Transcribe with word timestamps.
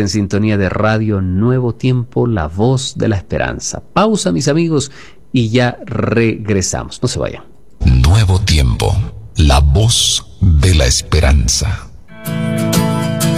en 0.00 0.08
sintonía 0.08 0.56
de 0.56 0.68
Radio 0.68 1.20
Nuevo 1.20 1.74
Tiempo, 1.74 2.26
la 2.26 2.48
voz 2.48 2.94
de 2.96 3.08
la 3.08 3.16
esperanza. 3.16 3.82
Pausa, 3.92 4.32
mis 4.32 4.48
amigos, 4.48 4.90
y 5.32 5.50
ya 5.50 5.78
regresamos. 5.84 7.00
No 7.02 7.08
se 7.08 7.18
vayan. 7.18 7.44
Nuevo 7.84 8.40
Tiempo, 8.40 8.94
la 9.36 9.60
voz 9.60 10.26
de 10.40 10.74
la 10.74 10.86
esperanza. 10.86 11.86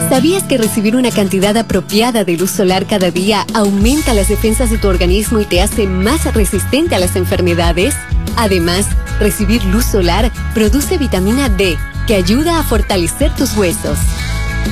¿Sabías 0.08 0.42
que 0.42 0.58
recibir 0.58 0.94
una 0.94 1.10
cantidad 1.10 1.56
apropiada 1.56 2.24
de 2.24 2.36
luz 2.36 2.50
solar 2.50 2.86
cada 2.86 3.10
día 3.10 3.46
aumenta 3.54 4.12
las 4.12 4.28
defensas 4.28 4.70
de 4.70 4.76
tu 4.76 4.88
organismo 4.88 5.40
y 5.40 5.46
te 5.46 5.62
hace 5.62 5.86
más 5.86 6.32
resistente 6.34 6.94
a 6.94 6.98
las 6.98 7.16
enfermedades? 7.16 7.94
Además, 8.36 8.86
recibir 9.20 9.64
luz 9.64 9.86
solar 9.86 10.30
produce 10.54 10.98
vitamina 10.98 11.48
D, 11.48 11.78
que 12.06 12.14
ayuda 12.14 12.58
a 12.58 12.62
fortalecer 12.62 13.34
tus 13.34 13.56
huesos. 13.56 13.98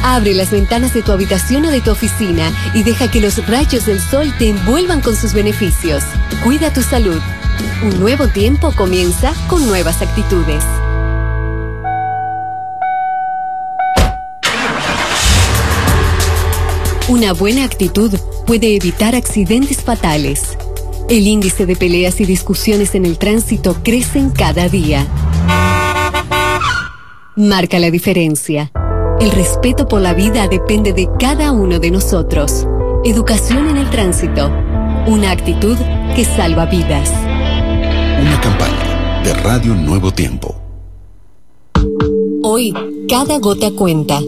Abre 0.03 0.35
las 0.35 0.51
ventanas 0.51 0.95
de 0.95 1.03
tu 1.03 1.13
habitación 1.13 1.67
o 1.67 1.71
de 1.71 1.81
tu 1.81 1.91
oficina 1.91 2.51
y 2.75 2.83
deja 2.83 3.11
que 3.11 3.21
los 3.21 3.47
rayos 3.47 3.87
del 3.87 4.01
sol 4.01 4.33
te 4.39 4.49
envuelvan 4.49 5.01
con 5.01 5.15
sus 5.17 5.35
beneficios. 5.35 6.03
Cuida 6.43 6.73
tu 6.73 6.83
salud. 6.83 7.21
Un 7.83 8.01
nuevo 8.01 8.29
tiempo 8.29 8.73
comienza 8.73 9.35
con 9.49 9.67
nuevas 9.67 10.01
actitudes. 10.01 10.65
Una 17.09 17.33
buena 17.33 17.65
actitud 17.65 18.13
puede 18.47 18.77
evitar 18.77 19.17
accidentes 19.17 19.83
fatales. 19.83 20.57
El 21.09 21.27
índice 21.27 21.67
de 21.67 21.75
peleas 21.75 22.21
y 22.21 22.25
discusiones 22.25 22.95
en 22.95 23.05
el 23.05 23.19
tránsito 23.19 23.77
crecen 23.83 24.31
cada 24.31 24.69
día. 24.69 25.07
Marca 27.35 27.81
la 27.81 27.91
diferencia. 27.91 28.71
El 29.21 29.33
respeto 29.33 29.87
por 29.87 30.01
la 30.01 30.15
vida 30.15 30.49
depende 30.49 30.95
de 30.95 31.07
cada 31.19 31.53
uno 31.53 31.79
de 31.79 31.91
nosotros. 31.91 32.67
Educación 33.05 33.69
en 33.69 33.77
el 33.77 33.91
tránsito. 33.91 34.51
Una 35.07 35.31
actitud 35.31 35.77
que 36.17 36.25
salva 36.25 36.65
vidas. 36.65 37.13
Una 38.19 38.41
campaña 38.41 39.23
de 39.23 39.35
Radio 39.35 39.75
Nuevo 39.75 40.11
Tiempo. 40.11 40.57
Hoy, 42.43 42.73
cada 43.11 43.39
gota 43.39 43.71
cuenta. 43.73 44.21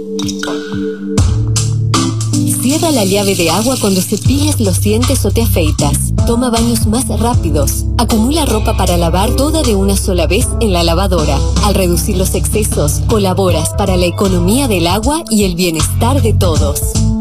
La 2.91 3.05
llave 3.06 3.34
de 3.34 3.48
agua 3.48 3.77
cuando 3.80 4.02
cepillas 4.02 4.61
los 4.61 4.80
dientes 4.83 5.25
o 5.25 5.30
te 5.30 5.42
afeitas. 5.42 6.12
Toma 6.27 6.50
baños 6.50 6.86
más 6.86 7.08
rápidos. 7.08 7.86
Acumula 7.97 8.44
ropa 8.44 8.77
para 8.77 8.98
lavar 8.98 9.34
toda 9.34 9.62
de 9.62 9.74
una 9.74 9.97
sola 9.97 10.27
vez 10.27 10.47
en 10.61 10.74
la 10.74 10.83
lavadora. 10.83 11.39
Al 11.64 11.74
reducir 11.74 12.19
los 12.19 12.34
excesos, 12.34 13.00
colaboras 13.08 13.70
para 13.70 13.97
la 13.97 14.05
economía 14.05 14.69
del 14.69 14.86
agua 14.86 15.24
y 15.30 15.44
el 15.44 15.55
bienestar 15.55 16.20
de 16.20 16.34
todos. 16.34 16.80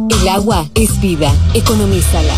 El 0.10 0.28
agua 0.28 0.68
es 0.76 1.00
vida. 1.00 1.34
Economízala. 1.54 2.34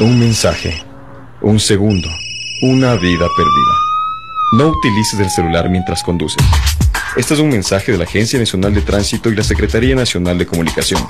Un 0.00 0.18
mensaje. 0.18 0.82
Un 1.40 1.60
segundo. 1.60 2.08
Una 2.62 2.94
vida 2.96 3.26
perdida. 3.36 3.93
No 4.52 4.68
utilices 4.68 5.18
el 5.18 5.30
celular 5.30 5.68
mientras 5.68 6.02
conduces. 6.02 6.42
Este 7.16 7.34
es 7.34 7.40
un 7.40 7.48
mensaje 7.48 7.92
de 7.92 7.98
la 7.98 8.04
Agencia 8.04 8.38
Nacional 8.38 8.74
de 8.74 8.82
Tránsito 8.82 9.30
y 9.30 9.34
la 9.34 9.42
Secretaría 9.42 9.94
Nacional 9.94 10.38
de 10.38 10.46
Comunicación. 10.46 11.00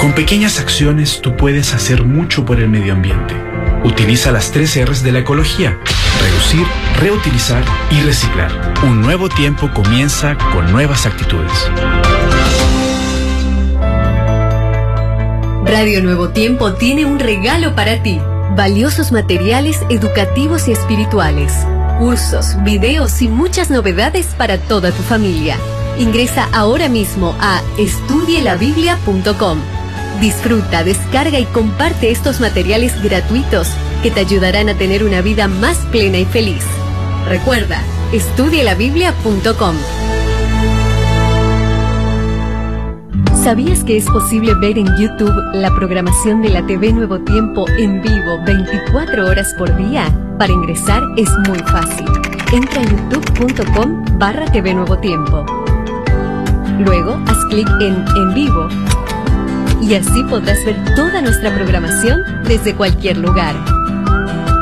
Con 0.00 0.14
pequeñas 0.14 0.60
acciones 0.60 1.20
tú 1.20 1.36
puedes 1.36 1.74
hacer 1.74 2.04
mucho 2.04 2.44
por 2.44 2.60
el 2.60 2.68
medio 2.68 2.92
ambiente. 2.92 3.34
Utiliza 3.84 4.30
las 4.30 4.50
tres 4.52 4.76
R's 4.76 5.02
de 5.02 5.12
la 5.12 5.20
ecología. 5.20 5.78
Reducir, 6.20 6.66
reutilizar 7.00 7.64
y 7.90 8.00
reciclar. 8.02 8.74
Un 8.84 9.00
nuevo 9.00 9.28
tiempo 9.28 9.70
comienza 9.72 10.36
con 10.52 10.70
nuevas 10.70 11.06
actitudes. 11.06 11.52
Radio 15.64 16.02
Nuevo 16.02 16.30
Tiempo 16.30 16.74
tiene 16.74 17.04
un 17.04 17.18
regalo 17.18 17.74
para 17.74 18.02
ti. 18.02 18.20
Valiosos 18.56 19.12
materiales 19.12 19.78
educativos 19.90 20.66
y 20.66 20.72
espirituales. 20.72 21.52
Cursos, 21.98 22.56
videos 22.64 23.22
y 23.22 23.28
muchas 23.28 23.70
novedades 23.70 24.26
para 24.36 24.58
toda 24.58 24.90
tu 24.90 25.02
familia. 25.02 25.56
Ingresa 25.98 26.48
ahora 26.52 26.88
mismo 26.88 27.36
a 27.40 27.62
estudielabiblia.com. 27.78 29.58
Disfruta, 30.20 30.82
descarga 30.82 31.38
y 31.38 31.44
comparte 31.46 32.10
estos 32.10 32.40
materiales 32.40 33.00
gratuitos 33.02 33.68
que 34.02 34.10
te 34.10 34.20
ayudarán 34.20 34.68
a 34.68 34.74
tener 34.74 35.04
una 35.04 35.20
vida 35.20 35.46
más 35.46 35.78
plena 35.92 36.18
y 36.18 36.24
feliz. 36.24 36.64
Recuerda, 37.28 37.80
estudielabiblia.com. 38.12 39.76
¿Sabías 43.42 43.82
que 43.84 43.96
es 43.96 44.04
posible 44.04 44.54
ver 44.54 44.76
en 44.76 44.86
YouTube 44.98 45.34
la 45.54 45.74
programación 45.74 46.42
de 46.42 46.50
la 46.50 46.66
TV 46.66 46.92
Nuevo 46.92 47.18
Tiempo 47.20 47.64
en 47.78 48.02
vivo 48.02 48.38
24 48.44 49.26
horas 49.26 49.54
por 49.56 49.74
día? 49.78 50.12
Para 50.38 50.52
ingresar 50.52 51.02
es 51.16 51.30
muy 51.48 51.58
fácil. 51.60 52.06
Entra 52.52 52.82
a 52.82 52.84
youtube.com 52.84 54.04
barra 54.18 54.44
TV 54.52 54.74
Nuevo 54.74 54.98
Tiempo. 54.98 55.46
Luego 56.80 57.18
haz 57.26 57.38
clic 57.48 57.66
en 57.80 58.04
En 58.14 58.34
vivo 58.34 58.68
y 59.80 59.94
así 59.94 60.22
podrás 60.24 60.62
ver 60.66 60.76
toda 60.94 61.22
nuestra 61.22 61.54
programación 61.54 62.20
desde 62.44 62.74
cualquier 62.74 63.16
lugar. 63.16 63.54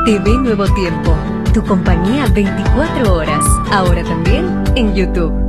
TV 0.05 0.37
Nuevo 0.37 0.65
Tiempo, 0.73 1.17
tu 1.53 1.61
compañía 1.65 2.27
24 2.27 3.13
horas, 3.13 3.45
ahora 3.71 4.05
también 4.05 4.63
en 4.75 4.95
YouTube. 4.95 5.48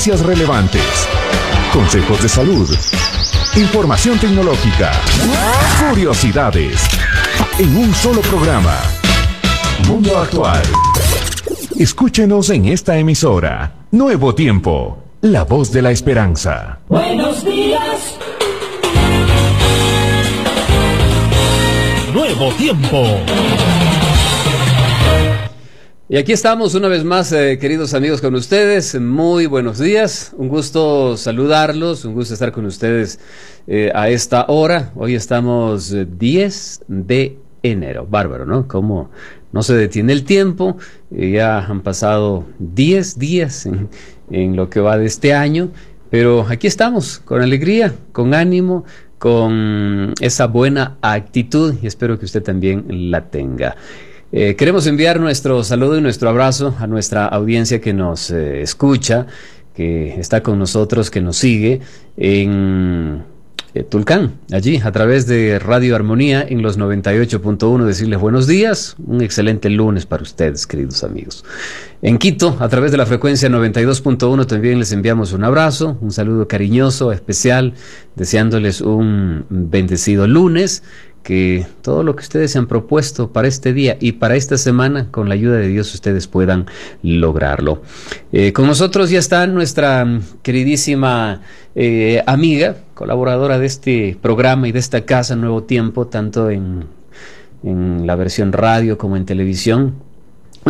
Noticias 0.00 0.24
relevantes, 0.24 1.06
consejos 1.74 2.22
de 2.22 2.28
salud, 2.30 2.74
información 3.54 4.18
tecnológica, 4.18 4.92
curiosidades, 5.86 6.80
en 7.58 7.76
un 7.76 7.92
solo 7.92 8.22
programa. 8.22 8.78
Mundo 9.86 10.16
Actual. 10.16 10.62
Escúchenos 11.78 12.48
en 12.48 12.68
esta 12.68 12.96
emisora. 12.96 13.74
Nuevo 13.90 14.34
Tiempo, 14.34 15.04
la 15.20 15.44
voz 15.44 15.70
de 15.70 15.82
la 15.82 15.90
esperanza. 15.90 16.78
Buenos 16.88 17.44
días. 17.44 18.16
Nuevo 22.14 22.54
Tiempo. 22.54 23.18
Y 26.12 26.16
aquí 26.16 26.32
estamos 26.32 26.74
una 26.74 26.88
vez 26.88 27.04
más, 27.04 27.30
eh, 27.30 27.56
queridos 27.60 27.94
amigos, 27.94 28.20
con 28.20 28.34
ustedes. 28.34 29.00
Muy 29.00 29.46
buenos 29.46 29.78
días. 29.78 30.34
Un 30.36 30.48
gusto 30.48 31.16
saludarlos, 31.16 32.04
un 32.04 32.14
gusto 32.14 32.34
estar 32.34 32.50
con 32.50 32.66
ustedes 32.66 33.20
eh, 33.68 33.92
a 33.94 34.08
esta 34.08 34.46
hora. 34.48 34.90
Hoy 34.96 35.14
estamos 35.14 35.94
10 36.18 36.80
eh, 36.80 36.84
de 36.88 37.38
enero. 37.62 38.08
Bárbaro, 38.10 38.44
¿no? 38.44 38.66
Como 38.66 39.12
no 39.52 39.62
se 39.62 39.76
detiene 39.76 40.12
el 40.12 40.24
tiempo. 40.24 40.78
ya 41.12 41.60
han 41.60 41.80
pasado 41.80 42.44
10 42.58 43.16
días 43.16 43.66
en, 43.66 43.88
en 44.32 44.56
lo 44.56 44.68
que 44.68 44.80
va 44.80 44.98
de 44.98 45.06
este 45.06 45.32
año. 45.32 45.70
Pero 46.10 46.44
aquí 46.48 46.66
estamos, 46.66 47.20
con 47.20 47.40
alegría, 47.40 47.94
con 48.10 48.34
ánimo, 48.34 48.84
con 49.20 50.14
esa 50.20 50.48
buena 50.48 50.96
actitud 51.02 51.76
y 51.80 51.86
espero 51.86 52.18
que 52.18 52.24
usted 52.24 52.42
también 52.42 53.12
la 53.12 53.30
tenga. 53.30 53.76
Eh, 54.32 54.54
queremos 54.54 54.86
enviar 54.86 55.18
nuestro 55.18 55.64
saludo 55.64 55.98
y 55.98 56.00
nuestro 56.00 56.28
abrazo 56.28 56.76
a 56.78 56.86
nuestra 56.86 57.26
audiencia 57.26 57.80
que 57.80 57.92
nos 57.92 58.30
eh, 58.30 58.62
escucha, 58.62 59.26
que 59.74 60.20
está 60.20 60.40
con 60.40 60.56
nosotros, 60.56 61.10
que 61.10 61.20
nos 61.20 61.36
sigue 61.36 61.80
en 62.16 63.24
eh, 63.74 63.82
Tulcán, 63.82 64.34
allí 64.52 64.80
a 64.84 64.92
través 64.92 65.26
de 65.26 65.58
Radio 65.58 65.96
Armonía 65.96 66.46
en 66.48 66.62
los 66.62 66.78
98.1. 66.78 67.84
Decirles 67.84 68.20
buenos 68.20 68.46
días, 68.46 68.94
un 69.04 69.20
excelente 69.20 69.68
lunes 69.68 70.06
para 70.06 70.22
ustedes, 70.22 70.64
queridos 70.64 71.02
amigos. 71.02 71.44
En 72.00 72.18
Quito, 72.18 72.56
a 72.60 72.68
través 72.68 72.92
de 72.92 72.98
la 72.98 73.06
frecuencia 73.06 73.48
92.1, 73.48 74.46
también 74.46 74.78
les 74.78 74.92
enviamos 74.92 75.32
un 75.32 75.42
abrazo, 75.42 75.98
un 76.00 76.12
saludo 76.12 76.46
cariñoso, 76.46 77.10
especial, 77.10 77.74
deseándoles 78.14 78.80
un 78.80 79.44
bendecido 79.50 80.28
lunes 80.28 80.84
que 81.22 81.66
todo 81.82 82.02
lo 82.02 82.16
que 82.16 82.22
ustedes 82.22 82.56
han 82.56 82.66
propuesto 82.66 83.30
para 83.30 83.46
este 83.46 83.72
día 83.72 83.96
y 84.00 84.12
para 84.12 84.36
esta 84.36 84.56
semana, 84.56 85.08
con 85.10 85.28
la 85.28 85.34
ayuda 85.34 85.56
de 85.56 85.68
Dios, 85.68 85.94
ustedes 85.94 86.26
puedan 86.26 86.66
lograrlo. 87.02 87.82
Eh, 88.32 88.52
con 88.52 88.66
nosotros 88.66 89.10
ya 89.10 89.18
está 89.18 89.46
nuestra 89.46 90.20
queridísima 90.42 91.42
eh, 91.74 92.22
amiga, 92.26 92.76
colaboradora 92.94 93.58
de 93.58 93.66
este 93.66 94.16
programa 94.20 94.68
y 94.68 94.72
de 94.72 94.78
esta 94.78 95.02
casa 95.02 95.36
Nuevo 95.36 95.64
Tiempo, 95.64 96.06
tanto 96.06 96.50
en, 96.50 96.86
en 97.62 98.06
la 98.06 98.16
versión 98.16 98.52
radio 98.52 98.96
como 98.96 99.16
en 99.16 99.26
televisión, 99.26 99.94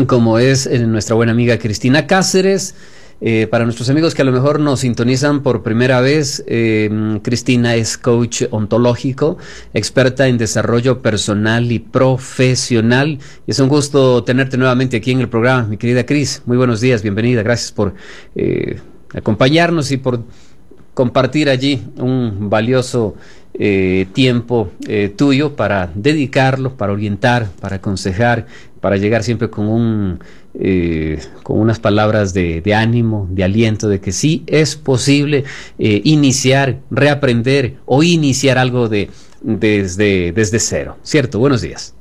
como 0.07 0.39
es 0.39 0.67
eh, 0.67 0.79
nuestra 0.81 1.15
buena 1.15 1.33
amiga 1.33 1.59
Cristina 1.59 2.07
Cáceres. 2.07 2.75
Eh, 3.23 3.47
para 3.51 3.65
nuestros 3.65 3.91
amigos 3.91 4.15
que 4.15 4.23
a 4.23 4.25
lo 4.25 4.33
mejor 4.33 4.61
nos 4.61 4.81
sintonizan 4.81 5.43
por 5.43 5.63
primera 5.63 6.01
vez, 6.01 6.43
eh, 6.47 7.19
Cristina 7.23 7.75
es 7.75 7.99
coach 7.99 8.45
ontológico, 8.51 9.37
experta 9.75 10.27
en 10.27 10.39
desarrollo 10.39 11.03
personal 11.03 11.71
y 11.71 11.81
profesional. 11.81 13.19
Es 13.47 13.61
un 13.61 13.69
gusto 13.69 14.25
tenerte 14.25 14.57
nuevamente 14.57 14.97
aquí 14.97 15.11
en 15.11 15.21
el 15.21 15.29
programa, 15.29 15.65
mi 15.65 15.77
querida 15.77 16.07
Cris. 16.07 16.43
Muy 16.47 16.57
buenos 16.57 16.81
días, 16.81 17.03
bienvenida. 17.03 17.43
Gracias 17.43 17.73
por 17.73 17.95
eh, 18.35 18.81
acompañarnos 19.13 19.91
y 19.91 19.99
por 19.99 20.23
compartir 20.95 21.51
allí 21.51 21.83
un 21.99 22.49
valioso 22.49 23.17
tiempo 24.15 24.71
tuyo 25.17 25.55
para 25.55 25.91
dedicarlo, 25.95 26.77
para 26.77 26.93
orientar, 26.93 27.51
para 27.61 27.77
aconsejar, 27.77 28.47
para 28.81 28.97
llegar 28.97 29.23
siempre 29.23 29.51
con 29.51 29.67
un 29.69 30.21
eh, 30.55 31.19
con 31.43 31.61
unas 31.61 31.79
palabras 31.79 32.35
de, 32.35 32.63
ánimo, 32.75 33.29
de 33.31 33.45
aliento, 33.45 33.89
de 33.89 34.01
que 34.01 34.13
sí 34.13 34.43
es 34.47 34.77
posible 34.77 35.45
eh, 35.79 36.01
iniciar, 36.05 36.79
reaprender 36.91 37.77
o 37.87 38.03
iniciar 38.03 38.59
algo 38.59 38.89
de, 38.89 39.11
desde, 39.43 40.33
desde 40.33 40.59
cero. 40.59 40.97
¿Cierto? 41.03 41.39
Buenos 41.39 41.63
días. 41.63 41.95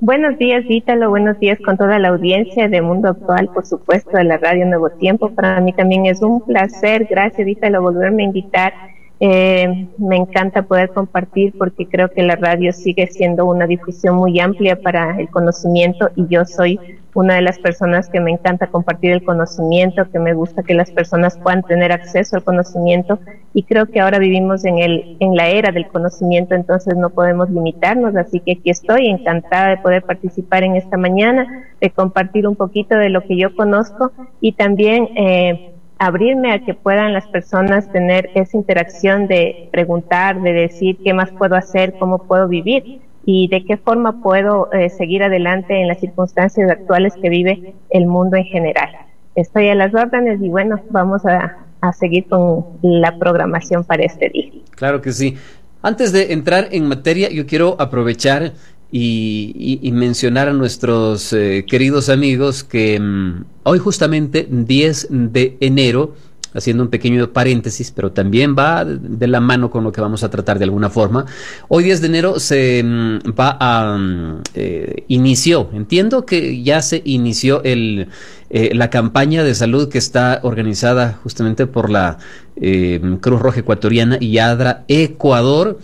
Buenos 0.00 0.38
días, 0.38 0.64
Ítalo. 0.68 1.10
Buenos 1.10 1.40
días 1.40 1.58
con 1.64 1.76
toda 1.76 1.98
la 1.98 2.10
audiencia 2.10 2.68
de 2.68 2.80
Mundo 2.80 3.08
Actual, 3.08 3.50
por 3.52 3.66
supuesto, 3.66 4.16
de 4.16 4.22
la 4.22 4.36
Radio 4.36 4.64
Nuevo 4.64 4.90
Tiempo. 4.90 5.30
Para 5.30 5.60
mí 5.60 5.72
también 5.72 6.06
es 6.06 6.22
un 6.22 6.40
placer, 6.40 7.08
gracias, 7.10 7.48
Ítalo, 7.48 7.82
volverme 7.82 8.22
a 8.22 8.26
invitar 8.26 8.72
eh, 9.20 9.88
me 9.98 10.16
encanta 10.16 10.62
poder 10.62 10.90
compartir 10.90 11.52
porque 11.58 11.86
creo 11.86 12.08
que 12.10 12.22
la 12.22 12.36
radio 12.36 12.72
sigue 12.72 13.08
siendo 13.08 13.46
una 13.46 13.66
difusión 13.66 14.14
muy 14.14 14.38
amplia 14.38 14.80
para 14.80 15.18
el 15.18 15.28
conocimiento 15.28 16.10
y 16.14 16.28
yo 16.28 16.44
soy 16.44 16.78
una 17.14 17.34
de 17.34 17.42
las 17.42 17.58
personas 17.58 18.08
que 18.08 18.20
me 18.20 18.30
encanta 18.30 18.68
compartir 18.68 19.10
el 19.10 19.24
conocimiento, 19.24 20.08
que 20.08 20.20
me 20.20 20.34
gusta 20.34 20.62
que 20.62 20.74
las 20.74 20.92
personas 20.92 21.36
puedan 21.36 21.64
tener 21.64 21.90
acceso 21.90 22.36
al 22.36 22.44
conocimiento 22.44 23.18
y 23.54 23.64
creo 23.64 23.86
que 23.86 23.98
ahora 23.98 24.20
vivimos 24.20 24.64
en 24.64 24.78
el 24.78 25.16
en 25.18 25.34
la 25.34 25.48
era 25.48 25.72
del 25.72 25.88
conocimiento, 25.88 26.54
entonces 26.54 26.96
no 26.96 27.10
podemos 27.10 27.50
limitarnos, 27.50 28.14
así 28.14 28.38
que 28.38 28.52
aquí 28.52 28.70
estoy 28.70 29.08
encantada 29.08 29.70
de 29.70 29.78
poder 29.78 30.04
participar 30.04 30.62
en 30.62 30.76
esta 30.76 30.96
mañana, 30.96 31.64
de 31.80 31.90
compartir 31.90 32.46
un 32.46 32.54
poquito 32.54 32.96
de 32.96 33.08
lo 33.08 33.22
que 33.22 33.36
yo 33.36 33.56
conozco 33.56 34.12
y 34.40 34.52
también 34.52 35.08
eh, 35.16 35.72
abrirme 35.98 36.52
a 36.52 36.64
que 36.64 36.74
puedan 36.74 37.12
las 37.12 37.26
personas 37.26 37.90
tener 37.92 38.30
esa 38.34 38.56
interacción 38.56 39.26
de 39.26 39.68
preguntar, 39.72 40.40
de 40.40 40.52
decir 40.52 40.98
qué 41.02 41.12
más 41.12 41.30
puedo 41.32 41.56
hacer, 41.56 41.94
cómo 41.98 42.18
puedo 42.18 42.48
vivir 42.48 43.00
y 43.24 43.48
de 43.48 43.64
qué 43.64 43.76
forma 43.76 44.22
puedo 44.22 44.72
eh, 44.72 44.88
seguir 44.90 45.22
adelante 45.22 45.80
en 45.80 45.88
las 45.88 46.00
circunstancias 46.00 46.70
actuales 46.70 47.14
que 47.20 47.28
vive 47.28 47.74
el 47.90 48.06
mundo 48.06 48.36
en 48.36 48.44
general. 48.44 48.90
Estoy 49.34 49.68
a 49.68 49.74
las 49.74 49.94
órdenes 49.94 50.40
y 50.40 50.48
bueno, 50.48 50.80
vamos 50.90 51.26
a, 51.26 51.58
a 51.80 51.92
seguir 51.92 52.26
con 52.28 52.64
la 52.82 53.18
programación 53.18 53.84
para 53.84 54.04
este 54.04 54.28
día. 54.30 54.52
Claro 54.70 55.00
que 55.00 55.12
sí. 55.12 55.36
Antes 55.82 56.12
de 56.12 56.32
entrar 56.32 56.68
en 56.72 56.88
materia, 56.88 57.28
yo 57.30 57.46
quiero 57.46 57.76
aprovechar 57.78 58.52
y, 58.90 59.52
y, 59.82 59.88
y, 59.88 59.92
mencionar 59.92 60.48
a 60.48 60.52
nuestros 60.52 61.32
eh, 61.32 61.64
queridos 61.68 62.08
amigos 62.08 62.64
que 62.64 62.98
mmm, 62.98 63.44
hoy 63.64 63.78
justamente 63.78 64.48
10 64.50 65.08
de 65.10 65.56
enero, 65.60 66.14
haciendo 66.54 66.82
un 66.82 66.88
pequeño 66.88 67.30
paréntesis, 67.30 67.90
pero 67.90 68.12
también 68.12 68.56
va 68.58 68.86
de 68.86 69.26
la 69.26 69.40
mano 69.40 69.70
con 69.70 69.84
lo 69.84 69.92
que 69.92 70.00
vamos 70.00 70.24
a 70.24 70.30
tratar 70.30 70.58
de 70.58 70.64
alguna 70.64 70.88
forma, 70.88 71.26
hoy 71.68 71.84
10 71.84 72.00
de 72.00 72.06
enero 72.06 72.40
se 72.40 72.82
mmm, 72.82 73.18
va 73.38 73.56
a... 73.60 73.98
Mmm, 73.98 74.42
eh, 74.54 75.04
inició, 75.08 75.68
entiendo 75.72 76.24
que 76.24 76.62
ya 76.62 76.80
se 76.80 77.02
inició 77.04 77.62
el, 77.64 78.08
eh, 78.50 78.70
la 78.74 78.88
campaña 78.88 79.44
de 79.44 79.54
salud 79.54 79.90
que 79.90 79.98
está 79.98 80.40
organizada 80.42 81.18
justamente 81.22 81.66
por 81.66 81.90
la 81.90 82.18
eh, 82.56 83.00
Cruz 83.20 83.40
Roja 83.40 83.60
Ecuatoriana 83.60 84.16
y 84.18 84.38
ADRA 84.38 84.84
Ecuador, 84.88 85.78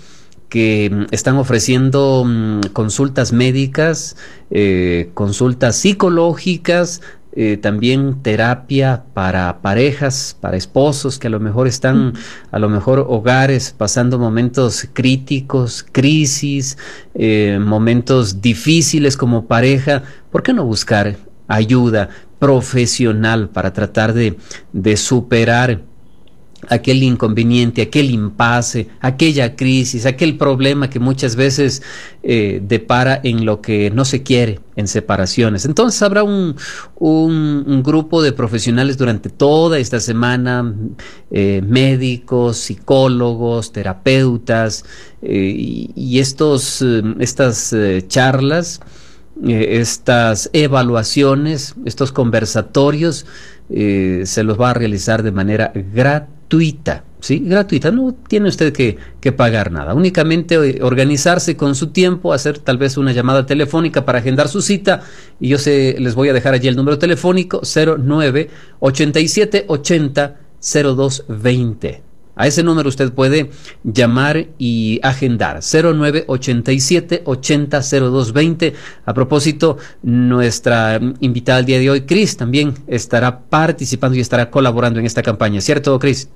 que 0.55 0.89
mm, 0.89 1.07
están 1.11 1.37
ofreciendo 1.37 2.23
um, 2.23 2.61
consultas 2.73 3.33
médicas, 3.33 4.17
eh, 4.53 5.11
consultas 5.13 5.75
psicológicas, 5.75 7.01
eh, 7.33 7.57
también 7.57 8.23
terapia 8.23 9.03
para 9.15 9.61
parejas, 9.63 10.37
para 10.41 10.57
esposos 10.57 11.19
que 11.19 11.27
a 11.27 11.31
lo 11.31 11.41
mejor 11.41 11.67
están, 11.67 12.13
a 12.53 12.61
lo 12.61 12.69
mejor 12.69 13.05
hogares 13.09 13.75
pasando 13.77 14.17
momentos 14.17 14.87
críticos, 14.93 15.85
crisis, 15.91 16.79
eh, 17.17 17.59
momentos 17.61 18.41
difíciles 18.41 19.17
como 19.17 19.47
pareja. 19.47 20.05
¿Por 20.31 20.45
qué 20.45 20.53
no 20.53 20.65
buscar 20.65 21.17
ayuda 21.49 22.11
profesional 22.39 23.49
para 23.49 23.73
tratar 23.73 24.13
de, 24.13 24.37
de 24.73 24.97
superar? 24.97 25.81
Aquel 26.69 27.03
inconveniente, 27.03 27.83
aquel 27.83 28.11
impasse, 28.11 28.89
aquella 29.01 29.57
crisis, 29.57 30.07
aquel 30.07 30.37
problema 30.37 30.91
que 30.91 30.99
muchas 30.99 31.37
veces 31.37 31.83
eh, 32.23 32.61
depara 32.67 33.21
en 33.23 33.45
lo 33.45 33.61
que 33.61 33.91
no 33.91 34.05
se 34.05 34.23
quiere, 34.23 34.61
en 34.77 34.89
separaciones. 34.89 35.65
Entonces 35.65 36.01
habrá 36.03 36.23
un, 36.23 36.57
un, 36.99 37.83
grupo 37.83 38.23
de 38.23 38.33
profesionales 38.33 38.97
durante 38.97 39.29
toda 39.29 39.79
esta 39.79 40.01
semana, 40.01 40.75
eh, 41.31 41.63
médicos, 41.67 42.57
psicólogos, 42.57 43.73
terapeutas, 43.73 44.85
eh, 45.23 45.55
y, 45.57 45.91
y, 45.95 46.19
estos, 46.19 46.83
estas 47.19 47.75
charlas, 48.09 48.81
estas 49.43 50.49
evaluaciones, 50.53 51.75
estos 51.85 52.13
conversatorios, 52.13 53.27
se 53.69 54.43
los 54.45 54.61
va 54.61 54.71
a 54.71 54.75
realizar 54.75 55.23
de 55.23 55.33
manera 55.33 55.73
gratuita 55.75 56.34
gratuita, 56.45 57.05
¿sí? 57.21 57.41
Gratuita, 57.45 57.91
no 57.91 58.15
tiene 58.29 58.49
usted 58.49 58.73
que, 58.73 58.97
que, 59.21 59.33
pagar 59.33 59.73
nada, 59.73 59.95
únicamente 59.95 60.83
organizarse 60.83 61.57
con 61.57 61.75
su 61.75 61.89
tiempo, 61.89 62.33
hacer 62.33 62.59
tal 62.59 62.79
vez 62.79 62.97
una 62.97 63.13
llamada 63.13 63.47
telefónica 63.47 64.05
para 64.05 64.19
agendar 64.19 64.49
su 64.49 64.63
cita 64.63 65.03
y 65.41 65.49
yo 65.49 65.59
se, 65.59 65.97
les 65.99 66.15
voy 66.15 66.29
a 66.29 66.33
dejar 66.33 66.55
allí 66.55 66.69
el 66.69 66.77
número 66.77 66.99
telefónico 66.99 67.63
09 67.65 68.51
87 68.81 69.65
80 69.69 70.37
0220. 70.61 72.04
A 72.37 72.47
ese 72.47 72.63
número 72.63 72.89
usted 72.89 73.13
puede 73.13 73.51
llamar 73.85 74.47
y 74.59 74.99
agendar 75.03 75.61
0987 75.63 77.23
80 77.25 77.81
0220. 77.81 78.75
A 79.07 79.15
propósito, 79.15 79.79
nuestra 80.03 81.01
invitada 81.21 81.59
al 81.59 81.65
día 81.65 81.79
de 81.79 81.91
hoy, 81.91 82.01
Cris, 82.03 82.37
también 82.37 82.75
estará 82.89 83.41
participando 83.41 84.17
y 84.17 84.21
estará 84.21 84.51
colaborando 84.51 84.99
en 84.99 85.07
esta 85.07 85.23
campaña, 85.23 85.61
¿cierto, 85.61 85.99
Cris? 85.99 86.29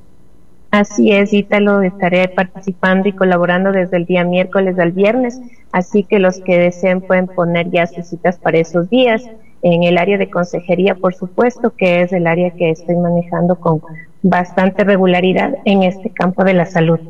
Así 0.70 1.12
es, 1.12 1.32
Ítalo, 1.32 1.82
estaré 1.82 2.28
participando 2.28 3.08
y 3.08 3.12
colaborando 3.12 3.72
desde 3.72 3.96
el 3.96 4.04
día 4.04 4.22
miércoles 4.22 4.78
al 4.78 4.92
viernes, 4.92 5.40
así 5.72 6.04
que 6.04 6.18
los 6.18 6.40
que 6.40 6.58
deseen 6.58 7.00
pueden 7.00 7.26
poner 7.26 7.70
ya 7.70 7.86
sus 7.86 8.06
citas 8.06 8.38
para 8.38 8.58
esos 8.58 8.90
días. 8.90 9.24
En 9.62 9.82
el 9.82 9.96
área 9.96 10.18
de 10.18 10.30
consejería, 10.30 10.94
por 10.94 11.14
supuesto, 11.14 11.74
que 11.74 12.02
es 12.02 12.12
el 12.12 12.26
área 12.26 12.50
que 12.50 12.70
estoy 12.70 12.96
manejando 12.96 13.56
con 13.56 13.80
bastante 14.22 14.84
regularidad 14.84 15.54
en 15.64 15.82
este 15.82 16.10
campo 16.10 16.44
de 16.44 16.54
la 16.54 16.66
salud. 16.66 17.00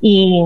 Y 0.00 0.42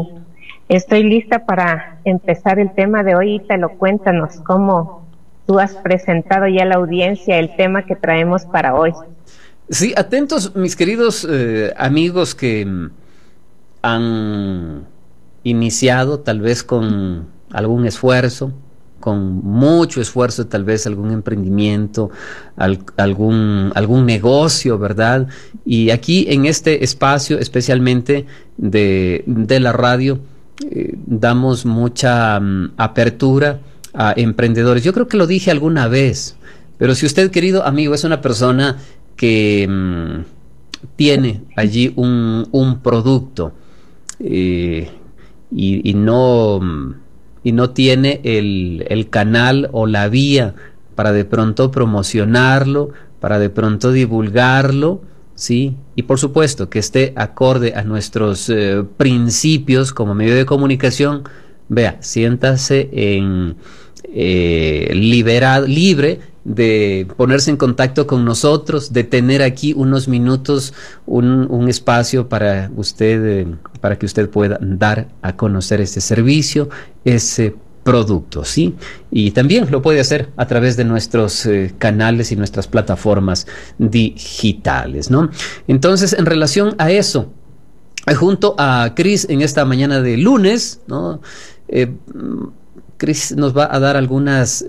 estoy 0.69 1.03
lista 1.03 1.47
para 1.47 1.99
empezar 2.05 2.59
el 2.59 2.73
tema 2.75 3.03
de 3.03 3.15
hoy. 3.15 3.37
Ítalo, 3.37 3.71
cuéntanos 3.79 4.41
cómo 4.41 5.07
tú 5.47 5.59
has 5.59 5.75
presentado 5.75 6.47
ya 6.47 6.63
a 6.63 6.67
la 6.67 6.77
audiencia 6.77 7.39
el 7.39 7.55
tema 7.57 7.85
que 7.85 7.97
traemos 7.97 8.45
para 8.45 8.75
hoy. 8.75 8.93
Sí, 9.69 9.95
atentos 9.97 10.55
mis 10.57 10.75
queridos 10.75 11.27
eh, 11.31 11.73
amigos 11.77 12.35
que 12.35 12.67
mm, 12.67 12.91
han 13.83 14.87
iniciado 15.43 16.21
tal 16.21 16.41
vez 16.41 16.63
con 16.63 17.29
algún 17.53 17.87
esfuerzo, 17.87 18.53
con 19.01 19.43
mucho 19.43 20.01
esfuerzo, 20.01 20.47
tal 20.47 20.65
vez 20.65 20.87
algún 20.87 21.11
emprendimiento, 21.11 22.11
al, 22.57 22.79
algún, 22.97 23.73
algún 23.75 24.07
negocio, 24.07 24.79
¿verdad? 24.79 25.27
Y 25.65 25.91
aquí 25.91 26.27
en 26.29 26.47
este 26.47 26.85
espacio, 26.85 27.39
especialmente 27.39 28.27
de, 28.57 29.25
de 29.27 29.59
la 29.59 29.73
radio, 29.73 30.21
eh, 30.71 30.95
damos 31.07 31.65
mucha 31.65 32.39
um, 32.39 32.71
apertura 32.77 33.61
a 33.95 34.13
emprendedores. 34.17 34.85
Yo 34.85 34.93
creo 34.93 35.09
que 35.09 35.17
lo 35.17 35.27
dije 35.27 35.51
alguna 35.51 35.89
vez, 35.89 36.37
pero 36.77 36.95
si 36.95 37.07
usted, 37.07 37.31
querido 37.31 37.65
amigo, 37.65 37.95
es 37.95 38.05
una 38.05 38.21
persona 38.21 38.77
que 39.17 39.67
mmm, 39.69 40.21
tiene 40.97 41.43
allí 41.57 41.93
un, 41.97 42.47
un 42.53 42.81
producto 42.81 43.53
eh, 44.19 44.91
y, 45.51 45.91
y, 45.91 45.95
no 45.95 46.61
y 47.43 47.53
no 47.53 47.71
tiene 47.71 48.21
el, 48.25 48.85
el 48.89 49.09
canal 49.09 49.69
o 49.73 49.87
la 49.87 50.09
vía 50.09 50.55
para 50.95 51.13
de 51.13 51.25
pronto 51.25 51.71
promocionarlo, 51.71 52.91
para 53.21 53.39
de 53.39 53.51
pronto 53.51 53.93
divulgarlo, 53.93 55.03
¿sí? 55.35 55.77
Y 55.97 56.03
por 56.03 56.19
supuesto 56.19 56.69
que 56.69 56.79
esté 56.79 57.13
acorde 57.17 57.75
a 57.75 57.83
nuestros 57.83 58.51
eh, 58.51 58.85
principios 58.97 59.93
como 59.93 60.15
medio 60.15 60.35
de 60.35 60.45
comunicación, 60.45 61.25
vea, 61.69 61.97
siéntase 62.01 62.91
en 62.93 63.57
eh, 64.05 64.91
libre 64.95 66.21
de 66.45 67.07
ponerse 67.17 67.51
en 67.51 67.57
contacto 67.57 68.07
con 68.07 68.25
nosotros, 68.25 68.93
de 68.93 69.05
tener 69.05 69.43
aquí 69.43 69.73
unos 69.77 70.09
minutos, 70.09 70.73
un, 71.07 71.47
un 71.51 71.69
espacio 71.69 72.29
para 72.29 72.71
usted, 72.77 73.25
eh, 73.25 73.47
para 73.81 73.99
que 73.99 74.07
usted 74.07 74.29
pueda 74.31 74.59
dar 74.61 75.09
a 75.23 75.37
conocer 75.37 75.81
este 75.81 76.01
servicio, 76.01 76.69
ese 77.05 77.55
producto, 77.83 78.45
¿sí? 78.45 78.77
Y 79.11 79.31
también 79.33 79.71
lo 79.71 79.83
puede 79.83 80.01
hacer 80.01 80.29
a 80.37 80.47
través 80.47 80.77
de 80.77 80.85
nuestros 80.85 81.47
eh, 81.47 81.75
canales 81.79 82.31
y 82.33 82.37
nuestras 82.37 82.67
plataformas 82.67 83.47
digitales, 83.79 85.11
¿no? 85.11 85.31
Entonces, 85.67 86.13
en 86.13 86.27
relación 86.27 86.75
a 86.79 86.91
eso, 86.91 87.33
eh, 88.07 88.15
junto 88.15 88.55
a 88.59 88.93
Chris 88.95 89.27
en 89.29 89.43
esta 89.43 89.65
mañana 89.65 90.03
de 90.03 90.17
lunes, 90.17 90.81
¿no? 90.87 91.21
Eh, 91.69 91.93
Chris 92.97 93.35
nos 93.35 93.57
va 93.57 93.75
a 93.75 93.81
dar 93.81 93.97
algunas 93.97 94.63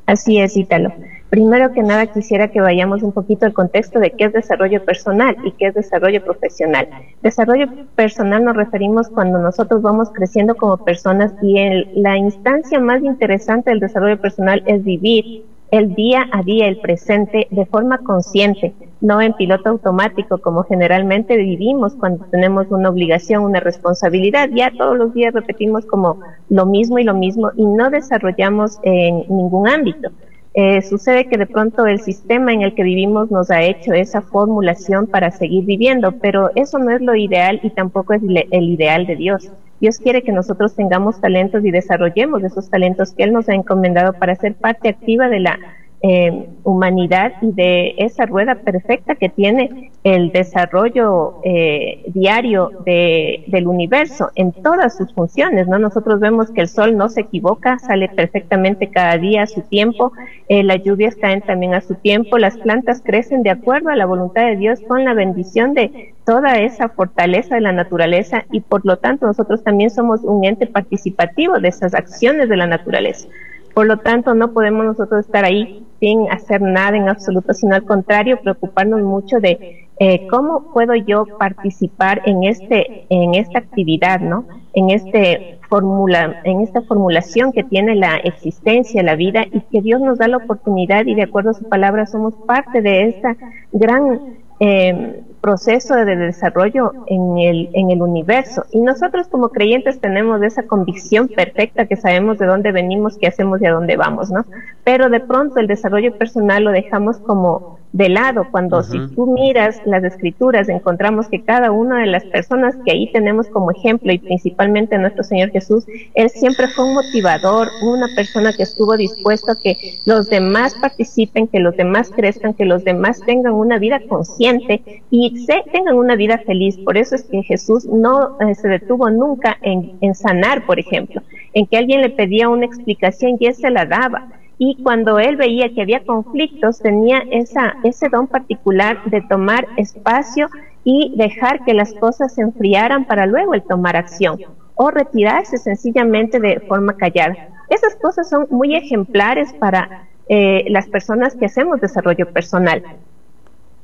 Así 0.07 0.39
es, 0.39 0.57
Ítalo. 0.57 0.93
Primero 1.31 1.73
que 1.73 1.83
nada 1.83 2.07
quisiera 2.09 2.49
que 2.49 2.61
vayamos 2.61 3.03
un 3.03 3.13
poquito 3.13 3.47
al 3.47 3.55
contexto 3.55 3.99
de 3.99 4.11
qué 4.11 4.25
es 4.25 4.35
desarrollo 4.35 4.85
personal 4.85 5.35
y 5.45 5.53
qué 5.53 5.69
es 5.69 5.75
desarrollo 5.75 6.23
profesional. 6.23 6.87
Desarrollo 7.23 7.69
personal 7.95 8.45
nos 8.45 8.55
referimos 8.55 9.09
cuando 9.09 9.39
nosotros 9.39 9.81
vamos 9.81 10.11
creciendo 10.13 10.55
como 10.55 10.85
personas 10.85 11.33
y 11.41 11.55
la 11.95 12.19
instancia 12.19 12.79
más 12.81 13.03
interesante 13.03 13.71
del 13.71 13.81
desarrollo 13.81 14.21
personal 14.21 14.63
es 14.67 14.85
vivir 14.85 15.47
el 15.73 15.95
día 15.95 16.29
a 16.31 16.43
día, 16.43 16.69
el 16.69 16.77
presente, 16.77 17.49
de 17.51 17.65
forma 17.65 17.97
consciente, 17.99 18.75
no 19.01 19.23
en 19.23 19.33
piloto 19.33 19.71
automático 19.71 20.37
como 20.37 20.65
generalmente 20.65 21.39
vivimos 21.39 21.95
cuando 21.95 22.27
tenemos 22.27 22.67
una 22.71 22.91
obligación, 22.91 23.43
una 23.43 23.59
responsabilidad. 23.59 24.51
Ya 24.53 24.71
todos 24.71 24.99
los 24.99 25.15
días 25.15 25.33
repetimos 25.33 25.87
como 25.87 26.21
lo 26.51 26.67
mismo 26.67 26.99
y 26.99 27.05
lo 27.05 27.15
mismo 27.15 27.53
y 27.57 27.65
no 27.65 27.89
desarrollamos 27.89 28.81
en 28.83 29.25
ningún 29.31 29.67
ámbito. 29.67 30.11
Eh, 30.53 30.83
sucede 30.83 31.27
que 31.27 31.39
de 31.39 31.47
pronto 31.47 31.87
el 31.87 32.01
sistema 32.01 32.53
en 32.53 32.61
el 32.61 32.75
que 32.75 32.83
vivimos 32.83 33.31
nos 33.31 33.51
ha 33.51 33.63
hecho 33.63 33.95
esa 33.95 34.21
formulación 34.21 35.07
para 35.07 35.31
seguir 35.31 35.65
viviendo, 35.65 36.13
pero 36.13 36.51
eso 36.55 36.79
no 36.79 36.91
es 36.91 37.01
lo 37.01 37.17
ideal 37.17 37.61
y 37.63 37.71
tampoco 37.71 38.13
es 38.13 38.21
el 38.23 38.65
ideal 38.69 39.07
de 39.07 39.17
Dios. 39.17 39.51
Dios 39.83 39.99
quiere 39.99 40.23
que 40.23 40.31
nosotros 40.31 40.77
tengamos 40.77 41.21
talentos 41.21 41.65
y 41.65 41.73
desarrollemos 41.73 42.45
esos 42.45 42.71
talentos 42.71 43.13
que 43.15 43.25
Él 43.25 43.33
nos 43.33 43.49
ha 43.49 43.55
encomendado 43.55 44.13
para 44.13 44.37
ser 44.37 44.55
parte 44.55 44.89
activa 44.89 45.29
de 45.29 45.41
la 45.41 45.59
eh, 46.05 46.49
humanidad 46.65 47.35
y 47.43 47.53
de 47.53 47.95
esa 47.99 48.27
rueda 48.27 48.57
perfecta 48.57 49.15
que 49.15 49.29
tiene 49.29 49.93
el 50.03 50.33
desarrollo 50.33 51.41
eh, 51.45 52.03
diario 52.09 52.71
de, 52.85 53.45
del 53.47 53.69
universo 53.69 54.31
en 54.35 54.51
todas 54.51 54.97
sus 54.97 55.15
funciones, 55.15 55.69
¿no? 55.69 55.79
Nosotros 55.79 56.19
vemos 56.19 56.51
que 56.51 56.63
el 56.63 56.69
sol 56.69 56.97
no 56.97 57.09
se 57.09 57.21
equivoca, 57.21 57.79
sale 57.79 58.09
perfectamente 58.09 58.89
cada 58.89 59.17
día 59.17 59.43
a 59.43 59.47
su 59.47 59.61
tiempo, 59.63 60.13
eh, 60.49 60.65
las 60.65 60.83
lluvias 60.83 61.15
caen 61.15 61.41
también 61.41 61.75
a 61.75 61.81
su 61.81 61.95
tiempo, 61.95 62.37
las 62.37 62.57
plantas 62.57 63.01
crecen 63.01 63.45
de 63.45 63.51
acuerdo 63.51 63.91
a 63.91 63.97
la 63.97 64.07
voluntad 64.07 64.45
de 64.47 64.57
Dios 64.57 64.81
con 64.89 65.05
la 65.05 65.15
bendición 65.15 65.73
de 65.73 66.15
toda 66.27 66.59
esa 66.59 66.89
fortaleza 66.89 67.55
de 67.55 67.61
la 67.61 67.73
naturaleza 67.73 68.45
y 68.51 68.61
por 68.61 68.85
lo 68.85 68.97
tanto 68.97 69.27
nosotros 69.27 69.63
también 69.63 69.91
somos 69.91 70.25
un 70.25 70.45
ente 70.45 70.67
participativo 70.67 71.61
de 71.61 71.69
esas 71.69 71.95
acciones 71.95 72.49
de 72.49 72.57
la 72.57 72.67
naturaleza. 72.67 73.29
Por 73.75 73.87
lo 73.87 73.99
tanto, 73.99 74.35
no 74.35 74.53
podemos 74.53 74.85
nosotros 74.85 75.25
estar 75.25 75.45
ahí 75.45 75.87
sin 76.03 76.29
hacer 76.33 76.61
nada 76.61 76.97
en 76.97 77.09
absoluto, 77.09 77.55
sino 77.55 77.77
al 77.77 77.85
contrario, 77.85 78.41
preocuparnos 78.43 79.03
mucho 79.03 79.39
de 79.39 79.87
eh, 80.01 80.27
cómo 80.27 80.73
puedo 80.73 80.97
yo 80.97 81.27
participar 81.39 82.23
en 82.27 82.43
este, 82.43 83.07
en 83.09 83.37
esta 83.37 83.61
actividad, 83.61 84.19
¿no? 84.19 84.45
En 84.75 84.91
este 84.91 85.61
formula, 85.69 86.41
en 86.43 86.61
esta 86.61 86.83
formulación 86.83 87.53
que 87.53 87.63
tiene 87.63 87.95
la 87.95 88.17
existencia, 88.17 89.05
la 89.05 89.15
vida, 89.15 89.45
y 89.53 89.61
que 89.61 89.81
Dios 89.81 90.01
nos 90.01 90.19
da 90.19 90.27
la 90.27 90.39
oportunidad 90.39 91.07
y 91.07 91.15
de 91.15 91.23
acuerdo 91.23 91.51
a 91.51 91.55
su 91.55 91.69
palabra 91.69 92.07
somos 92.07 92.35
parte 92.49 92.83
de 92.83 93.05
esta 93.05 93.37
gran 93.71 94.42
eh, 94.65 95.25
proceso 95.41 95.97
de 95.97 96.15
desarrollo 96.15 96.93
en 97.09 97.37
el, 97.37 97.71
en 97.73 97.91
el 97.91 98.01
universo. 98.01 98.65
Y 98.71 98.81
nosotros 98.81 99.27
como 99.27 99.49
creyentes 99.49 100.01
tenemos 100.01 100.41
esa 100.41 100.63
convicción 100.63 101.27
perfecta 101.27 101.87
que 101.87 101.97
sabemos 101.97 102.39
de 102.39 102.47
dónde 102.47 102.71
venimos, 102.71 103.19
qué 103.19 103.27
hacemos 103.27 103.61
y 103.61 103.67
a 103.67 103.73
dónde 103.73 103.97
vamos, 103.97 104.31
¿no? 104.31 104.47
Pero 104.85 105.11
de 105.11 105.19
pronto 105.19 105.59
el 105.59 105.67
desarrollo 105.67 106.17
personal 106.17 106.63
lo 106.63 106.71
dejamos 106.71 107.19
como 107.19 107.81
de 107.93 108.09
lado, 108.09 108.47
cuando 108.51 108.83
si 108.83 108.99
tú 109.15 109.27
miras 109.27 109.81
las 109.85 110.03
escrituras, 110.03 110.69
encontramos 110.71 111.29
que 111.29 111.43
cada 111.43 111.71
una 111.71 112.01
de 112.01 112.07
las 112.07 112.25
personas 112.25 112.75
que 112.85 112.93
ahí 112.93 113.13
tenemos 113.13 113.49
como 113.49 113.71
ejemplo, 113.71 114.11
y 114.13 114.19
principalmente 114.19 114.97
nuestro 114.97 115.23
Señor 115.23 115.51
Jesús, 115.51 115.85
Él 116.15 116.31
siempre 116.31 116.69
fue 116.69 116.87
un 116.87 116.95
motivador, 116.95 117.69
una 117.83 118.07
persona 118.17 118.53
que 118.55 118.63
estuvo 118.63 118.97
dispuesto 118.97 119.53
a 119.53 119.61
que 119.61 119.77
los 120.07 120.31
demás 120.31 120.75
participen, 120.81 121.49
que 121.49 121.61
los 121.61 121.77
demás 121.77 122.11
crezcan, 122.11 122.55
que 122.55 122.65
los 122.65 122.83
demás 122.83 123.21
tengan 123.27 123.53
una 123.53 123.79
vida 123.79 124.01
consciente 124.09 125.03
y 125.11 125.45
se, 125.45 125.63
tengan 125.71 125.97
una 125.97 126.17
vida 126.17 126.39
feliz. 126.39 126.79
Por 126.79 126.97
eso 126.97 127.15
es 127.15 127.25
que 127.25 127.43
Jesús 127.43 127.85
no 127.85 128.39
eh, 128.41 128.55
se 128.55 128.69
detuvo 128.69 129.11
nunca 129.11 129.59
en, 129.61 129.99
en 130.01 130.15
sanar, 130.15 130.65
por 130.65 130.79
ejemplo, 130.79 131.21
en 131.53 131.67
que 131.67 131.77
alguien 131.77 132.01
le 132.01 132.09
pedía 132.09 132.49
una 132.49 132.65
explicación 132.65 133.37
y 133.39 133.47
Él 133.47 133.55
se 133.55 133.71
la 133.71 133.85
daba 133.85 134.29
y 134.65 134.77
cuando 134.81 135.19
él 135.19 135.35
veía 135.35 135.75
que 135.75 135.83
había 135.83 136.05
conflictos 136.05 136.79
tenía 136.79 137.25
esa, 137.33 137.75
ese 137.83 138.09
don 138.09 138.29
particular 138.29 139.03
de 139.07 139.21
tomar 139.23 139.67
espacio 139.77 140.49
y 140.85 141.13
dejar 141.17 141.65
que 141.65 141.75
las 141.75 141.93
cosas 141.95 142.33
se 142.33 142.43
enfriaran 142.43 143.05
para 143.05 143.27
luego 143.27 143.55
el 143.55 143.65
tomar 143.65 143.97
acción 143.97 144.39
o 144.77 144.93
retirarse 144.93 145.59
sencillamente 145.59 146.39
de 146.39 146.61
forma 146.61 146.97
callada. 146.97 147.35
Esas 147.71 147.97
cosas 147.97 148.29
son 148.29 148.47
muy 148.51 148.77
ejemplares 148.77 149.53
para 149.55 150.07
eh, 150.29 150.65
las 150.69 150.87
personas 150.87 151.35
que 151.35 151.47
hacemos 151.47 151.81
desarrollo 151.81 152.33
personal. 152.33 152.85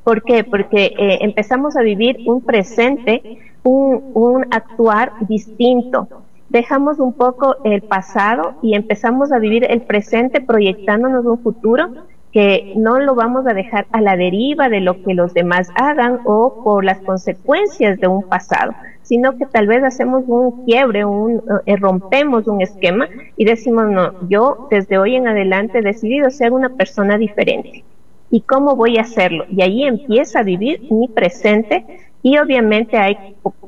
¿Por 0.04 0.22
qué? 0.22 0.44
Porque 0.44 0.94
eh, 0.96 1.18
empezamos 1.22 1.76
a 1.76 1.82
vivir 1.82 2.18
un 2.24 2.40
presente, 2.40 3.40
un, 3.64 4.12
un 4.14 4.46
actuar 4.52 5.10
distinto, 5.26 6.06
dejamos 6.48 6.98
un 6.98 7.12
poco 7.12 7.56
el 7.64 7.82
pasado 7.82 8.54
y 8.62 8.74
empezamos 8.74 9.32
a 9.32 9.38
vivir 9.38 9.66
el 9.70 9.82
presente 9.82 10.40
proyectándonos 10.40 11.24
un 11.26 11.38
futuro 11.38 11.88
que 12.32 12.74
no 12.76 12.98
lo 13.00 13.14
vamos 13.14 13.46
a 13.46 13.54
dejar 13.54 13.86
a 13.90 14.00
la 14.00 14.16
deriva 14.16 14.68
de 14.68 14.80
lo 14.80 15.02
que 15.02 15.14
los 15.14 15.32
demás 15.32 15.70
hagan 15.74 16.20
o 16.24 16.62
por 16.62 16.84
las 16.84 16.98
consecuencias 16.98 17.98
de 17.98 18.06
un 18.06 18.22
pasado, 18.22 18.72
sino 19.02 19.36
que 19.38 19.46
tal 19.46 19.66
vez 19.66 19.82
hacemos 19.82 20.24
un 20.26 20.64
quiebre, 20.64 21.04
un, 21.04 21.42
eh, 21.64 21.76
rompemos 21.76 22.46
un 22.46 22.60
esquema 22.60 23.08
y 23.36 23.44
decimos, 23.44 23.86
no, 23.88 24.28
yo 24.28 24.68
desde 24.70 24.98
hoy 24.98 25.16
en 25.16 25.26
adelante 25.26 25.78
he 25.78 25.82
decidido 25.82 26.30
ser 26.30 26.52
una 26.52 26.70
persona 26.70 27.16
diferente. 27.16 27.84
¿Y 28.30 28.42
cómo 28.42 28.76
voy 28.76 28.98
a 28.98 29.02
hacerlo? 29.02 29.46
Y 29.48 29.62
ahí 29.62 29.84
empieza 29.84 30.40
a 30.40 30.42
vivir 30.42 30.82
mi 30.90 31.08
presente 31.08 31.86
Y 32.22 32.38
obviamente 32.38 32.96
hay 32.96 33.16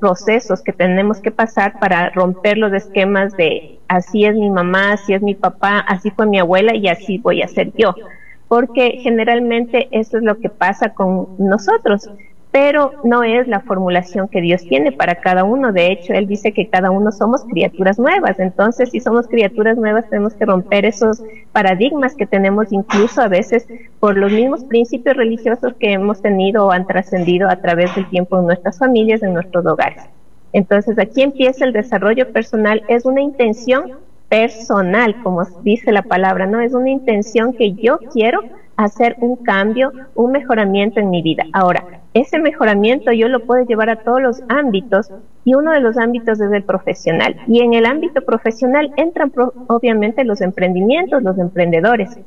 procesos 0.01 0.63
que 0.63 0.73
tenemos 0.73 1.21
que 1.21 1.31
pasar 1.31 1.79
para 1.79 2.11
romper 2.11 2.59
los 2.59 2.73
esquemas 2.73 3.37
de 3.37 3.79
así 3.89 4.25
es 4.25 4.35
mi 4.35 4.51
mamá, 4.51 4.93
así 4.93 5.15
es 5.15 5.23
mi 5.23 5.35
papá, 5.35 5.79
así 5.81 6.11
fue 6.11 6.27
mi 6.27 6.39
abuela 6.39 6.75
y 6.75 6.89
así 6.89 7.19
voy 7.19 7.43
a 7.43 7.49
ser 7.49 7.73
yo. 7.77 7.95
Porque 8.49 8.99
generalmente 9.03 9.89
eso 9.93 10.19
es 10.19 10.25
lo 10.25 10.39
que 10.39 10.51
pasa 10.51 10.95
con 10.95 11.29
nosotros 11.39 12.11
pero 12.53 12.93
no 13.05 13.23
es 13.23 13.47
la 13.47 13.61
formulación 13.61 14.27
que 14.27 14.41
Dios 14.41 14.63
tiene 14.63 14.91
para 14.91 15.17
cada 15.17 15.45
uno. 15.45 15.73
De 15.73 15.93
hecho, 15.93 16.13
Él 16.15 16.27
dice 16.27 16.53
que 16.53 16.69
cada 16.69 16.91
uno 16.91 17.13
somos 17.13 17.45
criaturas 17.45 17.99
nuevas. 17.99 18.41
Entonces, 18.41 18.91
si 18.91 18.99
somos 18.99 19.29
criaturas 19.29 19.77
nuevas, 19.77 20.09
tenemos 20.11 20.35
que 20.35 20.47
romper 20.47 20.85
esos 20.85 21.23
paradigmas 21.53 22.17
que 22.17 22.27
tenemos 22.27 22.73
incluso 22.73 23.23
a 23.23 23.29
veces 23.29 23.69
por 24.01 24.17
los 24.17 24.33
mismos 24.33 24.65
principios 24.65 25.17
religiosos 25.17 25.75
que 25.79 25.93
hemos 25.93 26.21
tenido 26.23 26.67
o 26.67 26.73
han 26.73 26.87
trascendido 26.87 27.49
a 27.49 27.57
través 27.57 27.95
del 27.95 28.09
tiempo 28.11 28.41
en 28.41 28.47
nuestras 28.47 28.79
familias, 28.79 29.23
en 29.23 29.33
nuestros 29.33 29.65
hogares. 29.65 30.03
Entonces, 30.53 30.99
aquí 30.99 31.23
empieza 31.23 31.65
el 31.65 31.73
desarrollo 31.73 32.33
personal. 32.33 32.83
Es 32.89 33.05
una 33.05 33.21
intención 33.21 33.93
personal, 34.29 35.23
como 35.23 35.45
dice 35.63 35.93
la 35.93 36.03
palabra, 36.03 36.47
¿no? 36.47 36.61
Es 36.61 36.75
una 36.75 36.91
intención 36.91 37.53
que 37.53 37.75
yo 37.75 37.99
quiero 38.13 38.41
hacer 38.77 39.17
un 39.21 39.37
cambio, 39.37 39.93
un 40.17 40.33
mejoramiento 40.33 40.99
en 40.99 41.11
mi 41.11 41.23
vida. 41.23 41.45
Ahora, 41.53 42.00
ese 42.13 42.41
mejoramiento 42.41 43.13
yo 43.13 43.29
lo 43.29 43.41
puedo 43.47 43.65
llevar 43.65 43.89
a 43.89 44.03
todos 44.03 44.21
los 44.21 44.43
ámbitos 44.49 45.11
y 45.45 45.55
uno 45.55 45.73
de 45.73 45.81
los 45.81 45.97
ámbitos 45.97 46.41
es 46.41 46.51
el 46.53 46.65
profesional. 46.65 47.37
Y 47.47 47.61
en 47.61 47.75
el 47.75 47.87
ámbito 47.87 48.23
profesional 48.23 48.93
entran 48.97 49.33
obviamente 49.69 50.25
los 50.25 50.41
emprendimientos, 50.41 51.23
los 51.23 51.39
emprendedores. 51.39 52.19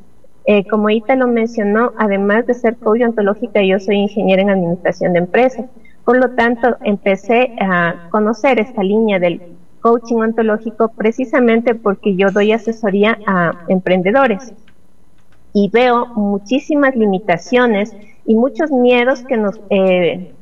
Eh, 0.45 0.65
como 0.67 0.89
Ita 0.89 1.15
lo 1.15 1.27
mencionó, 1.27 1.93
además 1.97 2.45
de 2.47 2.53
ser 2.53 2.77
coach 2.77 3.01
ontológica, 3.01 3.61
yo 3.61 3.79
soy 3.79 3.97
ingeniera 3.97 4.41
en 4.41 4.49
administración 4.49 5.13
de 5.13 5.19
empresas. 5.19 5.65
Por 6.05 6.17
lo 6.17 6.31
tanto, 6.31 6.77
empecé 6.83 7.53
a 7.59 8.07
conocer 8.09 8.59
esta 8.59 8.83
línea 8.83 9.19
del 9.19 9.41
coaching 9.81 10.17
ontológico 10.17 10.89
precisamente 10.95 11.75
porque 11.75 12.15
yo 12.15 12.29
doy 12.31 12.53
asesoría 12.53 13.19
a 13.25 13.65
emprendedores 13.67 14.53
y 15.53 15.69
veo 15.69 16.07
muchísimas 16.15 16.95
limitaciones 16.95 17.95
y 18.25 18.35
muchos 18.35 18.71
miedos 18.71 19.23
que 19.23 19.37
nos 19.37 19.59
eh, 19.69 20.33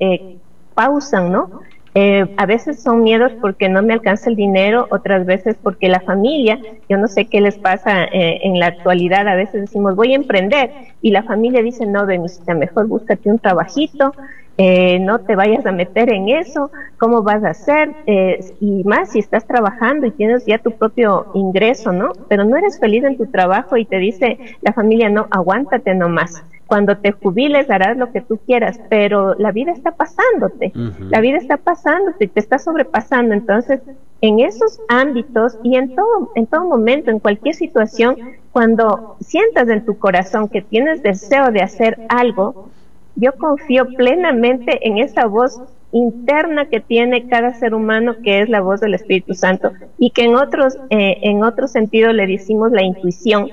eh, 0.00 0.36
pausan, 0.74 1.30
¿no? 1.30 1.60
Eh, 1.94 2.24
a 2.36 2.46
veces 2.46 2.82
son 2.82 3.02
miedos 3.02 3.32
porque 3.40 3.68
no 3.68 3.82
me 3.82 3.92
alcanza 3.92 4.30
el 4.30 4.36
dinero, 4.36 4.86
otras 4.90 5.26
veces 5.26 5.56
porque 5.60 5.88
la 5.88 6.00
familia, 6.00 6.60
yo 6.88 6.96
no 6.98 7.08
sé 7.08 7.26
qué 7.26 7.40
les 7.40 7.58
pasa 7.58 8.06
en 8.12 8.60
la 8.60 8.66
actualidad, 8.66 9.26
a 9.26 9.34
veces 9.34 9.62
decimos 9.62 9.96
voy 9.96 10.12
a 10.12 10.16
emprender 10.16 10.70
y 11.02 11.10
la 11.10 11.24
familia 11.24 11.62
dice 11.62 11.86
no, 11.86 12.06
Benisita, 12.06 12.54
mejor 12.54 12.86
búscate 12.86 13.28
un 13.28 13.40
trabajito, 13.40 14.14
eh, 14.62 14.98
no 14.98 15.20
te 15.20 15.36
vayas 15.36 15.64
a 15.64 15.72
meter 15.72 16.12
en 16.12 16.28
eso, 16.28 16.70
cómo 16.98 17.22
vas 17.22 17.42
a 17.44 17.48
hacer, 17.48 17.94
eh, 18.06 18.44
y 18.60 18.84
más 18.84 19.12
si 19.12 19.18
estás 19.18 19.46
trabajando 19.46 20.06
y 20.06 20.10
tienes 20.10 20.44
ya 20.44 20.58
tu 20.58 20.72
propio 20.72 21.28
ingreso, 21.32 21.92
¿no? 21.92 22.12
Pero 22.28 22.44
no 22.44 22.58
eres 22.58 22.78
feliz 22.78 23.02
en 23.04 23.16
tu 23.16 23.24
trabajo 23.24 23.78
y 23.78 23.86
te 23.86 23.96
dice 23.96 24.38
la 24.60 24.74
familia, 24.74 25.08
no, 25.08 25.28
aguántate 25.30 25.94
nomás. 25.94 26.44
Cuando 26.66 26.98
te 26.98 27.12
jubiles 27.12 27.70
harás 27.70 27.96
lo 27.96 28.12
que 28.12 28.20
tú 28.20 28.38
quieras, 28.44 28.78
pero 28.90 29.34
la 29.38 29.50
vida 29.50 29.72
está 29.72 29.92
pasándote, 29.92 30.72
la 31.08 31.22
vida 31.22 31.38
está 31.38 31.56
pasándote, 31.56 32.28
te 32.28 32.38
está 32.38 32.58
sobrepasando. 32.58 33.32
Entonces, 33.32 33.80
en 34.20 34.40
esos 34.40 34.78
ámbitos 34.88 35.56
y 35.62 35.76
en 35.76 35.96
todo, 35.96 36.32
en 36.34 36.46
todo 36.46 36.66
momento, 36.66 37.10
en 37.10 37.18
cualquier 37.18 37.54
situación, 37.54 38.14
cuando 38.52 39.16
sientas 39.20 39.70
en 39.70 39.86
tu 39.86 39.98
corazón 39.98 40.48
que 40.48 40.60
tienes 40.60 41.02
deseo 41.02 41.50
de 41.50 41.62
hacer 41.62 41.98
algo, 42.10 42.68
yo 43.16 43.32
confío 43.34 43.86
plenamente 43.96 44.86
en 44.86 44.98
esa 44.98 45.26
voz 45.26 45.60
interna 45.92 46.68
que 46.68 46.80
tiene 46.80 47.28
cada 47.28 47.54
ser 47.54 47.74
humano, 47.74 48.16
que 48.22 48.40
es 48.40 48.48
la 48.48 48.60
voz 48.60 48.80
del 48.80 48.94
Espíritu 48.94 49.34
Santo, 49.34 49.72
y 49.98 50.10
que 50.10 50.24
en 50.24 50.36
otros, 50.36 50.76
eh, 50.90 51.18
en 51.22 51.42
otro 51.42 51.66
sentido 51.66 52.12
le 52.12 52.26
decimos 52.26 52.70
la 52.70 52.82
intuición, 52.82 53.48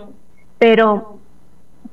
pero 0.60 1.17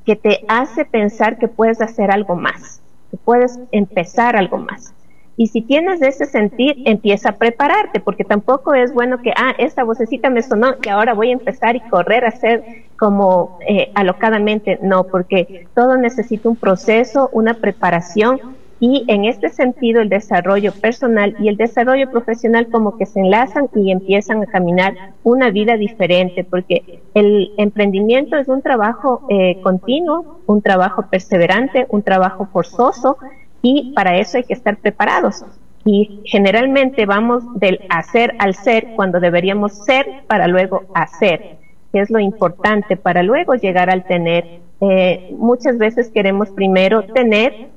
que 0.05 0.17
te 0.17 0.45
hace 0.49 0.85
pensar 0.85 1.39
que 1.39 1.49
puedes 1.49 1.81
hacer 1.81 2.11
algo 2.11 2.37
más, 2.37 2.83
que 3.11 3.17
puedes 3.17 3.59
empezar 3.73 4.37
algo 4.37 4.59
más. 4.59 4.93
Y 5.37 5.49
si 5.49 5.63
tienes 5.63 6.01
ese 6.01 6.27
sentir, 6.27 6.77
empieza 6.85 7.31
a 7.31 7.37
prepararte, 7.37 8.01
porque 8.01 8.25
tampoco 8.25 8.75
es 8.75 8.93
bueno 8.95 9.21
que, 9.21 9.33
ah, 9.37 9.55
esta 9.59 9.83
vocecita 9.83 10.31
me 10.31 10.43
sonó 10.43 10.75
y 10.83 10.89
ahora 10.89 11.15
voy 11.15 11.31
a 11.31 11.33
empezar 11.33 11.75
y 11.75 11.81
correr 11.81 12.25
a 12.25 12.29
hacer 12.29 12.63
como 12.99 13.59
eh, 13.67 13.91
alocadamente. 13.95 14.79
No, 14.83 15.05
porque 15.05 15.67
todo 15.75 15.97
necesita 15.97 16.49
un 16.49 16.57
proceso, 16.57 17.31
una 17.33 17.55
preparación 17.55 18.41
y 18.81 19.05
en 19.09 19.25
este 19.25 19.49
sentido 19.49 20.03
el 20.03 20.09
desarrollo 20.09 20.73
personal 20.73 21.35
y 21.39 21.49
el 21.49 21.57
desarrollo 21.57 22.11
profesional 22.11 22.69
como 22.69 22.97
que 22.99 23.07
se 23.07 23.21
enlazan 23.21 23.69
y 23.75 23.91
empiezan 23.91 24.43
a 24.43 24.47
caminar 24.47 25.15
una 25.23 25.51
vida 25.51 25.77
diferente, 25.77 26.45
porque 26.45 27.01
el 27.15 27.53
emprendimiento 27.57 28.37
es 28.37 28.49
un 28.49 28.63
trabajo 28.63 29.27
eh, 29.31 29.61
continuo, 29.63 30.41
un 30.47 30.61
trabajo 30.61 31.07
perseverante, 31.11 31.87
un 31.89 32.03
trabajo 32.03 32.47
forzoso 32.53 33.17
y 33.65 33.93
para 33.95 34.19
eso 34.19 34.37
hay 34.37 34.45
que 34.45 34.53
estar 34.53 34.77
preparados. 34.77 35.45
Y 35.85 36.21
generalmente 36.25 37.05
vamos 37.05 37.43
del 37.59 37.81
hacer 37.89 38.35
al 38.39 38.55
ser 38.55 38.95
cuando 38.95 39.19
deberíamos 39.19 39.73
ser 39.85 40.07
para 40.29 40.47
luego 40.47 40.85
hacer, 40.95 41.57
es 41.95 42.11
lo 42.11 42.19
importante 42.19 42.97
para 42.97 43.23
luego 43.23 43.55
llegar 43.55 43.91
al 43.91 44.05
tener. 44.05 44.61
Eh, 44.81 45.35
muchas 45.39 45.79
veces 45.79 46.11
queremos 46.11 46.51
primero 46.51 47.03
tener 47.03 47.69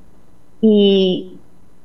y 0.60 1.38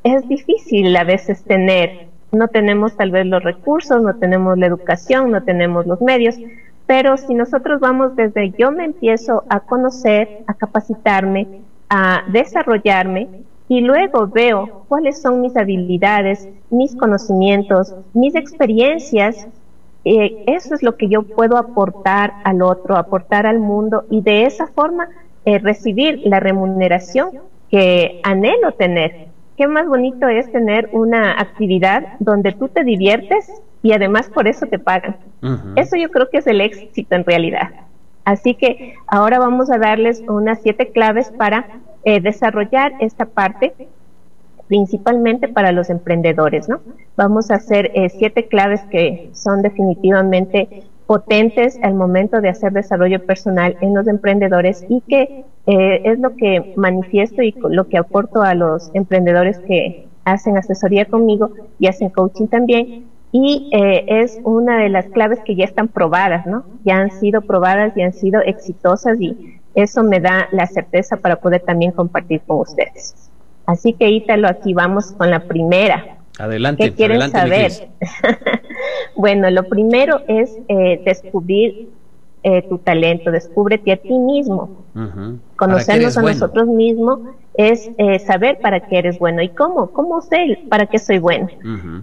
es 0.02 0.26
difícil 0.28 0.96
a 0.96 1.04
veces 1.04 1.44
tener. 1.44 2.08
No 2.32 2.48
tenemos 2.48 2.96
tal 2.96 3.10
vez 3.10 3.26
los 3.26 3.42
recursos, 3.42 4.02
no 4.02 4.16
tenemos 4.16 4.58
la 4.58 4.66
educación, 4.66 5.30
no 5.30 5.42
tenemos 5.42 5.86
los 5.86 6.00
medios, 6.00 6.36
pero 6.86 7.16
si 7.16 7.34
nosotros 7.34 7.80
vamos 7.80 8.16
desde 8.16 8.50
yo 8.58 8.72
me 8.72 8.84
empiezo 8.84 9.44
a 9.48 9.60
conocer, 9.60 10.42
a 10.46 10.54
capacitarme, 10.54 11.46
a 11.90 12.24
desarrollarme, 12.32 13.28
y 13.72 13.80
luego 13.80 14.26
veo 14.26 14.84
cuáles 14.86 15.22
son 15.22 15.40
mis 15.40 15.56
habilidades, 15.56 16.46
mis 16.68 16.94
conocimientos, 16.94 17.94
mis 18.12 18.34
experiencias. 18.34 19.48
Eh, 20.04 20.44
eso 20.46 20.74
es 20.74 20.82
lo 20.82 20.98
que 20.98 21.08
yo 21.08 21.22
puedo 21.22 21.56
aportar 21.56 22.34
al 22.44 22.60
otro, 22.60 22.98
aportar 22.98 23.46
al 23.46 23.60
mundo 23.60 24.04
y 24.10 24.20
de 24.20 24.44
esa 24.44 24.66
forma 24.66 25.08
eh, 25.46 25.58
recibir 25.58 26.20
la 26.26 26.38
remuneración 26.38 27.30
que 27.70 28.20
anhelo 28.24 28.72
tener. 28.72 29.28
Qué 29.56 29.66
más 29.66 29.86
bonito 29.86 30.28
es 30.28 30.52
tener 30.52 30.90
una 30.92 31.40
actividad 31.40 32.18
donde 32.18 32.52
tú 32.52 32.68
te 32.68 32.84
diviertes 32.84 33.50
y 33.82 33.94
además 33.94 34.28
por 34.28 34.48
eso 34.48 34.66
te 34.66 34.78
pagan. 34.78 35.16
Eso 35.76 35.96
yo 35.96 36.10
creo 36.10 36.28
que 36.28 36.38
es 36.38 36.46
el 36.46 36.60
éxito 36.60 37.14
en 37.14 37.24
realidad. 37.24 37.70
Así 38.26 38.52
que 38.52 38.96
ahora 39.06 39.38
vamos 39.38 39.70
a 39.70 39.78
darles 39.78 40.22
unas 40.28 40.60
siete 40.60 40.92
claves 40.92 41.30
para 41.30 41.80
eh, 42.04 42.20
desarrollar 42.20 42.94
esta 42.98 43.26
parte 43.26 43.74
principalmente 44.66 45.46
para 45.48 45.70
los 45.70 45.88
emprendedores, 45.88 46.68
¿no? 46.68 46.80
Vamos 47.16 47.50
a 47.50 47.56
hacer 47.56 47.92
eh, 47.94 48.08
siete 48.08 48.48
claves 48.48 48.80
que 48.90 49.30
son 49.34 49.62
definitivamente 49.62 50.82
potentes 51.06 51.78
al 51.82 51.94
momento 51.94 52.40
de 52.40 52.48
hacer 52.48 52.72
desarrollo 52.72 53.24
personal 53.24 53.76
en 53.82 53.94
los 53.94 54.08
emprendedores 54.08 54.84
y 54.88 55.02
que 55.02 55.44
eh, 55.66 56.00
es 56.04 56.18
lo 56.18 56.34
que 56.34 56.72
manifiesto 56.76 57.42
y 57.42 57.54
lo 57.68 57.86
que 57.88 57.98
aporto 57.98 58.42
a 58.42 58.54
los 58.54 58.90
emprendedores 58.94 59.58
que 59.60 60.08
hacen 60.24 60.56
asesoría 60.56 61.04
conmigo 61.04 61.50
y 61.78 61.86
hacen 61.86 62.08
coaching 62.10 62.46
también. 62.46 63.06
Y 63.30 63.70
es 63.72 64.40
una 64.44 64.76
de 64.78 64.90
las 64.90 65.06
claves 65.06 65.38
que 65.44 65.54
ya 65.54 65.64
están 65.64 65.88
probadas, 65.88 66.46
¿no? 66.46 66.64
Ya 66.84 66.96
han 66.98 67.10
sido 67.10 67.40
probadas 67.40 67.96
y 67.96 68.02
han 68.02 68.12
sido 68.12 68.42
exitosas 68.42 69.18
y 69.20 69.61
eso 69.74 70.02
me 70.02 70.20
da 70.20 70.48
la 70.52 70.66
certeza 70.66 71.16
para 71.16 71.36
poder 71.36 71.62
también 71.62 71.92
compartir 71.92 72.40
con 72.46 72.60
ustedes. 72.60 73.30
Así 73.66 73.92
que 73.92 74.10
Ítalo, 74.10 74.48
aquí 74.48 74.74
vamos 74.74 75.12
con 75.12 75.30
la 75.30 75.40
primera. 75.40 76.18
Adelante. 76.38 76.84
¿Qué 76.84 76.94
quieren 76.94 77.30
saber? 77.30 77.88
bueno, 79.16 79.50
lo 79.50 79.64
primero 79.68 80.20
es 80.28 80.56
eh, 80.68 81.00
descubrir 81.04 81.90
eh, 82.42 82.62
tu 82.68 82.78
talento, 82.78 83.30
descúbrete 83.30 83.92
a 83.92 83.96
ti 83.96 84.18
mismo. 84.18 84.84
Conocernos 85.56 86.16
a 86.16 86.22
nosotros 86.22 86.66
mismos 86.66 87.20
es 87.54 87.90
eh, 87.98 88.18
saber 88.18 88.58
para 88.60 88.80
qué 88.80 88.98
eres 88.98 89.18
bueno 89.18 89.42
y 89.42 89.48
cómo, 89.48 89.92
cómo 89.92 90.22
sé 90.22 90.58
para 90.68 90.86
qué 90.86 90.98
soy 90.98 91.18
bueno. 91.18 91.48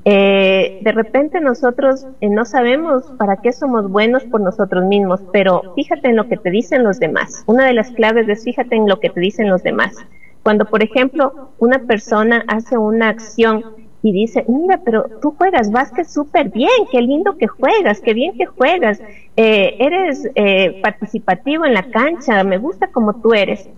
Eh, 0.06 0.78
de 0.80 0.92
repente 0.92 1.40
nosotros 1.42 2.06
no 2.22 2.46
sabemos 2.46 3.04
para 3.18 3.38
qué 3.38 3.52
somos 3.52 3.90
buenos 3.90 4.24
por 4.26 4.42
nosotros 4.42 4.86
mismos, 4.86 5.22
pero 5.32 5.64
fíjate 5.76 6.10
en 6.10 6.16
lo 6.16 6.28
que 6.28 6.38
te 6.38 6.52
dicen 6.52 6.84
los 6.84 7.00
demás. 7.00 7.44
Una 7.48 7.66
de 7.66 7.74
las 7.74 7.92
claves 7.92 8.28
es 8.30 8.44
fíjate 8.44 8.76
en 8.76 8.88
lo 8.88 9.00
que 9.00 9.10
te 9.10 9.20
dicen 9.20 9.50
los 9.50 9.64
demás. 9.64 9.96
Cuando, 10.44 10.66
por 10.66 10.84
ejemplo, 10.84 11.52
una 11.58 11.80
persona 11.80 12.44
hace 12.48 12.78
una 12.78 13.10
acción 13.10 13.64
y 14.02 14.14
dice, 14.14 14.46
mira, 14.48 14.80
pero 14.84 15.06
tú 15.22 15.36
juegas 15.38 15.72
básquet 15.72 16.08
súper 16.08 16.50
bien, 16.50 16.70
qué 16.92 17.02
lindo 17.02 17.38
que 17.38 17.48
juegas, 17.48 18.00
qué 18.00 18.14
bien 18.14 18.34
que 18.38 18.46
juegas, 18.46 19.02
eh, 19.36 19.76
eres 19.80 20.30
eh, 20.36 20.80
participativo 20.82 21.66
en 21.66 21.74
la 21.74 21.84
cancha, 21.84 22.44
me 22.44 22.58
gusta 22.58 22.88
como 22.88 23.16
tú 23.16 23.34
eres. 23.34 23.70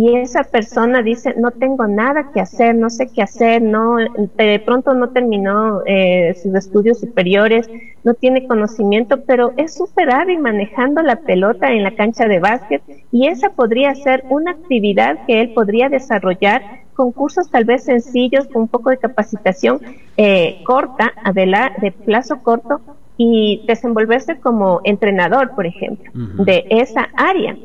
Y 0.00 0.14
esa 0.14 0.44
persona 0.44 1.02
dice, 1.02 1.34
no 1.36 1.50
tengo 1.50 1.88
nada 1.88 2.30
que 2.32 2.40
hacer, 2.40 2.76
no 2.76 2.88
sé 2.88 3.08
qué 3.12 3.20
hacer, 3.20 3.60
no, 3.60 3.96
de 3.96 4.62
pronto 4.64 4.94
no 4.94 5.08
terminó 5.08 5.82
eh, 5.86 6.34
sus 6.40 6.54
estudios 6.54 7.00
superiores, 7.00 7.68
no 8.04 8.14
tiene 8.14 8.46
conocimiento, 8.46 9.24
pero 9.26 9.54
es 9.56 9.74
súper 9.74 10.12
hábil 10.12 10.38
manejando 10.38 11.02
la 11.02 11.16
pelota 11.16 11.72
en 11.72 11.82
la 11.82 11.96
cancha 11.96 12.28
de 12.28 12.38
básquet 12.38 12.80
y 13.10 13.26
esa 13.26 13.50
podría 13.50 13.92
ser 13.96 14.22
una 14.28 14.52
actividad 14.52 15.26
que 15.26 15.40
él 15.40 15.52
podría 15.52 15.88
desarrollar 15.88 16.62
con 16.94 17.10
cursos 17.10 17.50
tal 17.50 17.64
vez 17.64 17.82
sencillos, 17.82 18.46
con 18.46 18.62
un 18.62 18.68
poco 18.68 18.90
de 18.90 18.98
capacitación 18.98 19.80
eh, 20.16 20.62
corta, 20.64 21.12
de 21.34 21.90
plazo 21.90 22.40
corto 22.44 22.80
y 23.16 23.64
desenvolverse 23.66 24.38
como 24.38 24.80
entrenador, 24.84 25.56
por 25.56 25.66
ejemplo, 25.66 26.12
de 26.14 26.66
esa 26.70 27.08
área 27.16 27.56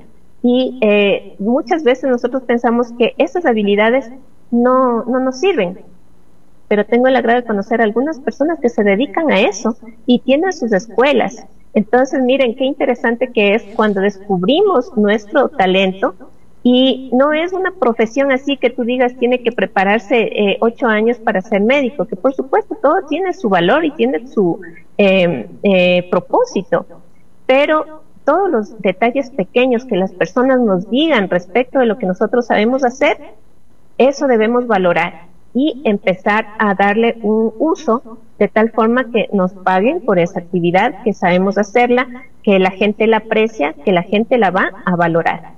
y 0.43 0.77
eh, 0.81 1.35
muchas 1.39 1.83
veces 1.83 2.09
nosotros 2.09 2.43
pensamos 2.43 2.91
que 2.99 3.15
esas 3.17 3.45
habilidades 3.45 4.11
no, 4.51 5.05
no 5.05 5.19
nos 5.21 5.39
sirven, 5.39 5.79
pero 6.67 6.85
tengo 6.85 7.07
el 7.07 7.15
agrado 7.15 7.41
de 7.41 7.47
conocer 7.47 7.79
a 7.79 7.85
algunas 7.85 8.19
personas 8.19 8.59
que 8.59 8.69
se 8.69 8.83
dedican 8.83 9.31
a 9.31 9.39
eso 9.39 9.77
y 10.05 10.19
tienen 10.19 10.51
sus 10.51 10.73
escuelas. 10.73 11.45
Entonces, 11.73 12.21
miren 12.21 12.55
qué 12.55 12.65
interesante 12.65 13.31
que 13.31 13.55
es 13.55 13.63
cuando 13.75 14.01
descubrimos 14.01 14.95
nuestro 14.97 15.47
talento 15.47 16.13
y 16.61 17.09
no 17.13 17.33
es 17.33 17.53
una 17.53 17.71
profesión 17.71 18.31
así 18.31 18.57
que 18.57 18.69
tú 18.69 18.83
digas 18.83 19.17
tiene 19.17 19.43
que 19.43 19.51
prepararse 19.51 20.21
eh, 20.21 20.57
ocho 20.59 20.87
años 20.87 21.17
para 21.17 21.41
ser 21.41 21.61
médico, 21.61 22.05
que 22.05 22.15
por 22.15 22.33
supuesto 22.33 22.77
todo 22.81 23.05
tiene 23.07 23.33
su 23.33 23.49
valor 23.49 23.85
y 23.85 23.91
tiene 23.91 24.27
su 24.27 24.59
eh, 24.97 25.49
eh, 25.63 26.07
propósito, 26.09 26.85
pero 27.45 28.03
todos 28.25 28.49
los 28.49 28.81
detalles 28.81 29.29
pequeños 29.31 29.85
que 29.85 29.97
las 29.97 30.13
personas 30.13 30.59
nos 30.59 30.89
digan 30.89 31.29
respecto 31.29 31.79
de 31.79 31.85
lo 31.85 31.97
que 31.97 32.05
nosotros 32.05 32.47
sabemos 32.47 32.83
hacer, 32.83 33.17
eso 33.97 34.27
debemos 34.27 34.67
valorar 34.67 35.27
y 35.53 35.81
empezar 35.85 36.47
a 36.57 36.73
darle 36.73 37.17
un 37.21 37.53
uso 37.59 38.17
de 38.39 38.47
tal 38.47 38.71
forma 38.71 39.11
que 39.11 39.29
nos 39.31 39.53
paguen 39.53 40.01
por 40.01 40.17
esa 40.17 40.39
actividad, 40.39 41.03
que 41.03 41.13
sabemos 41.13 41.57
hacerla, 41.57 42.07
que 42.41 42.59
la 42.59 42.71
gente 42.71 43.07
la 43.07 43.17
aprecia, 43.17 43.73
que 43.73 43.91
la 43.91 44.03
gente 44.03 44.37
la 44.37 44.49
va 44.49 44.71
a 44.85 44.95
valorar. 44.95 45.53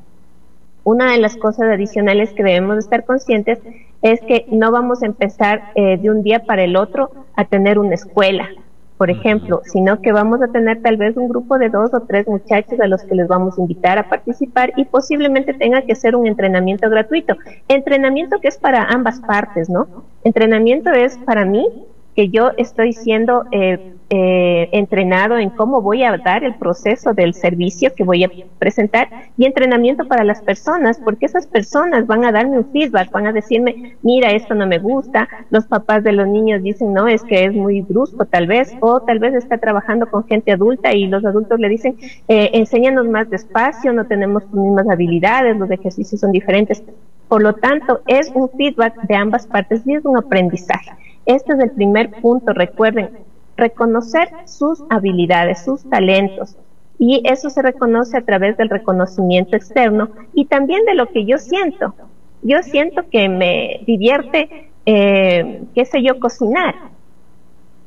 Una 0.84 1.12
de 1.12 1.18
las 1.18 1.38
cosas 1.38 1.68
adicionales 1.68 2.32
que 2.34 2.44
debemos 2.44 2.78
estar 2.78 3.06
conscientes 3.06 3.60
es 4.02 4.22
que 4.22 4.46
no 4.52 4.72
vamos 4.72 5.02
a 5.02 5.08
empezar 5.08 5.72
eh, 5.76 5.98
de 5.98 6.12
un 6.12 6.22
día 6.22 6.44
para 6.46 6.64
el 6.64 6.76
otro 6.76 7.10
a 7.36 7.46
tener 7.46 7.80
una 7.80 7.96
escuela, 7.96 8.50
por 8.98 9.10
ejemplo, 9.10 9.62
sino 9.66 10.02
que 10.02 10.12
vamos 10.12 10.42
a 10.42 10.48
tener 10.48 10.82
tal 10.82 10.98
vez 10.98 11.18
un 11.18 11.28
grupo 11.28 11.58
de 11.58 11.70
dos 11.70 11.94
o 11.94 12.02
tres 12.02 12.28
muchachos 12.28 12.80
a 12.80 12.88
los 12.88 13.04
que 13.04 13.16
les 13.16 13.28
vamos 13.28 13.58
a 13.58 13.62
invitar 13.62 13.98
a 13.98 14.10
participar 14.10 14.72
y 14.78 14.86
posiblemente 14.86 15.54
tenga 15.54 15.82
que 15.82 15.96
ser 15.96 16.16
un 16.16 16.28
entrenamiento 16.28 16.90
gratuito. 16.90 17.36
Entrenamiento 17.68 18.40
que 18.40 18.48
es 18.48 18.58
para 18.58 18.84
ambas 18.84 19.20
partes, 19.20 19.70
¿no? 19.70 19.88
Entrenamiento 20.24 20.92
es 20.92 21.18
para 21.20 21.46
mí 21.46 21.68
que 22.16 22.30
yo 22.30 22.52
estoy 22.58 22.94
siendo 22.94 23.46
eh, 23.52 23.94
eh, 24.10 24.70
entrenado 24.72 25.38
en 25.38 25.50
cómo 25.50 25.82
voy 25.82 26.04
a 26.04 26.16
dar 26.18 26.44
el 26.44 26.56
proceso 26.56 27.14
del 27.14 27.34
servicio 27.34 27.94
que 27.96 28.04
voy 28.04 28.24
a 28.24 28.30
presentar 28.60 29.10
y 29.38 29.46
entrenamiento 29.46 30.08
para 30.08 30.24
las 30.24 30.42
personas, 30.42 31.00
porque 31.04 31.26
esas 31.26 31.48
personas 31.48 32.08
van 32.08 32.24
a 32.24 32.32
darme 32.32 32.60
un 32.60 32.72
feedback, 32.72 33.12
van 33.12 33.28
a 33.28 33.34
decirme, 33.34 33.98
mira, 34.02 34.32
esto 34.32 34.56
no 34.56 34.68
me 34.68 34.80
gusta, 34.80 35.28
los 35.50 35.66
papás 35.66 36.04
de 36.04 36.14
los 36.14 36.28
niños 36.28 36.64
dicen, 36.64 36.94
no, 36.94 37.08
es 37.08 37.24
que 37.24 37.46
es 37.46 37.54
muy 37.54 37.82
brusco 37.82 38.26
tal 38.26 38.48
vez, 38.48 38.74
o 38.80 39.02
tal 39.02 39.20
vez 39.20 39.34
está 39.34 39.58
trabajando 39.58 40.06
con 40.10 40.26
gente 40.26 40.52
adulta 40.52 40.94
y 40.94 41.08
los 41.08 41.26
adultos 41.26 41.60
le 41.60 41.68
dicen, 41.68 41.98
eh, 42.28 42.52
enséñanos 42.54 43.08
más 43.08 43.30
despacio, 43.30 43.92
no 43.92 44.06
tenemos 44.06 44.44
las 44.44 44.54
mismas 44.54 44.88
habilidades, 44.88 45.58
los 45.58 45.70
ejercicios 45.70 46.22
son 46.22 46.32
diferentes. 46.32 46.84
Por 47.28 47.42
lo 47.42 47.54
tanto, 47.54 48.02
es 48.06 48.32
un 48.36 48.50
feedback 48.52 49.02
de 49.02 49.16
ambas 49.16 49.48
partes 49.48 49.82
y 49.86 49.96
es 49.96 50.06
un 50.06 50.16
aprendizaje. 50.16 50.92
Este 51.26 51.54
es 51.54 51.60
el 51.60 51.72
primer 51.72 52.12
punto, 52.22 52.54
recuerden, 52.54 53.10
reconocer 53.58 54.30
sus 54.46 54.84
habilidades, 54.90 55.64
sus 55.64 55.90
talentos. 55.90 56.56
Y 56.98 57.22
eso 57.26 57.50
se 57.50 57.62
reconoce 57.62 58.18
a 58.18 58.22
través 58.22 58.58
del 58.58 58.70
reconocimiento 58.70 59.56
externo 59.56 60.10
y 60.34 60.46
también 60.46 60.86
de 60.86 60.94
lo 60.94 61.08
que 61.08 61.26
yo 61.26 61.38
siento. 61.38 61.94
Yo 62.42 62.62
siento 62.64 63.10
que 63.10 63.28
me 63.28 63.82
divierte, 63.86 64.70
eh, 64.86 65.64
qué 65.74 65.86
sé 65.86 66.04
yo, 66.04 66.20
cocinar. 66.20 66.76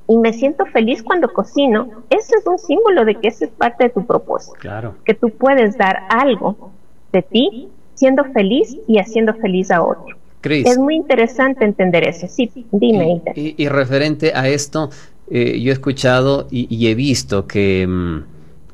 Y 0.09 0.17
me 0.17 0.33
siento 0.33 0.67
feliz 0.67 1.03
cuando 1.03 1.33
cocino. 1.33 1.89
Ese 2.11 2.37
es 2.37 2.47
un 2.47 2.59
símbolo 2.59 3.05
de 3.05 3.15
que 3.15 3.29
ese 3.29 3.47
es 3.47 3.51
parte 3.51 3.85
de 3.85 3.91
tu 3.91 4.05
propósito. 4.07 4.57
Claro. 4.59 4.95
Que 5.05 5.15
tú 5.15 5.31
puedes 5.31 5.77
dar 5.77 6.05
algo 6.09 6.71
de 7.13 7.23
ti 7.23 7.69
siendo 7.95 8.25
feliz 8.25 8.77
y 8.87 8.99
haciendo 8.99 9.35
feliz 9.35 9.71
a 9.71 9.83
otro 9.83 10.17
es 10.43 10.79
muy 10.79 10.97
interesante 10.97 11.65
entender 11.65 12.07
eso. 12.07 12.27
Sí, 12.29 12.51
dime. 12.71 13.23
Y, 13.35 13.69
referente 13.69 14.33
a 14.35 14.49
esto, 14.49 14.91
eh, 15.31 15.61
yo 15.61 15.71
he 15.71 15.73
escuchado 15.73 16.47
y, 16.51 16.87
he 16.87 16.95
visto 16.95 17.47
que, 17.47 17.87
mm, 17.87 18.23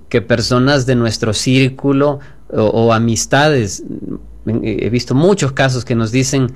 que, 0.09 0.23
personas 0.23 0.87
de 0.87 0.95
nuestro 0.95 1.33
círculo 1.33 2.21
o, 2.51 2.93
amistades, 2.93 3.83
mm, 4.47 4.61
he 4.63 4.91
visto 4.91 5.15
muchos 5.15 5.53
casos 5.53 5.85
que 5.85 5.95
nos 5.95 6.13
dicen 6.13 6.53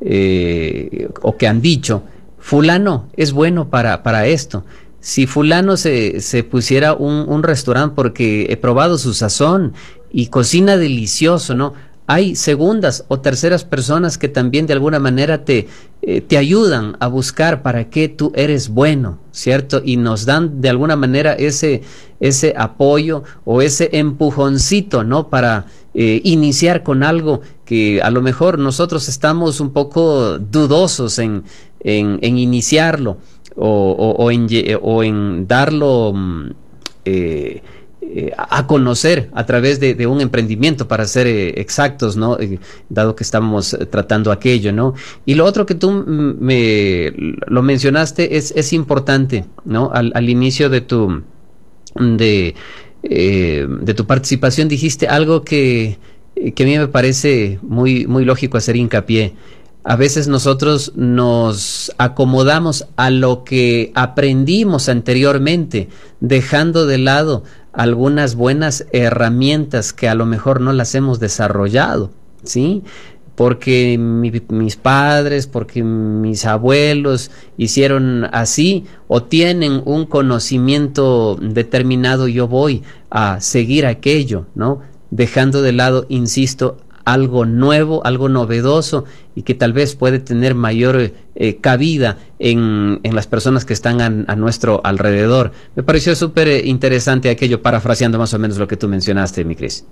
eh, 0.00 1.08
o 1.22 1.36
que 1.36 1.46
han 1.46 1.60
dicho, 1.60 2.04
fulano 2.38 3.08
es 3.16 3.32
bueno 3.32 3.68
para, 3.68 4.02
para 4.02 4.26
esto. 4.26 4.64
Si 5.00 5.26
fulano 5.26 5.76
se, 5.76 6.20
se 6.20 6.44
pusiera 6.44 6.94
un, 6.94 7.24
un 7.28 7.42
restaurante 7.42 7.94
porque 7.96 8.46
he 8.48 8.56
probado 8.56 8.98
su 8.98 9.14
sazón 9.14 9.72
y 10.12 10.28
cocina 10.28 10.76
delicioso, 10.76 11.54
¿no? 11.54 11.74
Hay 12.06 12.34
segundas 12.34 13.04
o 13.08 13.20
terceras 13.20 13.64
personas 13.64 14.18
que 14.18 14.28
también 14.28 14.66
de 14.66 14.72
alguna 14.72 14.98
manera 14.98 15.44
te, 15.44 15.68
eh, 16.02 16.20
te 16.20 16.36
ayudan 16.36 16.96
a 17.00 17.06
buscar 17.06 17.62
para 17.62 17.90
qué 17.90 18.08
tú 18.08 18.32
eres 18.34 18.68
bueno, 18.68 19.18
¿cierto? 19.30 19.80
Y 19.84 19.96
nos 19.96 20.26
dan 20.26 20.60
de 20.60 20.68
alguna 20.68 20.96
manera 20.96 21.32
ese, 21.34 21.82
ese 22.20 22.54
apoyo 22.56 23.22
o 23.44 23.62
ese 23.62 23.90
empujoncito, 23.92 25.04
¿no? 25.04 25.28
Para 25.28 25.66
eh, 25.94 26.20
iniciar 26.24 26.82
con 26.82 27.02
algo 27.02 27.40
que 27.64 28.02
a 28.02 28.10
lo 28.10 28.20
mejor 28.20 28.58
nosotros 28.58 29.08
estamos 29.08 29.60
un 29.60 29.72
poco 29.72 30.38
dudosos 30.38 31.18
en, 31.18 31.44
en, 31.80 32.38
iniciarlo 32.38 33.18
o, 33.56 34.14
o, 34.18 34.30
en, 34.30 34.48
o 34.82 35.02
en 35.02 35.46
darlo... 35.46 36.12
Mm, 36.14 36.50
eh, 37.04 37.62
eh, 38.04 38.32
a 38.36 38.66
conocer 38.66 39.30
a 39.32 39.46
través 39.46 39.78
de, 39.78 40.06
un 40.08 40.20
emprendimiento, 40.20 40.88
para 40.88 41.06
ser 41.06 41.28
eh, 41.28 41.60
exactos. 41.60 42.18
Eh, 42.40 42.58
dado 42.88 43.14
que 43.14 43.22
estamos 43.22 43.78
tratando 43.90 44.32
aquello. 44.32 44.94
Y 45.24 45.34
lo 45.34 45.44
otro 45.46 45.64
que 45.66 45.76
tú 45.76 45.92
me 45.92 47.12
lo 47.46 47.62
mencionaste 47.62 48.36
es, 48.36 48.72
importante, 48.72 49.46
¿no? 49.64 49.92
Al, 49.92 50.10
al 50.14 50.28
inicio 50.28 50.68
de 50.68 50.80
tu 50.80 51.22
de, 51.94 52.54
de 53.02 53.94
tu 53.94 54.06
participación 54.06 54.68
dijiste 54.68 55.06
algo 55.06 55.42
que, 55.42 55.98
que 56.54 56.62
a 56.64 56.66
mí 56.66 56.76
me 56.76 56.88
parece 56.88 57.60
muy, 57.62 58.06
muy 58.06 58.24
lógico 58.24 58.58
hacer 58.58 58.76
hincapié. 58.76 59.34
A 59.84 59.96
veces 59.96 60.28
nosotros 60.28 60.92
nos 60.94 61.92
acomodamos 61.98 62.86
a 62.96 63.10
lo 63.10 63.42
que 63.42 63.90
aprendimos 63.94 64.88
anteriormente, 64.88 65.88
dejando 66.20 66.86
de 66.86 66.98
lado 66.98 67.42
algunas 67.72 68.34
buenas 68.34 68.86
herramientas 68.92 69.92
que 69.92 70.08
a 70.08 70.14
lo 70.14 70.26
mejor 70.26 70.60
no 70.60 70.72
las 70.72 70.94
hemos 70.94 71.20
desarrollado, 71.20 72.10
¿sí? 72.42 72.82
Porque 73.34 73.96
mis 73.98 74.76
padres, 74.76 75.46
porque 75.46 75.82
mis 75.82 76.44
abuelos 76.44 77.30
hicieron 77.56 78.26
así 78.30 78.84
o 79.08 79.22
tienen 79.22 79.82
un 79.86 80.04
conocimiento 80.04 81.36
determinado, 81.40 82.28
yo 82.28 82.46
voy 82.46 82.82
a 83.10 83.40
seguir 83.40 83.86
aquello, 83.86 84.46
¿no? 84.54 84.80
Dejando 85.10 85.62
de 85.62 85.72
lado, 85.72 86.04
insisto, 86.08 86.76
algo 87.04 87.44
nuevo, 87.44 88.04
algo 88.04 88.28
novedoso 88.28 89.04
y 89.34 89.42
que 89.42 89.54
tal 89.54 89.72
vez 89.72 89.94
puede 89.94 90.18
tener 90.18 90.54
mayor 90.54 91.12
eh, 91.34 91.56
cabida 91.56 92.18
en, 92.38 93.00
en, 93.02 93.14
las 93.14 93.26
personas 93.26 93.64
que 93.64 93.72
están 93.72 94.00
a, 94.00 94.36
nuestro 94.36 94.80
alrededor. 94.84 95.52
Me 95.74 95.82
pareció 95.82 96.14
súper 96.14 96.48
eh, 96.48 96.62
interesante 96.66 97.30
aquello, 97.30 97.62
parafraseando 97.62 98.18
más 98.18 98.34
o 98.34 98.38
menos 98.38 98.58
lo 98.58 98.68
que 98.68 98.76
tú 98.76 98.88
mencionaste, 98.88 99.44
mi 99.44 99.54
Cris. 99.54 99.86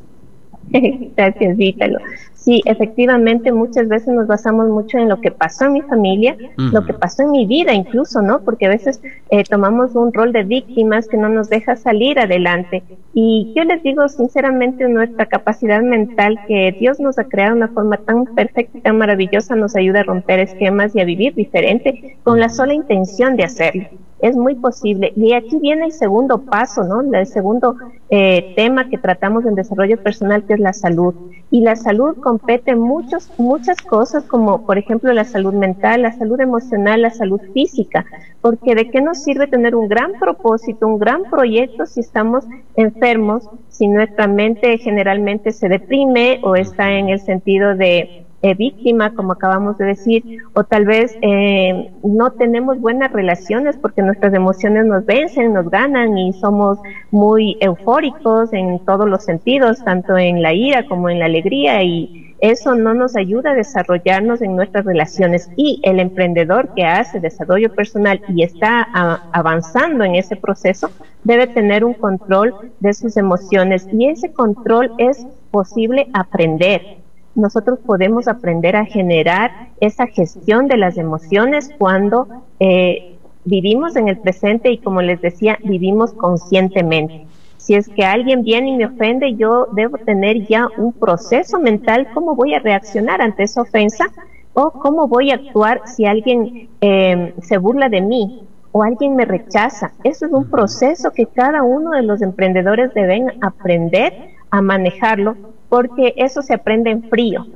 Gracias, 1.16 1.56
Vítalo. 1.56 1.98
Sí, 2.40 2.62
efectivamente, 2.64 3.52
muchas 3.52 3.86
veces 3.86 4.08
nos 4.14 4.26
basamos 4.26 4.66
mucho 4.70 4.96
en 4.96 5.10
lo 5.10 5.20
que 5.20 5.30
pasó 5.30 5.66
en 5.66 5.74
mi 5.74 5.82
familia, 5.82 6.38
lo 6.56 6.86
que 6.86 6.94
pasó 6.94 7.22
en 7.22 7.32
mi 7.32 7.44
vida 7.44 7.74
incluso, 7.74 8.22
¿no? 8.22 8.40
Porque 8.40 8.64
a 8.64 8.70
veces 8.70 9.02
eh, 9.28 9.44
tomamos 9.44 9.94
un 9.94 10.10
rol 10.10 10.32
de 10.32 10.44
víctimas 10.44 11.06
que 11.06 11.18
no 11.18 11.28
nos 11.28 11.50
deja 11.50 11.76
salir 11.76 12.18
adelante. 12.18 12.82
Y 13.12 13.52
yo 13.54 13.64
les 13.64 13.82
digo 13.82 14.08
sinceramente, 14.08 14.88
nuestra 14.88 15.26
capacidad 15.26 15.82
mental 15.82 16.40
que 16.48 16.74
Dios 16.80 16.98
nos 16.98 17.18
ha 17.18 17.24
creado 17.24 17.56
de 17.56 17.58
una 17.58 17.68
forma 17.68 17.98
tan 17.98 18.24
perfecta 18.24 18.78
y 18.78 18.80
tan 18.80 18.96
maravillosa 18.96 19.54
nos 19.54 19.76
ayuda 19.76 20.00
a 20.00 20.04
romper 20.04 20.40
esquemas 20.40 20.96
y 20.96 21.00
a 21.00 21.04
vivir 21.04 21.34
diferente 21.34 22.16
con 22.22 22.40
la 22.40 22.48
sola 22.48 22.72
intención 22.72 23.36
de 23.36 23.44
hacerlo. 23.44 23.84
Es 24.22 24.36
muy 24.36 24.54
posible. 24.54 25.12
Y 25.16 25.32
aquí 25.32 25.58
viene 25.58 25.86
el 25.86 25.92
segundo 25.92 26.38
paso, 26.38 26.84
¿no? 26.84 27.00
El 27.00 27.26
segundo 27.26 27.76
eh, 28.10 28.52
tema 28.56 28.88
que 28.88 28.98
tratamos 28.98 29.46
en 29.46 29.54
desarrollo 29.54 30.02
personal, 30.02 30.44
que 30.44 30.54
es 30.54 30.60
la 30.60 30.72
salud. 30.72 31.14
Y 31.50 31.62
la 31.62 31.76
salud 31.76 32.16
compete 32.16 32.76
muchos, 32.76 33.30
muchas 33.38 33.78
cosas, 33.78 34.24
como 34.24 34.66
por 34.66 34.78
ejemplo 34.78 35.12
la 35.12 35.24
salud 35.24 35.54
mental, 35.54 36.02
la 36.02 36.12
salud 36.12 36.40
emocional, 36.40 37.02
la 37.02 37.10
salud 37.10 37.40
física. 37.52 38.04
Porque 38.40 38.74
de 38.74 38.90
qué 38.90 39.00
nos 39.00 39.22
sirve 39.22 39.46
tener 39.46 39.74
un 39.74 39.88
gran 39.88 40.12
propósito, 40.18 40.86
un 40.86 40.98
gran 40.98 41.24
proyecto 41.24 41.86
si 41.86 42.00
estamos 42.00 42.44
enfermos, 42.76 43.48
si 43.68 43.88
nuestra 43.88 44.26
mente 44.26 44.78
generalmente 44.78 45.52
se 45.52 45.68
deprime 45.68 46.40
o 46.42 46.56
está 46.56 46.92
en 46.92 47.08
el 47.08 47.20
sentido 47.20 47.74
de 47.74 48.24
eh, 48.42 48.54
víctima, 48.54 49.14
como 49.14 49.32
acabamos 49.32 49.76
de 49.76 49.84
decir, 49.84 50.38
o 50.54 50.64
tal 50.64 50.86
vez 50.86 51.14
eh, 51.20 51.92
no 52.02 52.32
tenemos 52.32 52.80
buenas 52.80 53.12
relaciones 53.12 53.76
porque 53.76 54.00
nuestras 54.00 54.32
emociones 54.32 54.86
nos 54.86 55.04
vencen, 55.04 55.52
nos 55.52 55.68
ganan 55.68 56.16
y 56.16 56.32
somos 56.32 56.78
muy 57.10 57.58
eufóricos 57.60 58.52
en 58.52 58.78
todos 58.86 59.08
los 59.08 59.24
sentidos, 59.24 59.84
tanto 59.84 60.16
en 60.16 60.42
la 60.42 60.54
ira 60.54 60.86
como 60.86 61.10
en 61.10 61.18
la 61.18 61.26
alegría 61.26 61.82
y 61.82 62.34
eso 62.40 62.74
no 62.74 62.94
nos 62.94 63.16
ayuda 63.16 63.50
a 63.50 63.54
desarrollarnos 63.54 64.40
en 64.40 64.56
nuestras 64.56 64.86
relaciones. 64.86 65.50
Y 65.56 65.80
el 65.82 66.00
emprendedor 66.00 66.72
que 66.74 66.84
hace 66.84 67.20
desarrollo 67.20 67.74
personal 67.74 68.22
y 68.28 68.42
está 68.42 68.80
avanzando 69.32 70.04
en 70.04 70.14
ese 70.14 70.36
proceso 70.36 70.90
debe 71.24 71.46
tener 71.46 71.84
un 71.84 71.92
control 71.92 72.54
de 72.80 72.94
sus 72.94 73.18
emociones 73.18 73.86
y 73.92 74.06
ese 74.06 74.32
control 74.32 74.92
es 74.96 75.26
posible 75.50 76.08
aprender 76.14 76.99
nosotros 77.40 77.78
podemos 77.84 78.28
aprender 78.28 78.76
a 78.76 78.84
generar 78.84 79.68
esa 79.80 80.06
gestión 80.06 80.68
de 80.68 80.76
las 80.76 80.98
emociones 80.98 81.70
cuando 81.78 82.28
eh, 82.60 83.16
vivimos 83.44 83.96
en 83.96 84.08
el 84.08 84.18
presente 84.18 84.70
y 84.70 84.78
como 84.78 85.02
les 85.02 85.20
decía, 85.20 85.58
vivimos 85.64 86.12
conscientemente. 86.12 87.26
Si 87.56 87.74
es 87.74 87.88
que 87.88 88.04
alguien 88.04 88.42
viene 88.42 88.70
y 88.70 88.76
me 88.76 88.86
ofende, 88.86 89.34
yo 89.34 89.66
debo 89.72 89.98
tener 89.98 90.46
ya 90.46 90.68
un 90.78 90.92
proceso 90.92 91.58
mental, 91.58 92.08
cómo 92.14 92.34
voy 92.34 92.54
a 92.54 92.58
reaccionar 92.58 93.20
ante 93.20 93.42
esa 93.42 93.62
ofensa 93.62 94.06
o 94.54 94.70
cómo 94.70 95.08
voy 95.08 95.30
a 95.30 95.34
actuar 95.34 95.82
si 95.84 96.06
alguien 96.06 96.68
eh, 96.80 97.34
se 97.42 97.58
burla 97.58 97.88
de 97.88 98.00
mí 98.00 98.42
o 98.72 98.82
alguien 98.82 99.16
me 99.16 99.24
rechaza. 99.24 99.92
Eso 100.04 100.26
es 100.26 100.32
un 100.32 100.48
proceso 100.48 101.12
que 101.12 101.26
cada 101.26 101.62
uno 101.62 101.90
de 101.90 102.02
los 102.02 102.22
emprendedores 102.22 102.94
deben 102.94 103.32
aprender 103.42 104.12
a 104.50 104.62
manejarlo 104.62 105.36
porque 105.70 106.12
eso 106.16 106.42
se 106.42 106.52
aprende 106.52 106.90
en 106.90 107.04
frío, 107.04 107.46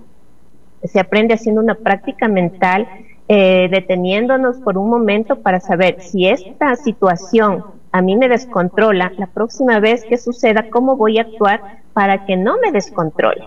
se 0.83 1.00
aprende 1.00 1.35
haciendo 1.35 1.61
una 1.61 1.74
práctica 1.74 2.29
mental, 2.29 2.88
eh, 3.29 3.68
deteniéndonos 3.70 4.59
por 4.59 4.79
un 4.79 4.88
momento 4.88 5.40
para 5.40 5.61
saber 5.61 6.00
si 6.00 6.27
esta 6.29 6.77
situación 6.77 7.64
a 7.90 8.00
mí 8.00 8.16
me 8.16 8.29
descontrola, 8.29 9.12
la 9.18 9.27
próxima 9.27 9.81
vez 9.81 10.05
que 10.05 10.16
suceda, 10.16 10.70
cómo 10.70 10.96
voy 10.96 11.18
a 11.18 11.22
actuar 11.22 11.83
para 11.92 12.24
que 12.24 12.37
no 12.37 12.57
me 12.59 12.72
descontrole. 12.72 13.44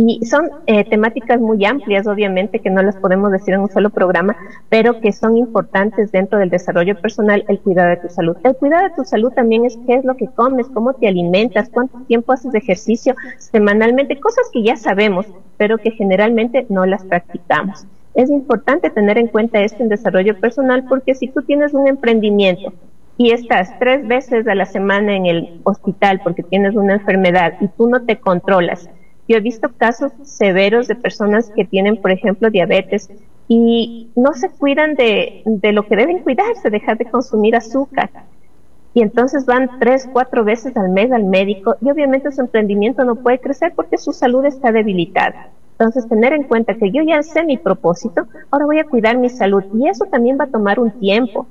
Y 0.00 0.24
son 0.26 0.48
eh, 0.66 0.84
temáticas 0.84 1.40
muy 1.40 1.64
amplias, 1.64 2.06
obviamente, 2.06 2.60
que 2.60 2.70
no 2.70 2.80
las 2.84 2.94
podemos 2.98 3.32
decir 3.32 3.54
en 3.54 3.62
un 3.62 3.68
solo 3.68 3.90
programa, 3.90 4.36
pero 4.68 5.00
que 5.00 5.10
son 5.10 5.36
importantes 5.36 6.12
dentro 6.12 6.38
del 6.38 6.50
desarrollo 6.50 7.00
personal, 7.00 7.44
el 7.48 7.58
cuidado 7.58 7.88
de 7.88 7.96
tu 7.96 8.08
salud. 8.08 8.36
El 8.44 8.54
cuidado 8.54 8.84
de 8.84 8.94
tu 8.94 9.04
salud 9.04 9.32
también 9.32 9.64
es 9.64 9.76
qué 9.88 9.94
es 9.94 10.04
lo 10.04 10.16
que 10.16 10.28
comes, 10.28 10.68
cómo 10.68 10.92
te 10.92 11.08
alimentas, 11.08 11.68
cuánto 11.68 11.98
tiempo 12.02 12.32
haces 12.32 12.54
ejercicio 12.54 13.16
semanalmente, 13.38 14.20
cosas 14.20 14.48
que 14.52 14.62
ya 14.62 14.76
sabemos, 14.76 15.26
pero 15.56 15.78
que 15.78 15.90
generalmente 15.90 16.64
no 16.68 16.86
las 16.86 17.04
practicamos. 17.04 17.84
Es 18.14 18.30
importante 18.30 18.90
tener 18.90 19.18
en 19.18 19.26
cuenta 19.26 19.62
esto 19.62 19.82
en 19.82 19.88
desarrollo 19.88 20.38
personal 20.38 20.84
porque 20.88 21.16
si 21.16 21.26
tú 21.26 21.42
tienes 21.42 21.74
un 21.74 21.88
emprendimiento 21.88 22.72
y 23.16 23.32
estás 23.32 23.76
tres 23.80 24.06
veces 24.06 24.46
a 24.46 24.54
la 24.54 24.64
semana 24.64 25.16
en 25.16 25.26
el 25.26 25.60
hospital 25.64 26.20
porque 26.22 26.44
tienes 26.44 26.76
una 26.76 26.94
enfermedad 26.94 27.54
y 27.60 27.66
tú 27.66 27.88
no 27.88 28.04
te 28.04 28.20
controlas, 28.20 28.88
yo 29.28 29.36
he 29.36 29.40
visto 29.40 29.68
casos 29.76 30.10
severos 30.22 30.88
de 30.88 30.94
personas 30.94 31.52
que 31.54 31.66
tienen, 31.66 31.98
por 31.98 32.10
ejemplo, 32.10 32.50
diabetes 32.50 33.10
y 33.46 34.10
no 34.16 34.32
se 34.32 34.48
cuidan 34.48 34.94
de, 34.94 35.42
lo 35.72 35.86
que 35.86 35.96
deben 35.96 36.20
cuidarse, 36.20 36.70
dejar 36.70 36.96
de 36.96 37.04
consumir 37.04 37.54
azúcar. 37.54 38.10
Y 38.94 39.02
entonces 39.02 39.44
van 39.44 39.78
tres, 39.78 40.08
cuatro 40.10 40.44
veces 40.44 40.76
al 40.76 40.88
mes 40.88 41.12
al 41.12 41.24
médico 41.24 41.76
y 41.82 41.90
obviamente 41.90 42.32
su 42.32 42.40
emprendimiento 42.40 43.04
no 43.04 43.16
puede 43.16 43.38
crecer 43.38 43.72
porque 43.76 43.98
su 43.98 44.12
salud 44.12 44.44
está 44.46 44.72
debilitada. 44.72 45.50
Entonces, 45.78 46.08
tener 46.08 46.32
en 46.32 46.42
cuenta 46.42 46.74
que 46.74 46.90
yo 46.90 47.02
ya 47.04 47.22
sé 47.22 47.44
mi 47.44 47.56
propósito, 47.56 48.26
ahora 48.50 48.66
voy 48.66 48.80
a 48.80 48.84
cuidar 48.84 49.16
mi 49.16 49.28
salud 49.28 49.62
y 49.74 49.88
eso 49.88 50.06
también 50.06 50.36
va 50.40 50.44
a 50.44 50.48
tomar 50.48 50.80
un 50.80 50.90
tiempo. 50.90 51.46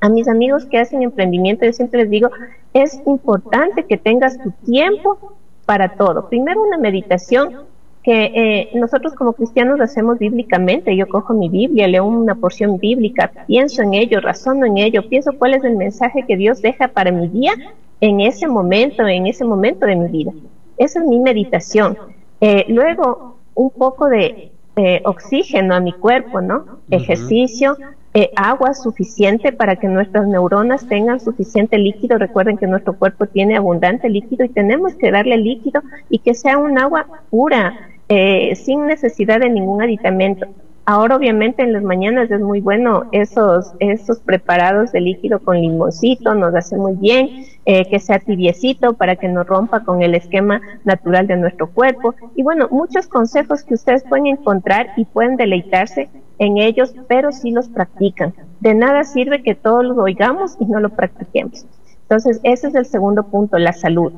A 0.00 0.08
mis 0.08 0.26
amigos 0.26 0.66
que 0.66 0.78
hacen 0.78 1.02
emprendimiento, 1.02 1.64
yo 1.64 1.72
siempre 1.72 2.00
les 2.00 2.10
digo, 2.10 2.28
es 2.74 3.00
importante 3.06 3.84
que 3.84 3.98
tengas 3.98 4.36
tu 4.42 4.50
tiempo 4.64 5.36
para 5.66 5.96
todo. 5.96 6.28
Primero 6.28 6.62
una 6.62 6.78
meditación 6.78 7.66
que 8.06 8.30
eh, 8.36 8.70
nosotros 8.74 9.14
como 9.14 9.32
cristianos 9.32 9.80
hacemos 9.80 10.20
bíblicamente. 10.20 10.96
Yo 10.96 11.08
cojo 11.08 11.34
mi 11.34 11.48
Biblia, 11.48 11.88
leo 11.88 12.04
una 12.04 12.36
porción 12.36 12.78
bíblica, 12.78 13.32
pienso 13.48 13.82
en 13.82 13.94
ello, 13.94 14.20
razono 14.20 14.64
en 14.64 14.78
ello, 14.78 15.08
pienso 15.08 15.32
cuál 15.36 15.54
es 15.54 15.64
el 15.64 15.76
mensaje 15.76 16.24
que 16.26 16.36
Dios 16.36 16.62
deja 16.62 16.86
para 16.86 17.10
mi 17.10 17.26
día 17.26 17.52
en 18.00 18.20
ese 18.20 18.46
momento, 18.46 19.04
en 19.06 19.26
ese 19.26 19.44
momento 19.44 19.86
de 19.86 19.96
mi 19.96 20.08
vida. 20.08 20.32
Esa 20.78 21.00
es 21.00 21.06
mi 21.06 21.18
meditación. 21.18 21.98
Eh, 22.40 22.64
luego, 22.68 23.38
un 23.54 23.70
poco 23.70 24.06
de 24.06 24.52
eh, 24.76 25.02
oxígeno 25.04 25.74
a 25.74 25.80
mi 25.80 25.92
cuerpo, 25.92 26.40
¿no? 26.40 26.78
Ejercicio, 26.90 27.76
eh, 28.18 28.30
agua 28.34 28.72
suficiente 28.72 29.52
para 29.52 29.76
que 29.76 29.88
nuestras 29.88 30.26
neuronas 30.26 30.88
tengan 30.88 31.20
suficiente 31.20 31.76
líquido. 31.76 32.16
Recuerden 32.16 32.56
que 32.56 32.66
nuestro 32.66 32.96
cuerpo 32.96 33.26
tiene 33.26 33.58
abundante 33.58 34.08
líquido 34.08 34.42
y 34.46 34.48
tenemos 34.48 34.94
que 34.94 35.10
darle 35.10 35.36
líquido 35.36 35.82
y 36.08 36.20
que 36.20 36.32
sea 36.32 36.56
un 36.56 36.78
agua 36.78 37.06
pura, 37.28 37.74
eh, 38.08 38.54
sin 38.56 38.86
necesidad 38.86 39.40
de 39.40 39.50
ningún 39.50 39.82
aditamento. 39.82 40.46
Ahora 40.86 41.16
obviamente 41.16 41.62
en 41.62 41.74
las 41.74 41.82
mañanas 41.82 42.30
es 42.30 42.40
muy 42.40 42.62
bueno 42.62 43.04
esos, 43.12 43.74
esos 43.80 44.20
preparados 44.20 44.92
de 44.92 45.02
líquido 45.02 45.40
con 45.40 45.60
limoncito, 45.60 46.34
nos 46.34 46.54
hace 46.54 46.78
muy 46.78 46.94
bien, 46.94 47.44
eh, 47.66 47.84
que 47.90 47.98
sea 47.98 48.18
tibiecito 48.18 48.94
para 48.94 49.16
que 49.16 49.28
no 49.28 49.44
rompa 49.44 49.84
con 49.84 50.00
el 50.00 50.14
esquema 50.14 50.62
natural 50.84 51.26
de 51.26 51.36
nuestro 51.36 51.66
cuerpo. 51.66 52.14
Y 52.34 52.42
bueno, 52.42 52.66
muchos 52.70 53.08
consejos 53.08 53.62
que 53.62 53.74
ustedes 53.74 54.04
pueden 54.04 54.28
encontrar 54.28 54.86
y 54.96 55.04
pueden 55.04 55.36
deleitarse 55.36 56.08
en 56.38 56.58
ellos, 56.58 56.94
pero 57.08 57.32
si 57.32 57.50
los 57.50 57.68
practican. 57.68 58.34
De 58.60 58.74
nada 58.74 59.04
sirve 59.04 59.42
que 59.42 59.54
todos 59.54 59.84
lo 59.84 59.94
oigamos 60.02 60.56
y 60.60 60.66
no 60.66 60.80
lo 60.80 60.90
practiquemos. 60.90 61.64
Entonces, 62.02 62.40
ese 62.42 62.68
es 62.68 62.74
el 62.74 62.86
segundo 62.86 63.24
punto, 63.24 63.58
la 63.58 63.72
salud. 63.72 64.12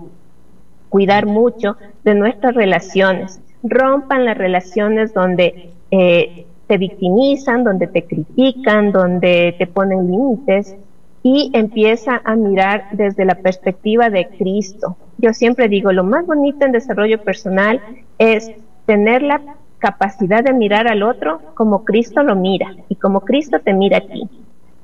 Cuidar 0.89 1.27
mucho 1.27 1.77
de 2.05 2.15
nuestras 2.15 2.55
relaciones. 2.55 3.41
Rompan 3.63 4.25
las 4.25 4.37
relaciones 4.37 5.15
donde 5.15 5.71
eh, 5.91 6.47
te 6.67 6.79
victimizan, 6.79 7.65
donde 7.65 7.87
te 7.87 8.05
critican, 8.05 8.93
donde 8.93 9.55
te 9.59 9.67
ponen 9.67 10.11
límites 10.11 10.77
y 11.23 11.51
empieza 11.55 12.21
a 12.25 12.37
mirar 12.37 12.85
desde 12.93 13.25
la 13.25 13.37
perspectiva 13.37 14.11
de 14.11 14.29
Cristo. 14.29 14.97
Yo 15.19 15.33
siempre 15.33 15.69
digo, 15.69 15.93
lo 15.93 16.05
más 16.05 16.27
bonito 16.27 16.65
en 16.65 16.73
desarrollo 16.73 17.23
personal 17.23 17.81
es 18.19 18.53
tener 18.87 19.23
la 19.23 19.41
capacidad 19.79 20.43
de 20.43 20.53
mirar 20.53 20.89
al 20.89 21.03
otro 21.03 21.41
como 21.55 21.85
Cristo 21.85 22.23
lo 22.23 22.37
mira 22.37 22.75
y 22.89 22.97
como 22.97 23.21
Cristo 23.21 23.59
te 23.61 23.73
mira 23.73 23.99
a 23.99 24.03
ti. 24.03 24.29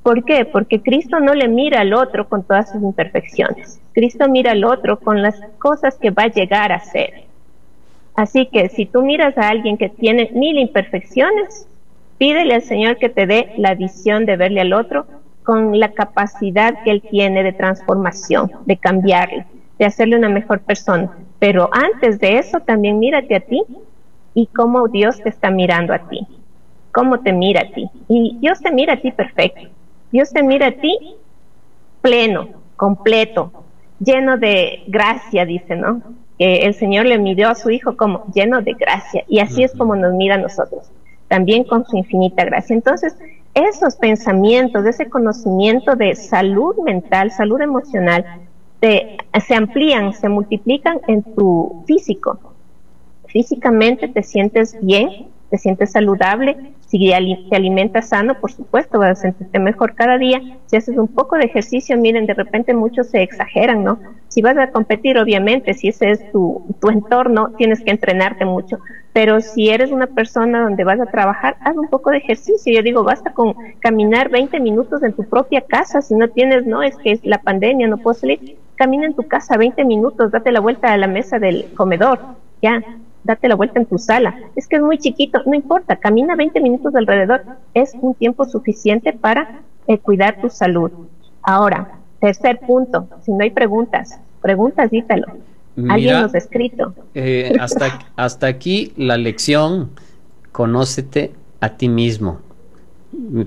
¿Por 0.03 0.25
qué? 0.25 0.45
Porque 0.45 0.83
Cristo 0.83 1.21
no 1.21 1.35
le 1.35 1.49
mira 1.49 1.81
al 1.81 1.95
otro 1.95 2.29
con 2.29 2.43
todas 2.43 2.71
sus 2.71 2.83
imperfecciones. 2.83 3.81
Cristo 3.93 4.29
mira 4.29 4.53
al 4.53 4.65
otro 4.65 4.99
con 4.99 5.23
las 5.23 5.41
cosas 5.59 5.97
que 5.97 6.11
va 6.11 6.25
a 6.25 6.33
llegar 6.33 6.73
a 6.73 6.81
ser. 6.81 7.25
Así 8.15 8.47
que 8.47 8.69
si 8.69 8.87
tú 8.87 9.03
miras 9.03 9.37
a 9.39 9.49
alguien 9.49 9.77
que 9.77 9.89
tiene 9.89 10.31
mil 10.35 10.59
imperfecciones, 10.59 11.67
Pídele 12.19 12.55
al 12.55 12.63
Señor 12.63 12.99
que 12.99 13.09
te 13.09 13.27
dé 13.27 13.53
la 13.57 13.75
visión 13.75 14.25
de 14.25 14.37
verle 14.37 14.61
al 14.61 14.73
otro 14.73 15.07
con 15.43 15.79
la 15.79 15.93
capacidad 15.93 16.83
que 16.85 16.91
Él 16.91 17.03
tiene 17.03 17.43
de 17.43 17.53
transformación, 17.53 18.51
de 18.67 18.77
cambiarle, 18.77 19.47
de 19.79 19.85
hacerle 19.85 20.17
una 20.17 20.29
mejor 20.29 20.61
persona. 20.61 21.11
Pero 21.39 21.69
antes 21.73 22.21
de 22.21 22.39
eso, 22.39 22.61
también 22.61 22.99
mírate 22.99 23.35
a 23.35 23.41
ti 23.41 23.63
y 24.35 24.47
cómo 24.49 24.89
Dios 24.89 25.21
te 25.23 25.29
está 25.29 25.51
mirando 25.51 25.95
a 25.95 26.01
ti, 26.09 26.27
cómo 26.93 27.21
te 27.21 27.33
mira 27.33 27.63
a 27.63 27.71
ti. 27.71 27.89
Y 28.09 28.37
Dios 28.41 28.61
te 28.61 28.73
mira 28.73 28.95
a 28.95 29.01
ti 29.01 29.13
perfecto. 29.13 29.69
Dios 30.11 30.31
te 30.31 30.43
mira 30.43 30.69
a 30.69 30.73
ti 30.73 31.17
pleno, 32.03 32.49
completo, 32.77 33.53
lleno 33.99 34.37
de 34.37 34.83
gracia, 34.87 35.47
dice, 35.47 35.77
¿no? 35.77 36.03
Que 36.39 36.67
el 36.67 36.75
Señor 36.75 37.07
le 37.07 37.19
midió 37.19 37.49
a 37.49 37.55
su 37.55 37.71
Hijo 37.71 37.97
como 37.97 38.25
lleno 38.35 38.61
de 38.61 38.75
gracia. 38.75 39.25
Y 39.29 39.39
así 39.39 39.63
es 39.63 39.73
como 39.75 39.97
nos 39.97 40.13
mira 40.15 40.35
a 40.35 40.39
nosotros 40.39 40.91
también 41.29 41.65
con 41.65 41.85
su 41.85 41.97
infinita 41.97 42.45
gracia. 42.45 42.75
Entonces, 42.75 43.17
esos 43.55 43.97
pensamientos, 43.97 44.85
ese 44.85 45.09
conocimiento 45.09 45.97
de 45.97 46.15
salud 46.15 46.77
mental, 46.85 47.31
salud 47.31 47.61
emocional, 47.61 48.25
se 48.81 49.55
amplían, 49.55 50.13
se 50.13 50.29
multiplican 50.29 51.01
en 51.09 51.23
tu 51.23 51.83
físico. 51.87 52.39
Físicamente 53.35 54.07
te 54.07 54.23
sientes 54.23 54.79
bien, 54.81 55.27
te 55.51 55.59
sientes 55.59 55.91
saludable, 55.91 56.73
si 56.87 57.11
te 57.51 57.57
alimentas 57.57 58.11
sano, 58.11 58.39
por 58.41 58.53
supuesto, 58.53 59.01
vas 59.01 59.19
a 59.19 59.23
sentirte 59.23 59.59
mejor 59.59 59.97
cada 59.97 60.19
día. 60.19 60.41
Si 60.67 60.77
haces 60.77 60.97
un 60.97 61.09
poco 61.09 61.35
de 61.35 61.47
ejercicio, 61.47 61.99
miren, 61.99 62.27
de 62.27 62.35
repente 62.35 62.73
muchos 62.75 63.09
se 63.09 63.25
exageran, 63.25 63.83
¿no? 63.83 63.99
Si 64.29 64.41
vas 64.41 64.57
a 64.57 64.71
competir, 64.71 65.19
obviamente, 65.19 65.75
si 65.75 65.89
ese 65.89 66.13
es 66.13 66.31
tu, 66.31 66.65
tu 66.81 66.91
entorno, 66.91 67.51
tienes 67.59 67.81
que 67.81 67.91
entrenarte 67.91 68.45
mucho. 68.45 68.79
Pero 69.13 69.41
si 69.41 69.71
eres 69.71 69.91
una 69.91 70.07
persona 70.07 70.63
donde 70.63 70.85
vas 70.85 71.01
a 71.01 71.07
trabajar, 71.07 71.57
haz 71.63 71.77
un 71.77 71.89
poco 71.89 72.13
de 72.13 72.19
ejercicio. 72.19 72.73
Yo 72.73 72.85
digo, 72.85 73.03
basta 73.03 73.33
con 73.33 73.57
caminar 73.81 74.29
20 74.29 74.61
minutos 74.61 75.03
en 75.03 75.13
tu 75.15 75.25
propia 75.25 75.63
casa. 75.63 76.03
Si 76.03 76.15
no 76.15 76.29
tienes, 76.29 76.67
no, 76.67 76.85
es 76.85 76.97
que 76.99 77.11
es 77.11 77.27
la 77.27 77.39
pandemia, 77.39 77.89
no 77.89 77.99
puedo 77.99 78.15
salir. 78.15 78.57
Camina 78.77 79.07
en 79.07 79.15
tu 79.15 79.25
casa 79.25 79.57
20 79.57 79.85
minutos, 79.85 80.31
date 80.31 80.53
la 80.53 80.61
vuelta 80.61 80.93
a 80.93 80.97
la 80.99 81.09
mesa 81.09 81.41
del 81.41 81.65
comedor, 81.75 82.21
ya 82.63 82.81
date 83.25 83.49
la 83.49 83.57
vuelta 83.57 83.81
en 83.81 83.87
tu 83.87 83.99
sala. 83.99 84.39
Es 84.55 84.69
que 84.69 84.77
es 84.77 84.83
muy 84.83 84.99
chiquito, 84.99 85.41
no 85.47 85.55
importa, 85.55 85.97
camina 85.97 86.37
20 86.37 86.61
minutos 86.61 86.95
alrededor, 86.95 87.43
es 87.73 87.93
un 88.01 88.15
tiempo 88.15 88.45
suficiente 88.45 89.13
para 89.13 89.63
eh, 89.87 89.99
cuidar 89.99 90.41
tu 90.41 90.49
salud. 90.49 90.91
Ahora, 91.43 91.99
tercer 92.21 92.61
punto, 92.61 93.09
si 93.23 93.33
no 93.33 93.43
hay 93.43 93.51
preguntas, 93.51 94.21
preguntas, 94.41 94.91
dítalo. 94.91 95.27
Alguien 95.89 96.21
nos 96.21 96.35
ha 96.35 96.39
escrito. 96.39 96.95
Eh, 97.15 97.53
hasta, 97.59 97.99
hasta 98.15 98.47
aquí 98.47 98.93
la 98.97 99.17
lección, 99.17 99.91
conócete 100.53 101.33
a 101.61 101.71
ti 101.71 101.89
mismo. 101.89 102.39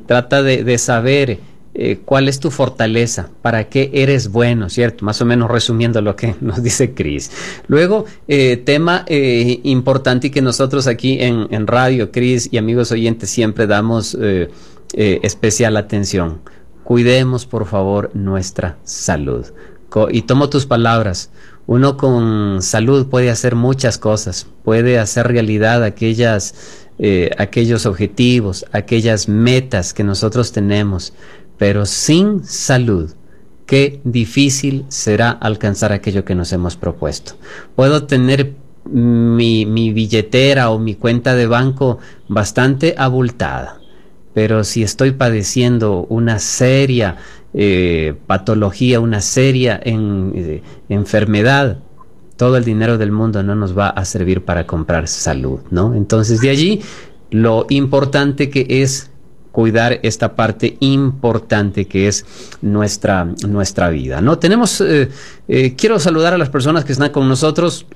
Trata 0.05 0.43
de, 0.43 0.63
de 0.63 0.77
saber 0.77 1.39
eh, 1.79 1.99
cuál 2.03 2.27
es 2.27 2.39
tu 2.39 2.49
fortaleza, 2.49 3.29
para 3.43 3.69
qué 3.69 3.91
eres 3.93 4.31
bueno, 4.31 4.67
¿cierto? 4.67 5.05
Más 5.05 5.21
o 5.21 5.25
menos 5.25 5.51
resumiendo 5.51 6.01
lo 6.01 6.15
que 6.15 6.33
nos 6.41 6.63
dice 6.63 6.95
Cris. 6.95 7.29
Luego, 7.67 8.05
eh, 8.27 8.57
tema 8.57 9.05
eh, 9.05 9.59
importante 9.61 10.25
y 10.25 10.29
que 10.31 10.41
nosotros 10.41 10.87
aquí 10.87 11.19
en, 11.21 11.47
en 11.51 11.67
radio, 11.67 12.11
Cris 12.11 12.49
y 12.51 12.57
amigos 12.57 12.91
oyentes, 12.91 13.29
siempre 13.29 13.67
damos 13.67 14.17
especial 14.95 15.77
atención. 15.77 16.39
Cuidemos, 16.83 17.45
por 17.45 17.67
favor, 17.67 18.09
nuestra 18.15 18.77
salud. 18.83 19.45
y 20.09 20.23
tomo 20.23 20.49
tus 20.49 20.65
palabras. 20.65 21.29
Uno 21.67 21.95
con 21.97 22.63
salud 22.63 23.07
puede 23.07 23.29
hacer 23.29 23.53
muchas 23.53 23.99
cosas, 23.99 24.47
puede 24.63 24.97
hacer 24.97 25.27
realidad 25.27 25.83
aquellas, 25.83 26.87
aquellos 27.37 27.85
objetivos, 27.85 28.65
aquellas 28.71 29.27
metas 29.27 29.93
que 29.93 30.05
nosotros 30.05 30.53
tenemos, 30.53 31.13
pero 31.57 31.85
sin 31.85 32.43
salud, 32.43 33.11
qué 33.65 33.99
difícil 34.03 34.85
será 34.87 35.31
alcanzar 35.31 35.91
aquello 35.91 36.25
que 36.25 36.35
nos 36.35 36.53
hemos 36.53 36.75
propuesto. 36.75 37.33
Puedo 37.75 38.05
tener 38.05 38.53
mi, 38.91 39.65
billetera 39.93 40.69
o 40.69 40.79
mi 40.79 40.95
cuenta 40.95 41.35
de 41.35 41.47
banco 41.47 41.99
bastante 42.27 42.95
abultada, 42.97 43.79
pero 44.33 44.63
si 44.63 44.83
estoy 44.83 45.11
padeciendo 45.11 46.05
una 46.09 46.39
seria 46.39 47.17
eh, 47.53 48.15
patología, 48.27 48.99
una 48.99 49.21
seria 49.21 49.79
eh, 49.83 50.61
enfermedad, 50.89 51.79
todo 52.37 52.57
el 52.57 52.63
dinero 52.63 52.97
del 52.97 53.11
mundo 53.11 53.41
no 53.43 53.55
nos 53.55 53.77
va 53.77 53.89
a 53.89 54.05
servir 54.05 54.45
para 54.45 54.67
comprar 54.67 55.07
salud, 55.07 55.59
¿no? 55.71 55.95
Entonces 55.95 56.39
de 56.39 56.51
allí 56.51 56.81
lo 57.31 57.65
importante 57.69 58.49
que 58.49 58.65
es 58.69 59.09
cuidar 59.57 59.99
esta 60.03 60.35
parte 60.35 60.77
importante 60.81 61.85
que 61.85 62.07
es 62.07 62.27
nuestra, 62.61 63.25
nuestra 63.47 63.89
vida. 63.89 64.21
¿no? 64.21 64.37
Tenemos, 64.37 64.81
eh, 64.81 65.09
eh, 65.47 65.73
quiero 65.75 65.97
saludar 65.97 66.35
a 66.35 66.37
las 66.37 66.49
personas 66.49 66.85
que 66.85 66.91
están 66.91 67.09
con 67.09 67.27
nosotros. 67.27 67.87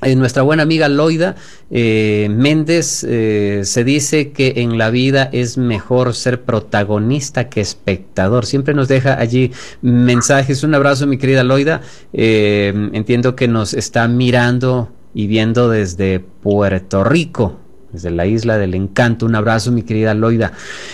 Eh, 0.00 0.16
nuestra 0.16 0.40
buena 0.40 0.62
amiga 0.62 0.88
Loida 0.88 1.36
Méndez 1.68 2.86
se 2.86 3.84
dice 3.84 4.32
que 4.32 4.54
en 4.56 4.78
la 4.78 4.88
vida 4.88 5.28
es 5.34 5.58
mejor 5.58 6.14
ser 6.14 6.44
protagonista 6.44 7.50
que 7.50 7.60
espectador. 7.60 8.46
Siempre 8.46 8.72
nos 8.72 8.88
deja 8.88 9.20
allí 9.20 9.52
mensajes. 9.82 10.62
Un 10.62 10.74
abrazo, 10.74 11.06
mi 11.06 11.18
querida 11.18 11.44
Loida. 11.44 11.82
entiendo 12.14 13.36
que 13.36 13.48
nos 13.48 13.74
está 13.74 14.08
mirando 14.08 14.90
y 15.12 15.26
viendo 15.26 15.68
desde 15.68 16.20
Puerto 16.20 17.04
Rico 17.04 17.65
desde 17.96 18.10
la 18.10 18.26
isla 18.26 18.58
del 18.58 18.74
encanto. 18.74 19.24
Un 19.24 19.34
abrazo, 19.34 19.72
mi 19.72 19.82
querida 19.82 20.12
Loida. 20.12 20.52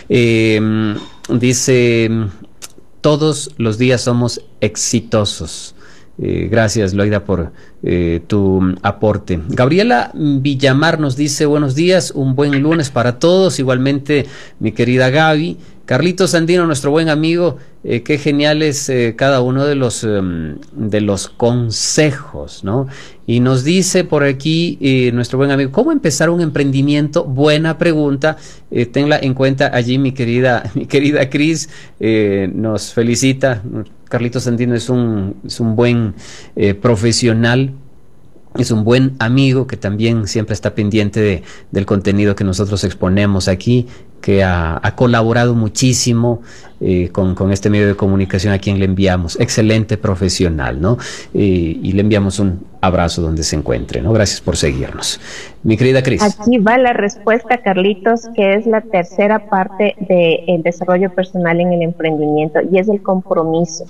Em, 0.09 0.95
dice, 1.29 2.09
todos 3.01 3.51
los 3.59 3.77
días 3.77 4.03
somos 4.03 4.41
exitosos. 4.61 5.75
Eh, 6.21 6.47
gracias, 6.49 6.95
Loida, 6.95 7.25
por 7.25 7.53
eh, 7.83 8.23
tu 8.29 8.77
aporte. 8.83 9.41
Gabriela 9.49 10.13
Villamar 10.15 11.01
nos 11.01 11.17
dice 11.17 11.47
buenos 11.47 11.75
días, 11.75 12.13
un 12.15 12.37
buen 12.37 12.63
lunes 12.63 12.91
para 12.91 13.19
todos. 13.19 13.59
Igualmente, 13.59 14.27
mi 14.61 14.71
querida 14.71 15.11
Gaby. 15.11 15.59
Carlitos 15.85 16.30
Sandino, 16.30 16.64
nuestro 16.66 16.93
buen 16.93 17.09
amigo, 17.09 17.59
eh, 17.83 18.03
qué 18.03 18.16
genial 18.16 18.62
es 18.62 18.89
eh, 18.89 19.14
cada 19.16 19.41
uno 19.41 19.64
de 19.66 19.74
los, 19.74 20.05
em, 20.05 20.59
de 20.72 21.01
los 21.01 21.28
consejos, 21.28 22.62
¿no? 22.62 22.87
Y 23.26 23.41
nos 23.41 23.64
dice 23.64 24.05
por 24.05 24.22
aquí 24.22 24.78
eh, 24.80 25.11
nuestro 25.12 25.39
buen 25.39 25.51
amigo, 25.51 25.72
¿cómo 25.72 25.91
empezar 25.91 26.30
un 26.30 26.41
emprendimiento? 26.41 27.24
Buena 27.24 27.78
pregunta, 27.78 28.37
tenla 28.93 29.18
en 29.18 29.35
cuenta 29.35 29.70
allí 29.74 29.99
mi 29.99 30.12
querida, 30.12 30.70
mi 30.74 30.87
querida 30.87 31.28
Cris, 31.28 31.68
nos 31.99 32.93
felicita, 32.93 33.62
Carlitos 34.09 34.45
Sandino 34.45 34.76
es 34.76 34.89
un, 34.89 35.37
es 35.45 35.59
un 35.59 35.74
buen 35.74 36.14
profesional 36.80 37.72
es 38.59 38.71
un 38.71 38.85
buen 38.85 39.15
amigo 39.19 39.67
que 39.67 39.77
también 39.77 40.27
siempre 40.27 40.55
está 40.55 40.75
pendiente 40.75 41.21
de, 41.21 41.43
del 41.71 41.87
contenido 41.87 42.35
que 42.35 42.45
nosotros 42.45 42.85
exponemos 42.85 43.49
aquí 43.49 43.87
que 44.21 44.45
ha, 44.45 44.81
colaborado 44.95 45.55
muchísimo 45.55 46.43
eh, 46.81 47.11
con, 47.11 47.51
este 47.51 47.69
medio 47.69 47.89
de 47.89 47.97
comunicación 47.97 48.55
a 48.55 48.59
quien 48.59 48.79
le 48.79 48.85
enviamos. 48.85 49.39
Excelente 49.41 49.99
profesional, 49.99 50.81
¿no? 50.81 50.97
y 51.35 51.93
le 51.93 52.01
enviamos 52.01 52.39
un 52.39 52.65
abrazo 52.81 53.21
donde 53.21 53.43
se 53.43 53.57
encuentre, 53.57 54.01
¿no? 54.01 54.13
Gracias 54.13 54.41
por 54.41 54.57
seguirnos. 54.57 55.21
Mi 55.63 55.77
querida 55.77 56.03
Cris. 56.03 56.23
Aquí 56.23 56.59
va 56.59 56.79
la 56.79 56.93
respuesta, 56.93 57.59
Carlitos, 57.59 58.29
que 58.35 58.55
es 58.55 58.67
la 58.67 58.81
tercera 58.81 59.49
parte 59.51 59.95
del 59.99 60.63
desarrollo 60.63 61.13
personal 61.15 61.61
en 61.61 61.73
el 61.73 61.83
emprendimiento 61.83 62.61
y 62.71 62.79
es 62.79 62.89
el 62.89 63.03
compromiso. 63.03 63.85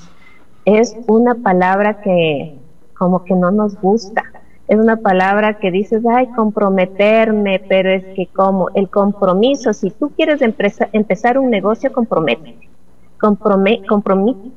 Es 0.64 0.94
una 1.06 1.34
palabra 1.36 2.00
que 2.02 2.54
como 2.94 3.24
que 3.24 3.34
no 3.34 3.50
nos 3.50 3.80
gusta 3.80 4.22
es 4.68 4.78
una 4.78 4.96
palabra 4.96 5.58
que 5.58 5.70
dices, 5.70 6.02
ay, 6.06 6.28
comprometerme, 6.28 7.60
pero 7.68 7.90
es 7.90 8.04
que 8.14 8.26
como 8.26 8.68
el 8.74 8.88
compromiso, 8.88 9.72
si 9.72 9.90
tú 9.90 10.10
quieres 10.16 10.40
empezar 10.40 11.38
un 11.38 11.50
negocio, 11.50 11.92
comprométete. 11.92 12.68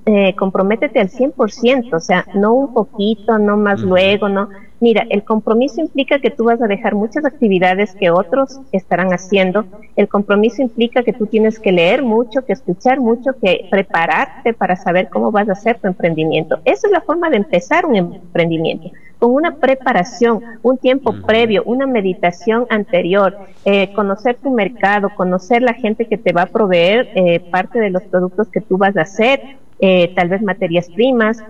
Eh, 0.06 0.36
comprométete 0.36 1.00
al 1.00 1.10
100%, 1.10 1.96
o 1.96 2.00
sea, 2.00 2.26
no 2.34 2.54
un 2.54 2.74
poquito, 2.74 3.38
no 3.38 3.58
más 3.58 3.82
luego, 3.82 4.28
no. 4.28 4.50
Mira, 4.80 5.06
el 5.10 5.24
compromiso 5.24 5.80
implica 5.82 6.20
que 6.20 6.32
tú 6.32 6.46
vas 6.46 6.62
a 6.62 6.68
dejar 6.68 6.96
muchas 6.96 7.26
actividades 7.26 7.96
que 7.96 8.10
otros 8.10 8.60
estarán 8.72 9.14
haciendo. 9.14 9.66
El 9.96 10.08
compromiso 10.08 10.62
implica 10.62 11.04
que 11.04 11.14
tú 11.14 11.28
tienes 11.28 11.60
que 11.60 11.72
leer 11.72 12.04
mucho, 12.04 12.46
que 12.46 12.54
escuchar 12.54 13.00
mucho, 13.00 13.32
que 13.42 13.68
prepararte 13.72 14.54
para 14.54 14.76
saber 14.76 15.10
cómo 15.10 15.32
vas 15.32 15.48
a 15.50 15.54
hacer 15.54 15.80
tu 15.80 15.88
emprendimiento. 15.88 16.60
Esa 16.66 16.88
es 16.88 16.94
la 16.94 17.02
forma 17.02 17.30
de 17.30 17.38
empezar 17.38 17.86
un 17.86 17.96
emprendimiento 17.96 18.92
con 19.20 19.34
una 19.34 19.56
preparación, 19.56 20.42
un 20.62 20.78
tiempo 20.78 21.14
previo, 21.26 21.64
una 21.66 21.88
meditación 21.88 22.66
anterior, 22.70 23.38
eh, 23.64 23.94
conocer 23.94 24.36
tu 24.36 24.52
mercado, 24.52 25.10
conocer 25.16 25.62
la 25.62 25.74
gente 25.74 26.06
que 26.06 26.18
te 26.18 26.34
va 26.34 26.44
a 26.44 26.48
proveer 26.48 27.10
eh, 27.16 27.40
parte 27.40 27.80
de 27.80 27.90
los 27.90 28.04
productos 28.04 28.50
que 28.50 28.62
tú 28.62 28.78
vas 28.78 28.96
a 28.98 29.02
hacer, 29.02 29.58
eh, 29.80 30.14
tal 30.16 30.30
vez 30.30 30.42
materias 30.42 30.90
primas, 30.90 31.44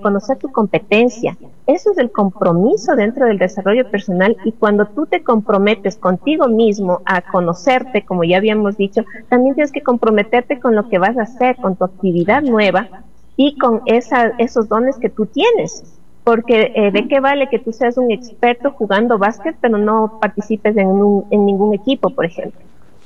conocer 0.00 0.38
tu 0.38 0.50
competencia. 0.52 1.36
Eso 1.66 1.92
es 1.92 1.98
el 1.98 2.10
compromiso 2.10 2.96
dentro 2.96 3.26
del 3.26 3.38
desarrollo 3.38 3.88
personal 3.88 4.36
y 4.44 4.52
cuando 4.52 4.86
tú 4.86 5.06
te 5.06 5.22
comprometes 5.22 5.96
contigo 5.96 6.48
mismo 6.48 7.00
a 7.04 7.22
conocerte, 7.22 8.04
como 8.04 8.24
ya 8.24 8.38
habíamos 8.38 8.76
dicho, 8.76 9.04
también 9.28 9.54
tienes 9.54 9.70
que 9.70 9.82
comprometerte 9.82 10.58
con 10.58 10.74
lo 10.74 10.88
que 10.88 10.98
vas 10.98 11.16
a 11.16 11.22
hacer, 11.22 11.56
con 11.56 11.76
tu 11.76 11.84
actividad 11.84 12.42
nueva 12.42 12.88
y 13.36 13.56
con 13.58 13.82
esa, 13.86 14.32
esos 14.38 14.68
dones 14.68 14.96
que 14.98 15.08
tú 15.08 15.26
tienes 15.26 15.84
porque 16.24 16.72
eh, 16.74 16.90
de 16.92 17.08
qué 17.08 17.20
vale 17.20 17.48
que 17.48 17.58
tú 17.58 17.72
seas 17.72 17.98
un 17.98 18.10
experto 18.10 18.70
jugando 18.70 19.18
básquet, 19.18 19.56
pero 19.60 19.78
no 19.78 20.18
participes 20.20 20.76
en, 20.76 20.88
en 21.30 21.46
ningún 21.46 21.74
equipo, 21.74 22.10
por 22.10 22.24
ejemplo. 22.24 22.60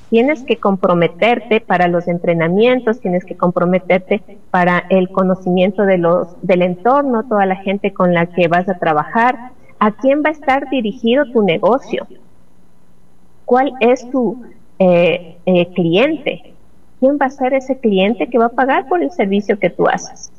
Tienes 0.08 0.44
que 0.44 0.56
comprometerte 0.56 1.60
para 1.60 1.88
los 1.88 2.06
entrenamientos, 2.06 3.00
tienes 3.00 3.24
que 3.24 3.36
comprometerte 3.36 4.22
para 4.50 4.84
el 4.88 5.08
conocimiento 5.10 5.82
de 5.82 5.98
los, 5.98 6.28
del 6.42 6.62
entorno, 6.62 7.24
toda 7.24 7.44
la 7.44 7.56
gente 7.56 7.92
con 7.92 8.14
la 8.14 8.26
que 8.26 8.46
vas 8.46 8.68
a 8.68 8.78
trabajar, 8.78 9.50
a 9.80 9.90
quién 9.90 10.22
va 10.24 10.28
a 10.28 10.32
estar 10.32 10.70
dirigido 10.70 11.24
tu 11.32 11.42
negocio, 11.42 12.06
cuál 13.44 13.72
es 13.80 14.08
tu 14.10 14.44
eh, 14.78 15.38
eh, 15.44 15.72
cliente, 15.74 16.54
quién 17.00 17.18
va 17.20 17.26
a 17.26 17.30
ser 17.30 17.54
ese 17.54 17.78
cliente 17.78 18.28
que 18.28 18.38
va 18.38 18.46
a 18.46 18.50
pagar 18.50 18.88
por 18.88 19.02
el 19.02 19.10
servicio 19.10 19.58
que 19.58 19.70
tú 19.70 19.88
haces. 19.88 20.30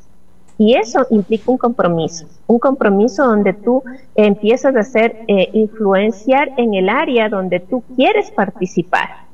Y 0.56 0.76
eso 0.76 1.06
implica 1.10 1.52
un 1.52 1.58
compromiso, 1.58 2.26
un 2.46 2.58
compromiso 2.58 3.24
donde 3.24 3.52
tú 3.52 3.82
empiezas 4.16 4.74
a 4.74 4.80
hacer 4.80 5.24
eh, 5.28 5.50
influenciar 5.52 6.50
en 6.56 6.74
el 6.74 6.88
área 6.88 7.28
donde 7.28 7.60
tú 7.60 7.84
quieres 7.94 8.30
participar 8.30 9.27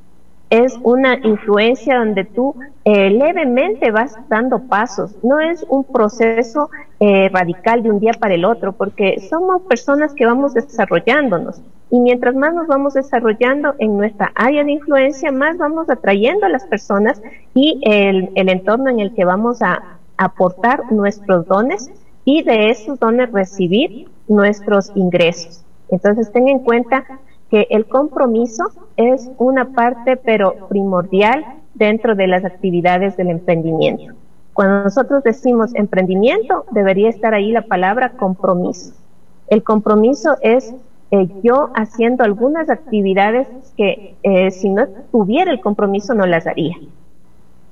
es 0.62 0.78
una 0.84 1.18
influencia 1.24 1.98
donde 1.98 2.24
tú 2.24 2.54
eh, 2.84 3.10
levemente 3.10 3.90
vas 3.90 4.16
dando 4.28 4.60
pasos, 4.60 5.16
no 5.24 5.40
es 5.40 5.66
un 5.68 5.82
proceso 5.82 6.70
eh, 7.00 7.28
radical 7.28 7.82
de 7.82 7.90
un 7.90 7.98
día 7.98 8.12
para 8.12 8.34
el 8.34 8.44
otro, 8.44 8.72
porque 8.72 9.18
somos 9.28 9.62
personas 9.62 10.14
que 10.14 10.26
vamos 10.26 10.54
desarrollándonos 10.54 11.60
y 11.90 11.98
mientras 11.98 12.36
más 12.36 12.54
nos 12.54 12.68
vamos 12.68 12.94
desarrollando 12.94 13.74
en 13.78 13.96
nuestra 13.96 14.30
área 14.36 14.62
de 14.62 14.72
influencia, 14.72 15.32
más 15.32 15.58
vamos 15.58 15.90
atrayendo 15.90 16.46
a 16.46 16.50
las 16.50 16.64
personas 16.66 17.20
y 17.52 17.80
el, 17.82 18.30
el 18.36 18.48
entorno 18.48 18.90
en 18.90 19.00
el 19.00 19.12
que 19.12 19.24
vamos 19.24 19.60
a 19.60 19.98
aportar 20.16 20.92
nuestros 20.92 21.46
dones 21.46 21.90
y 22.24 22.44
de 22.44 22.70
esos 22.70 23.00
dones 23.00 23.32
recibir 23.32 24.08
nuestros 24.28 24.92
ingresos. 24.94 25.64
Entonces 25.88 26.30
ten 26.32 26.48
en 26.48 26.60
cuenta 26.60 27.04
que 27.54 27.68
el 27.70 27.86
compromiso 27.86 28.64
es 28.96 29.30
una 29.38 29.66
parte 29.74 30.16
pero 30.16 30.66
primordial 30.68 31.44
dentro 31.74 32.16
de 32.16 32.26
las 32.26 32.44
actividades 32.44 33.16
del 33.16 33.30
emprendimiento. 33.30 34.12
Cuando 34.54 34.82
nosotros 34.82 35.22
decimos 35.22 35.72
emprendimiento, 35.76 36.64
debería 36.72 37.08
estar 37.08 37.32
ahí 37.32 37.52
la 37.52 37.62
palabra 37.62 38.08
compromiso. 38.08 38.92
El 39.46 39.62
compromiso 39.62 40.34
es 40.42 40.74
eh, 41.12 41.28
yo 41.44 41.70
haciendo 41.76 42.24
algunas 42.24 42.68
actividades 42.70 43.46
que 43.76 44.16
eh, 44.24 44.50
si 44.50 44.68
no 44.68 44.88
tuviera 45.12 45.52
el 45.52 45.60
compromiso 45.60 46.12
no 46.12 46.26
las 46.26 46.48
haría. 46.48 46.74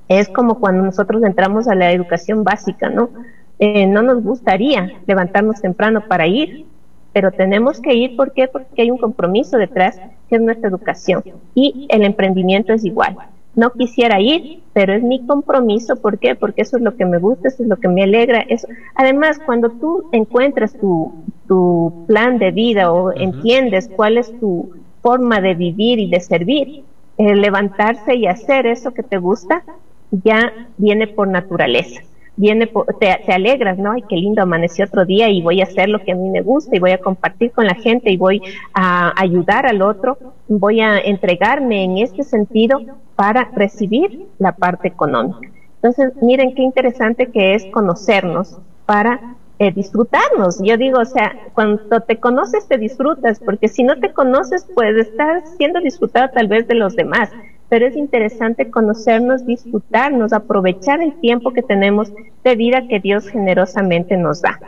Es 0.07 0.28
como 0.28 0.61
cuando 0.61 0.85
nosotros 0.85 1.24
entramos 1.24 1.66
a 1.66 1.74
la 1.74 1.91
educación 1.91 2.45
básica, 2.45 2.89
¿no? 2.89 3.11
Eh, 3.59 3.89
no 3.89 4.03
nos 4.03 4.22
gustaría 4.22 4.93
levantarnos 5.07 5.61
temprano 5.61 6.05
para 6.07 6.28
ir, 6.28 6.66
pero 7.13 7.31
tenemos 7.31 7.81
que 7.81 7.95
ir, 7.95 8.17
¿por 8.17 8.33
qué? 8.33 8.49
Porque 8.49 8.83
hay 8.83 8.91
un 8.91 8.99
compromiso 8.99 9.59
detrás, 9.59 10.01
que 10.29 10.37
es 10.37 10.43
nuestra 10.43 10.69
educación. 10.69 11.23
Y 11.55 11.87
el 11.91 12.03
emprendimiento 12.03 12.73
es 12.73 12.85
igual. 12.85 13.17
No 13.55 13.71
quisiera 13.73 14.19
ir, 14.19 14.63
pero 14.73 14.95
es 14.95 15.03
mi 15.03 15.27
compromiso, 15.27 15.97
¿por 15.97 16.19
qué? 16.19 16.35
Porque 16.35 16.63
eso 16.63 16.79
es 16.79 16.83
lo 16.83 16.97
que 16.97 17.05
me 17.05 17.19
gusta, 17.19 17.49
eso 17.49 17.63
es 17.63 17.69
lo 17.69 17.77
que 17.77 17.89
me 17.89 18.03
alegra. 18.03 18.41
Eso. 18.49 18.67
Además, 18.95 19.39
cuando 19.45 19.69
tú 19.71 20.09
encuentras 20.13 20.73
tu, 20.73 21.13
tu 21.47 22.05
plan 22.07 22.39
de 22.39 22.51
vida 22.51 22.91
o 22.91 23.13
entiendes 23.13 23.91
cuál 23.95 24.17
es 24.17 24.39
tu 24.41 24.71
forma 25.03 25.41
de 25.41 25.55
vivir 25.55 25.99
y 25.99 26.09
de 26.09 26.21
servir, 26.21 26.85
levantarse 27.19 28.15
y 28.15 28.27
hacer 28.27 28.67
eso 28.67 28.95
que 28.95 29.03
te 29.03 29.19
gusta, 29.19 29.63
ya 30.11 30.69
viene 30.79 31.07
por 31.07 31.29
naturaleza 31.29 32.01
viene, 32.37 32.66
te, 32.99 33.20
te, 33.26 33.33
alegras, 33.33 33.78
¿no? 33.78 33.93
Ay, 33.93 34.03
qué 34.09 34.16
lindo, 34.16 34.43
amaneció 34.43 34.85
otro 34.85 35.05
día 35.05 35.28
y 35.28 35.43
voy 35.43 35.61
a 35.61 35.64
hacer 35.64 35.89
lo 35.89 35.99
que 36.01 36.12
a 36.12 36.14
mí 36.14 36.28
me 36.30 36.43
gusta 36.43 36.74
y 36.74 36.80
voy 36.80 36.93
a 36.93 36.99
compartir 36.99 37.53
con 37.53 37.66
la 37.66 37.74
gente 37.74 38.11
y 38.11 38.16
voy 38.16 38.41
a 38.74 39.12
ayudar 39.20 39.66
al 39.66 39.83
otro, 39.83 40.18
voy 40.49 40.80
a 40.80 40.99
entregarme 40.99 41.85
en 41.85 41.99
este 41.99 42.22
sentido 42.22 42.80
para 43.16 43.51
recibir 43.55 44.26
la 44.39 44.53
parte 44.53 44.89
económica. 44.89 45.49
Entonces, 45.76 46.12
miren 46.22 46.55
qué 46.55 46.62
interesante 46.62 47.26
que 47.26 47.55
es 47.55 47.66
conocernos 47.66 48.59
para 48.87 49.37
eh, 49.59 49.72
disfrutarnos. 49.72 50.61
Yo 50.62 50.76
digo, 50.76 51.01
o 51.01 51.05
sea, 51.05 51.37
cuando 51.55 52.01
te 52.01 52.18
conoces 52.18 52.66
te 52.66 52.78
disfrutas, 52.78 53.41
porque 53.41 53.68
si 53.68 53.83
no 53.83 53.99
te 53.99 54.12
conoces, 54.12 54.66
pues 54.74 54.97
estás 54.97 55.45
siendo 55.57 55.80
disfrutado 55.80 56.30
tal 56.35 56.49
vez 56.49 56.66
de 56.66 56.74
los 56.74 56.97
demás 56.97 57.30
pero 57.73 57.87
es 57.87 57.97
interesante 57.97 58.70
conocernos, 58.70 59.47
disfrutarnos, 59.47 60.35
aprovechar 60.35 61.01
el 61.01 61.18
tiempo 61.20 61.55
que 61.55 61.62
tenemos 61.62 62.12
de 62.45 62.55
vida 62.55 62.87
que 62.87 63.01
Dios 63.01 63.27
generosamente 63.27 64.18
nos 64.18 64.43
da. 64.43 64.61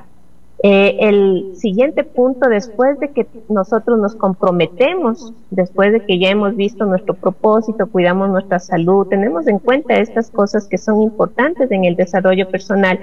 Eh, 0.62 0.96
el 1.00 1.52
siguiente 1.54 2.02
punto, 2.02 2.48
después 2.48 2.98
de 3.00 3.10
que 3.10 3.26
nosotros 3.50 3.98
nos 3.98 4.14
comprometemos, 4.14 5.34
después 5.50 5.92
de 5.92 6.00
que 6.00 6.18
ya 6.18 6.30
hemos 6.30 6.56
visto 6.56 6.86
nuestro 6.86 7.12
propósito, 7.12 7.88
cuidamos 7.88 8.30
nuestra 8.30 8.58
salud, 8.58 9.06
tenemos 9.06 9.46
en 9.48 9.58
cuenta 9.58 9.96
estas 9.96 10.30
cosas 10.30 10.66
que 10.66 10.78
son 10.78 11.02
importantes 11.02 11.70
en 11.72 11.84
el 11.84 11.96
desarrollo 11.96 12.48
personal 12.48 12.98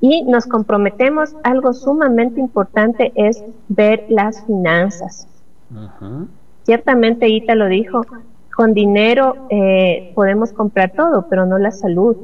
y 0.00 0.22
nos 0.22 0.46
comprometemos, 0.46 1.34
algo 1.42 1.72
sumamente 1.72 2.38
importante 2.38 3.10
es 3.16 3.42
ver 3.66 4.04
las 4.08 4.46
finanzas. 4.46 5.26
Ciertamente 6.62 7.28
Ita 7.28 7.56
lo 7.56 7.66
dijo, 7.66 8.06
con 8.54 8.74
dinero 8.74 9.46
eh, 9.50 10.12
podemos 10.14 10.52
comprar 10.52 10.92
todo, 10.92 11.26
pero 11.28 11.46
no 11.46 11.58
la 11.58 11.70
salud. 11.70 12.16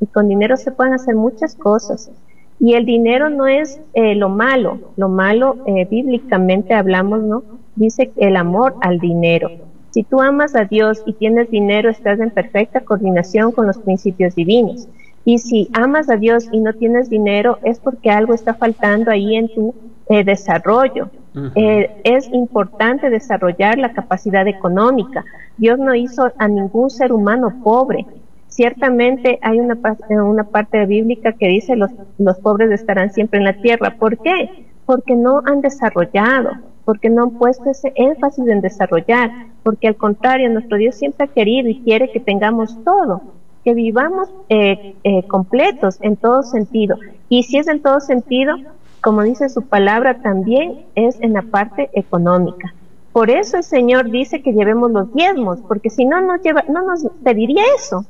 Y 0.00 0.06
con 0.06 0.28
dinero 0.28 0.56
se 0.56 0.72
pueden 0.72 0.94
hacer 0.94 1.14
muchas 1.14 1.54
cosas. 1.54 2.10
Y 2.58 2.74
el 2.74 2.84
dinero 2.86 3.30
no 3.30 3.46
es 3.46 3.80
eh, 3.92 4.14
lo 4.14 4.28
malo. 4.28 4.78
Lo 4.96 5.08
malo, 5.08 5.58
eh, 5.66 5.86
bíblicamente 5.90 6.74
hablamos, 6.74 7.22
¿no? 7.22 7.42
Dice 7.76 8.12
el 8.16 8.36
amor 8.36 8.74
al 8.80 8.98
dinero. 8.98 9.50
Si 9.90 10.02
tú 10.02 10.20
amas 10.20 10.56
a 10.56 10.64
Dios 10.64 11.02
y 11.06 11.12
tienes 11.12 11.50
dinero, 11.50 11.90
estás 11.90 12.18
en 12.18 12.30
perfecta 12.30 12.80
coordinación 12.80 13.52
con 13.52 13.66
los 13.66 13.78
principios 13.78 14.34
divinos. 14.34 14.88
Y 15.24 15.38
si 15.38 15.68
amas 15.72 16.10
a 16.10 16.16
Dios 16.16 16.48
y 16.52 16.60
no 16.60 16.72
tienes 16.74 17.08
dinero, 17.08 17.58
es 17.62 17.78
porque 17.80 18.10
algo 18.10 18.34
está 18.34 18.54
faltando 18.54 19.10
ahí 19.10 19.36
en 19.36 19.48
tu 19.54 19.74
desarrollo. 20.08 21.08
Eh, 21.56 21.90
es 22.04 22.28
importante 22.32 23.10
desarrollar 23.10 23.78
la 23.78 23.92
capacidad 23.92 24.46
económica. 24.46 25.24
Dios 25.56 25.78
no 25.78 25.94
hizo 25.94 26.30
a 26.38 26.46
ningún 26.46 26.90
ser 26.90 27.12
humano 27.12 27.60
pobre. 27.64 28.06
Ciertamente 28.46 29.40
hay 29.42 29.58
una, 29.58 29.76
eh, 30.08 30.14
una 30.14 30.44
parte 30.44 30.86
bíblica 30.86 31.32
que 31.32 31.48
dice 31.48 31.74
los, 31.74 31.90
los 32.18 32.38
pobres 32.38 32.70
estarán 32.70 33.10
siempre 33.12 33.38
en 33.38 33.46
la 33.46 33.54
tierra. 33.54 33.96
¿Por 33.98 34.18
qué? 34.18 34.66
Porque 34.86 35.16
no 35.16 35.42
han 35.44 35.60
desarrollado, 35.60 36.52
porque 36.84 37.10
no 37.10 37.24
han 37.24 37.30
puesto 37.30 37.68
ese 37.68 37.92
énfasis 37.96 38.46
en 38.46 38.60
desarrollar, 38.60 39.30
porque 39.64 39.88
al 39.88 39.96
contrario, 39.96 40.48
nuestro 40.50 40.76
Dios 40.76 40.94
siempre 40.94 41.24
ha 41.26 41.32
querido 41.32 41.68
y 41.68 41.80
quiere 41.80 42.12
que 42.12 42.20
tengamos 42.20 42.78
todo, 42.84 43.22
que 43.64 43.74
vivamos 43.74 44.28
eh, 44.48 44.94
completos 45.28 45.98
en 46.00 46.16
todo 46.16 46.42
sentido. 46.42 46.96
Y 47.28 47.44
si 47.44 47.58
es 47.58 47.68
en 47.68 47.80
todo 47.80 48.00
sentido, 48.00 48.56
como 49.00 49.22
dice 49.22 49.48
su 49.48 49.62
palabra, 49.62 50.22
también 50.22 50.84
es 50.94 51.20
en 51.20 51.32
la 51.34 51.42
parte 51.42 51.90
económica. 51.92 52.74
Por 53.12 53.30
eso 53.30 53.58
el 53.58 53.62
Señor 53.62 54.10
dice 54.10 54.42
que 54.42 54.52
llevemos 54.52 54.90
los 54.90 55.12
diezmos, 55.14 55.60
porque 55.68 55.88
si 55.88 56.04
no 56.04 56.20
nos 56.20 56.42
lleva, 56.42 56.64
no 56.68 56.82
nos 56.84 57.06
pediría 57.22 57.62
eso, 57.76 58.04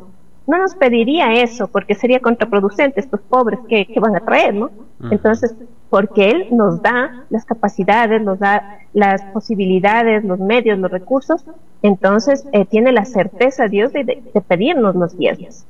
no 0.46 0.56
nos 0.56 0.74
pediría 0.74 1.42
eso, 1.42 1.68
porque 1.68 1.94
sería 1.94 2.20
contraproducente 2.20 3.00
estos 3.00 3.20
pobres 3.20 3.60
que, 3.68 3.86
van 4.00 4.16
a 4.16 4.20
traer, 4.20 4.54
¿no? 4.54 4.70
Entonces, 5.10 5.54
porque 5.94 6.28
Él 6.28 6.48
nos 6.50 6.82
da 6.82 7.24
las 7.30 7.44
capacidades, 7.44 8.20
nos 8.20 8.40
da 8.40 8.80
las 8.94 9.22
posibilidades, 9.26 10.24
los 10.24 10.40
medios, 10.40 10.76
los 10.76 10.90
recursos, 10.90 11.44
entonces 11.82 12.44
eh, 12.50 12.64
tiene 12.64 12.90
la 12.90 13.04
certeza 13.04 13.68
Dios 13.68 13.92
de, 13.92 14.02
de 14.02 14.40
pedirnos 14.40 14.96
los 14.96 15.16
diezmos. 15.16 15.64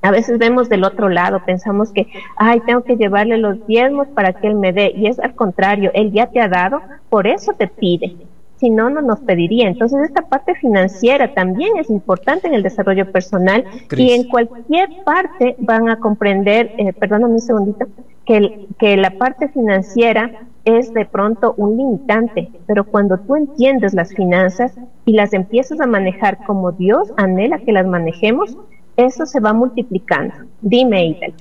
A 0.00 0.12
veces 0.12 0.38
vemos 0.38 0.68
del 0.68 0.84
otro 0.84 1.08
lado, 1.08 1.42
pensamos 1.44 1.90
que, 1.90 2.06
ay, 2.36 2.60
tengo 2.66 2.84
que 2.84 2.94
llevarle 2.94 3.36
los 3.38 3.66
diezmos 3.66 4.06
para 4.06 4.32
que 4.32 4.46
Él 4.46 4.54
me 4.54 4.72
dé. 4.72 4.92
Y 4.94 5.08
es 5.08 5.18
al 5.18 5.34
contrario, 5.34 5.90
Él 5.92 6.12
ya 6.12 6.26
te 6.28 6.40
ha 6.40 6.46
dado, 6.46 6.80
por 7.10 7.26
eso 7.26 7.52
te 7.52 7.66
pide. 7.66 8.14
Si 8.58 8.70
no, 8.70 8.88
no 8.88 9.02
nos 9.02 9.20
pediría. 9.20 9.68
Entonces, 9.68 10.00
esta 10.04 10.22
parte 10.22 10.54
financiera 10.54 11.34
también 11.34 11.76
es 11.76 11.90
importante 11.90 12.48
en 12.48 12.54
el 12.54 12.62
desarrollo 12.62 13.10
personal 13.12 13.64
y 13.96 14.12
en 14.12 14.24
cualquier 14.24 14.88
parte 15.04 15.56
van 15.58 15.88
a 15.88 15.98
comprender, 15.98 16.72
eh, 16.78 16.92
perdóname 16.92 17.34
un 17.34 17.40
segundito, 17.40 17.86
que, 18.24 18.66
que 18.78 18.96
la 18.96 19.10
parte 19.10 19.48
financiera 19.48 20.46
es 20.64 20.92
de 20.92 21.04
pronto 21.04 21.54
un 21.56 21.76
limitante, 21.76 22.50
pero 22.66 22.84
cuando 22.84 23.18
tú 23.18 23.36
entiendes 23.36 23.94
las 23.94 24.12
finanzas 24.12 24.72
y 25.04 25.12
las 25.12 25.32
empiezas 25.32 25.80
a 25.80 25.86
manejar 25.86 26.44
como 26.44 26.72
Dios 26.72 27.12
anhela 27.16 27.58
que 27.58 27.72
las 27.72 27.86
manejemos, 27.86 28.56
eso 28.96 29.26
se 29.26 29.38
va 29.38 29.52
multiplicando. 29.52 30.34
Dime, 30.60 31.06
Idel. 31.06 31.34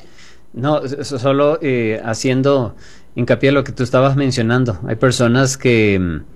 No, 0.53 0.88
solo 0.88 1.57
eh, 1.61 1.99
haciendo 2.03 2.76
hincapié 3.16 3.49
en 3.49 3.55
lo 3.55 3.63
que 3.63 3.72
tú 3.72 3.84
estabas 3.84 4.16
mencionando. 4.16 4.78
Hay 4.88 4.95
personas 4.95 5.57
que 5.57 5.99
mm, 5.99 6.34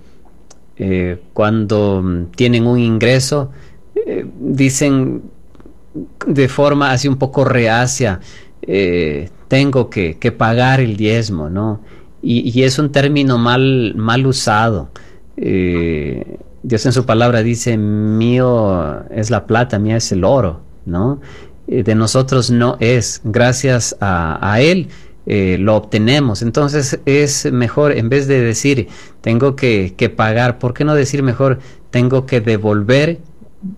eh, 0.79 1.21
cuando 1.33 2.27
tienen 2.35 2.65
un 2.65 2.79
ingreso 2.79 3.51
eh, 3.95 4.25
dicen 4.39 5.21
de 6.25 6.47
forma 6.47 6.91
así 6.91 7.07
un 7.07 7.17
poco 7.17 7.43
reacia, 7.45 8.19
tengo 9.47 9.89
que, 9.89 10.33
pagar 10.37 10.79
el 10.79 10.95
diezmo, 10.95 11.49
¿no? 11.49 11.81
Y, 12.21 12.63
es 12.63 12.77
un 12.77 12.91
término 12.91 13.37
mal, 13.37 13.93
mal 13.95 14.25
usado. 14.27 14.89
Dios 15.35 16.85
en 16.85 16.91
su 16.91 17.05
palabra 17.05 17.41
dice, 17.41 17.77
mío 17.77 19.03
es 19.09 19.31
la 19.31 19.47
plata, 19.47 19.79
mía 19.79 19.97
es 19.97 20.11
el 20.11 20.23
oro. 20.23 20.61
¿no? 20.89 21.21
Eh, 21.67 21.83
de 21.83 21.95
nosotros 21.95 22.49
no 22.49 22.77
es, 22.79 23.21
gracias 23.23 23.95
a, 24.01 24.59
Él 24.61 24.89
eh, 25.31 25.57
lo 25.59 25.75
obtenemos. 25.75 26.41
Entonces 26.41 26.99
es 27.05 27.51
mejor, 27.51 27.91
en 27.91 28.09
vez 28.09 28.27
de 28.27 28.41
decir 28.41 28.87
tengo 29.21 29.55
que, 29.55 29.93
pagar, 30.15 30.57
¿por 30.57 30.73
qué 30.73 30.83
no 30.83 30.95
decir 30.95 31.21
mejor 31.21 31.59
tengo 31.91 32.25
que 32.25 32.41
devolver 32.41 33.19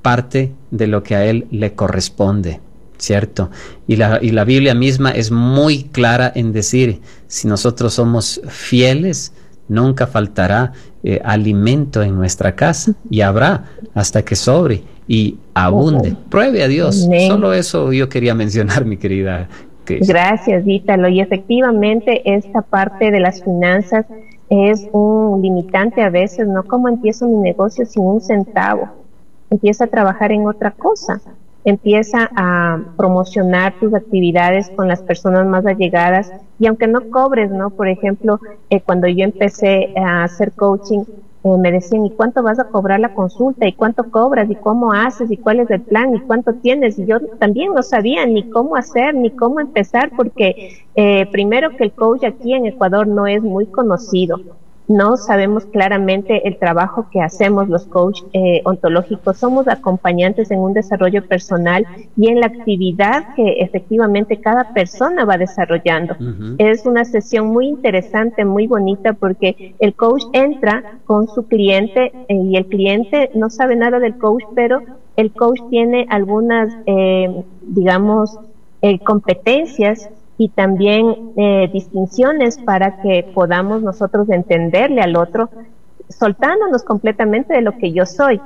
parte 0.02 0.54
de 0.72 0.88
lo 0.88 1.04
que 1.04 1.16
a 1.16 1.26
Él 1.26 1.48
le 1.52 1.74
corresponde? 1.74 2.62
¿cierto? 2.98 3.50
Y 3.86 3.98
la, 3.98 4.20
y 4.22 4.30
la 4.30 4.46
Biblia 4.46 4.76
misma 4.76 5.12
es 5.12 5.32
muy 5.32 5.86
clara 5.86 6.32
en 6.34 6.54
decir, 6.54 7.02
si 7.28 7.48
nosotros 7.48 7.96
somos 7.96 8.40
fieles, 8.48 9.34
nunca 9.68 10.08
faltará 10.08 10.72
eh, 11.04 11.20
alimento 11.24 12.02
en 12.02 12.16
nuestra 12.16 12.56
casa 12.56 12.94
y 13.10 13.22
habrá 13.22 13.66
hasta 13.94 14.24
que 14.24 14.36
sobre 14.36 14.84
y 15.08 15.36
abunde. 15.54 16.16
Pruebe 16.30 16.64
a 16.64 16.68
Dios. 16.68 17.08
Solo 17.28 17.54
eso 17.54 17.92
yo 17.92 18.08
quería 18.08 18.36
mencionar, 18.36 18.86
mi 18.86 18.96
querida. 18.98 19.50
Gracias, 19.86 20.64
Ítalo. 20.66 21.10
Y 21.10 21.22
efectivamente 21.22 22.22
esta 22.36 22.62
parte 22.62 23.12
de 23.12 23.20
las 23.20 23.44
finanzas 23.44 24.06
es 24.50 24.88
un 24.92 25.42
limitante 25.42 26.02
a 26.02 26.10
veces, 26.10 26.48
¿no? 26.48 26.64
¿Cómo 26.64 26.88
empiezo 26.88 27.28
mi 27.28 27.38
negocio 27.38 27.86
sin 27.86 28.04
un 28.04 28.22
centavo? 28.22 28.90
Empieza 29.50 29.86
a 29.86 29.88
trabajar 29.88 30.32
en 30.32 30.48
otra 30.48 30.72
cosa 30.72 31.22
empieza 31.64 32.30
a 32.36 32.80
promocionar 32.98 33.76
tus 33.80 33.94
actividades 33.94 34.70
con 34.76 34.88
las 34.88 35.02
personas 35.02 35.46
más 35.46 35.66
allegadas 35.66 36.32
y 36.60 36.68
aunque 36.68 36.88
no 36.88 37.10
cobres, 37.10 37.52
¿no? 37.52 37.70
Por 37.70 37.88
ejemplo, 37.88 38.40
eh, 38.70 38.82
cuando 38.82 39.08
yo 39.08 39.24
empecé 39.24 39.94
a 39.96 40.24
hacer 40.24 40.54
coaching, 40.54 41.04
eh, 41.44 41.58
me 41.58 41.72
decían, 41.72 42.06
¿y 42.06 42.12
cuánto 42.12 42.44
vas 42.44 42.60
a 42.60 42.70
cobrar 42.70 43.00
la 43.00 43.14
consulta? 43.14 43.68
¿Y 43.68 43.74
cuánto 43.74 44.10
cobras? 44.12 44.50
¿Y 44.50 44.56
cómo 44.56 44.94
haces? 44.94 45.32
¿Y 45.32 45.38
cuál 45.38 45.60
es 45.60 45.70
el 45.72 45.82
plan? 45.82 46.16
¿Y 46.16 46.22
cuánto 46.22 46.54
tienes? 46.56 47.00
Y 47.00 47.06
yo 47.06 47.20
también 47.40 47.74
no 47.74 47.82
sabía 47.84 48.26
ni 48.26 48.50
cómo 48.50 48.76
hacer, 48.76 49.16
ni 49.16 49.32
cómo 49.32 49.60
empezar, 49.60 50.12
porque 50.16 50.70
eh, 50.96 51.26
primero 51.32 51.76
que 51.78 51.86
el 51.86 51.94
coach 51.94 52.24
aquí 52.24 52.54
en 52.54 52.66
Ecuador 52.68 53.08
no 53.08 53.28
es 53.28 53.42
muy 53.42 53.68
conocido 53.68 54.38
no 54.88 55.16
sabemos 55.18 55.66
claramente 55.66 56.48
el 56.48 56.58
trabajo 56.58 57.08
que 57.12 57.22
hacemos 57.22 57.70
los 57.70 57.86
coaches 57.86 58.26
eh, 58.34 58.62
ontológicos. 58.66 59.38
Somos 59.38 59.68
acompañantes 59.68 60.52
en 60.52 60.60
un 60.60 60.74
desarrollo 60.74 61.26
personal 61.26 61.86
y 62.18 62.28
en 62.28 62.40
la 62.40 62.48
actividad 62.48 63.34
que 63.36 63.62
efectivamente 63.62 64.38
cada 64.38 64.74
persona 64.74 65.26
va 65.26 65.38
desarrollando. 65.38 66.16
Es 66.58 66.86
una 66.86 67.06
sesión 67.06 67.48
muy 67.48 67.68
interesante, 67.68 68.44
muy 68.44 68.68
bonita, 68.68 69.14
porque 69.14 69.76
el 69.80 69.94
coach 69.94 70.24
entra 70.34 71.00
con 71.06 71.28
su 71.28 71.48
cliente 71.48 72.12
eh, 72.28 72.36
y 72.36 72.58
el 72.58 72.66
cliente 72.66 73.32
no 73.34 73.50
sabe 73.50 73.76
nada 73.76 74.00
del 74.00 74.18
coach, 74.18 74.44
pero 74.56 74.82
el 75.16 75.32
coach 75.32 75.60
tiene 75.70 76.06
algunas, 76.10 76.74
eh, 76.86 77.44
digamos, 77.62 78.38
competencias 79.04 80.10
y 80.38 80.50
también 80.50 81.34
eh, 81.38 81.70
distinciones 81.72 82.58
para 82.58 83.02
que 83.02 83.24
podamos 83.34 83.82
nosotros 83.82 84.30
entenderle 84.30 85.02
al 85.02 85.16
otro, 85.16 85.50
soltándonos 86.10 86.84
completamente 86.84 87.54
de 87.54 87.62
lo 87.62 87.78
que 87.78 87.92
yo 87.92 88.06
soy, 88.06 88.42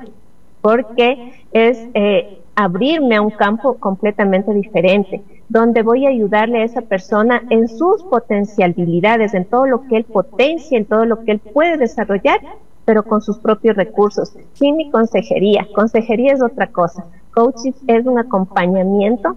porque 0.62 1.34
es 1.52 1.78
eh, 1.94 2.40
abrirme 2.56 3.16
a 3.16 3.22
un 3.22 3.32
campo 3.32 3.76
completamente 3.76 4.54
diferente, 4.54 5.24
donde 5.50 5.84
voy 5.84 6.06
a 6.06 6.10
ayudarle 6.10 6.62
a 6.62 6.66
esa 6.66 6.82
persona 6.82 7.44
en 7.50 7.68
sus 7.68 8.04
potencialidades, 8.04 9.34
en 9.34 9.46
todo 9.46 9.68
lo 9.68 9.88
que 9.88 9.98
él 9.98 10.04
potencia, 10.06 10.78
en 10.78 10.86
todo 10.86 11.06
lo 11.06 11.24
que 11.24 11.34
él 11.34 11.40
puede 11.40 11.78
desarrollar, 11.78 12.40
pero 12.86 13.04
con 13.04 13.22
sus 13.22 13.38
propios 13.40 13.76
recursos, 13.76 14.34
sin 14.54 14.78
mi 14.78 14.90
consejería. 14.92 15.68
Consejería 15.74 16.34
es 16.34 16.42
otra 16.42 16.68
cosa. 16.68 17.06
Coaching 17.34 17.74
es 17.88 18.06
un 18.06 18.20
acompañamiento 18.20 19.36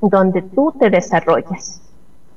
donde 0.00 0.42
tú 0.42 0.72
te 0.78 0.90
desarrollas. 0.90 1.82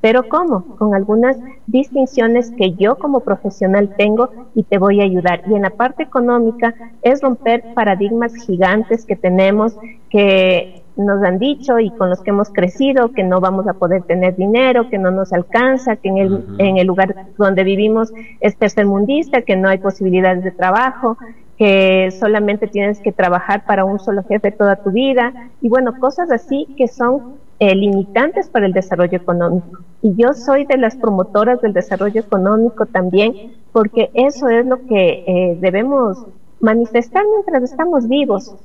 Pero 0.01 0.28
¿cómo? 0.28 0.66
Con 0.78 0.95
algunas 0.95 1.38
distinciones 1.68 2.51
que 2.57 2.74
yo 2.74 2.97
como 2.97 3.20
profesional 3.20 3.93
tengo 3.95 4.32
y 4.55 4.64
te 4.64 4.80
voy 4.80 4.99
a 4.99 5.03
ayudar. 5.03 5.43
Y 5.47 5.53
en 5.53 5.62
la 5.62 5.70
parte 5.70 6.01
económica 6.01 6.74
es 7.03 7.22
romper 7.22 7.76
paradigmas 7.76 8.34
gigantes 8.36 9.05
que 9.05 9.16
tenemos, 9.16 9.78
que 10.09 10.82
nos 10.97 11.24
han 11.24 11.38
dicho 11.38 11.80
y 11.80 11.91
con 11.91 12.09
los 12.09 12.22
que 12.22 12.32
hemos 12.32 12.49
crecido, 12.49 13.12
que 13.12 13.24
no 13.24 13.39
vamos 13.39 13.68
a 13.68 13.74
poder 13.74 14.01
tener 14.03 14.36
dinero, 14.36 14.89
que 14.89 14.97
no 14.97 15.12
nos 15.12 15.32
alcanza, 15.34 15.95
que 15.95 16.09
en 16.09 16.18
el, 16.18 16.45
en 16.57 16.78
el 16.78 16.88
lugar 16.88 17.28
donde 17.38 17.64
vivimos 17.64 18.12
es 18.39 18.57
tercermundista, 18.57 19.43
que 19.43 19.55
no 19.55 19.70
hay 19.70 19.78
posibilidades 19.78 20.43
de 20.43 20.51
trabajo, 20.51 21.18
que 21.62 22.09
solamente 22.09 22.66
tienes 22.66 22.99
que 23.01 23.12
trabajar 23.12 23.66
para 23.68 23.86
un 23.86 23.99
solo 23.99 24.24
jefe 24.24 24.51
toda 24.51 24.78
tu 24.78 24.89
vida. 24.89 25.32
Y 25.62 25.70
bueno, 25.70 25.93
cosas 25.99 26.32
así 26.32 26.66
que 26.76 26.88
son 26.88 27.36
eh, 27.59 27.76
limitantes 27.76 28.49
para 28.49 28.66
el 28.66 28.74
desarrollo 28.74 29.16
económico. 29.16 29.78
Y 30.01 30.16
yo 30.16 30.34
soy 30.34 30.66
de 30.66 30.78
las 30.78 30.95
promotoras 30.95 31.62
del 31.62 31.74
desarrollo 31.74 32.20
económico 32.20 32.88
también, 32.88 33.53
porque 33.74 34.09
eso 34.16 34.49
es 34.49 34.66
lo 34.66 34.88
que 34.88 35.24
eh, 35.28 35.57
debemos 35.62 36.26
manifestar 36.62 37.24
mientras 37.30 37.70
estamos 37.70 38.07
vivos, 38.07 38.55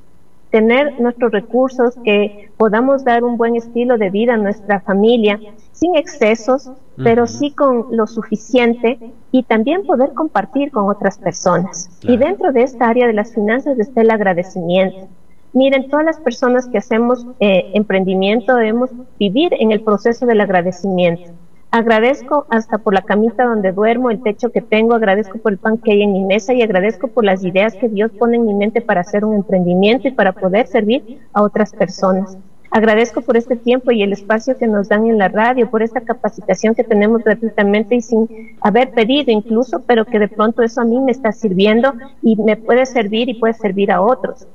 tener 0.51 0.99
nuestros 0.99 1.33
recursos, 1.33 1.97
que 2.03 2.49
podamos 2.57 3.05
dar 3.05 3.25
un 3.25 3.37
buen 3.37 3.57
estilo 3.57 3.99
de 3.99 4.09
vida 4.09 4.33
a 4.33 4.39
nuestra 4.39 4.81
familia, 4.81 5.39
sin 5.73 5.97
excesos, 5.97 6.71
pero 6.97 7.27
sí 7.27 7.51
con 7.51 7.87
lo 7.91 8.07
suficiente 8.07 8.99
y 9.31 9.43
también 9.43 9.85
poder 9.85 10.13
compartir 10.15 10.71
con 10.71 10.89
otras 10.89 11.19
personas. 11.19 11.91
Y 12.03 12.17
dentro 12.17 12.53
de 12.53 12.63
esta 12.63 12.89
área 12.89 13.07
de 13.07 13.13
las 13.13 13.35
finanzas 13.35 13.79
está 13.79 14.01
el 14.01 14.11
agradecimiento. 14.11 15.09
Miren, 15.53 15.89
todas 15.89 16.05
las 16.05 16.21
personas 16.21 16.67
que 16.69 16.79
hacemos 16.79 17.27
eh, 17.41 17.71
emprendimiento 17.75 18.55
debemos 18.55 18.91
vivir 19.19 19.55
en 19.59 19.73
el 19.73 19.81
proceso 19.81 20.27
del 20.27 20.41
agradecimiento. 20.41 21.33
Agradezco 21.71 22.47
hasta 22.49 22.79
por 22.79 22.95
la 22.95 23.03
camita 23.03 23.45
donde 23.45 23.73
duermo, 23.73 24.11
el 24.11 24.23
techo 24.23 24.51
que 24.51 24.61
tengo, 24.61 24.95
agradezco 24.95 25.39
por 25.39 25.53
el 25.53 25.59
pan 25.59 25.79
que 25.79 25.93
hay 25.93 26.03
en 26.03 26.13
mi 26.13 26.25
mesa 26.25 26.55
y 26.55 26.63
agradezco 26.63 27.09
por 27.09 27.25
las 27.25 27.45
ideas 27.45 27.75
que 27.75 27.89
Dios 27.89 28.13
pone 28.13 28.37
en 28.37 28.47
mi 28.47 28.55
mente 28.55 28.81
para 28.81 29.01
hacer 29.01 29.25
un 29.25 29.35
emprendimiento 29.35 30.09
y 30.09 30.13
para 30.13 30.33
poder 30.33 30.69
servir 30.69 31.21
a 31.33 31.43
otras 31.43 31.73
personas. 31.73 32.39
Agradezco 32.71 33.21
por 33.21 33.37
este 33.37 33.57
tiempo 33.57 33.91
y 33.93 34.03
el 34.03 34.13
espacio 34.13 34.57
que 34.59 34.67
nos 34.67 34.89
dan 34.89 35.07
en 35.07 35.19
la 35.19 35.29
radio, 35.29 35.71
por 35.71 35.83
esta 35.83 36.01
capacitación 36.01 36.75
que 36.75 36.85
tenemos 36.85 37.23
gratuitamente 37.23 37.95
y 37.95 38.01
sin 38.01 38.29
haber 38.61 38.91
pedido 38.91 39.31
incluso, 39.31 39.83
pero 39.87 40.05
que 40.05 40.19
de 40.19 40.29
pronto 40.29 40.63
eso 40.63 40.81
a 40.81 40.85
mí 40.85 40.99
me 41.01 41.13
está 41.13 41.33
sirviendo 41.33 41.95
y 42.23 42.37
me 42.37 42.57
puede 42.57 42.87
servir 42.87 43.29
y 43.29 43.35
puede 43.35 43.55
servir 43.55 43.93
a 43.93 44.01
otros. 44.03 44.47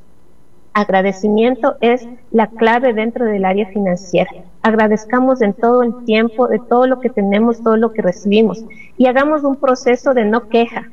Agradecimiento 0.74 1.76
es 1.82 2.07
la 2.32 2.47
clave 2.47 2.93
dentro 2.93 3.26
del 3.26 3.43
área 3.43 3.68
financiera. 3.68 4.32
Agradezcamos 4.62 5.41
en 5.41 5.53
todo 5.53 5.84
el 5.84 6.05
tiempo 6.05 6.47
de 6.47 6.59
todo 6.59 6.88
lo 6.88 6.99
que 7.01 7.09
tenemos, 7.09 7.62
todo 7.62 7.76
lo 7.76 7.91
que 7.91 8.01
recibimos 8.01 8.64
y 8.97 9.07
hagamos 9.07 9.43
un 9.43 9.57
proceso 9.57 10.14
de 10.14 10.26
no 10.26 10.47
queja. 10.47 10.89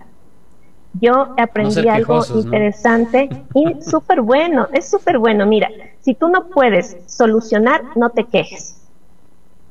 Yo 0.95 1.35
aprendí 1.39 1.89
algo 1.89 2.23
interesante 2.35 3.29
y 3.55 3.83
súper 3.83 4.21
bueno, 4.23 4.69
es 4.73 4.91
súper 4.91 5.19
bueno. 5.19 5.47
Mira, 5.47 5.71
si 6.01 6.15
tú 6.15 6.29
no 6.29 6.49
puedes 6.49 6.97
solucionar, 7.07 7.97
no 7.97 8.11
te 8.11 8.25
quejes. 8.25 8.75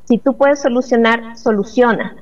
Si 0.05 0.17
tú 0.19 0.37
puedes 0.37 0.61
solucionar, 0.61 1.37
soluciona. 1.37 2.15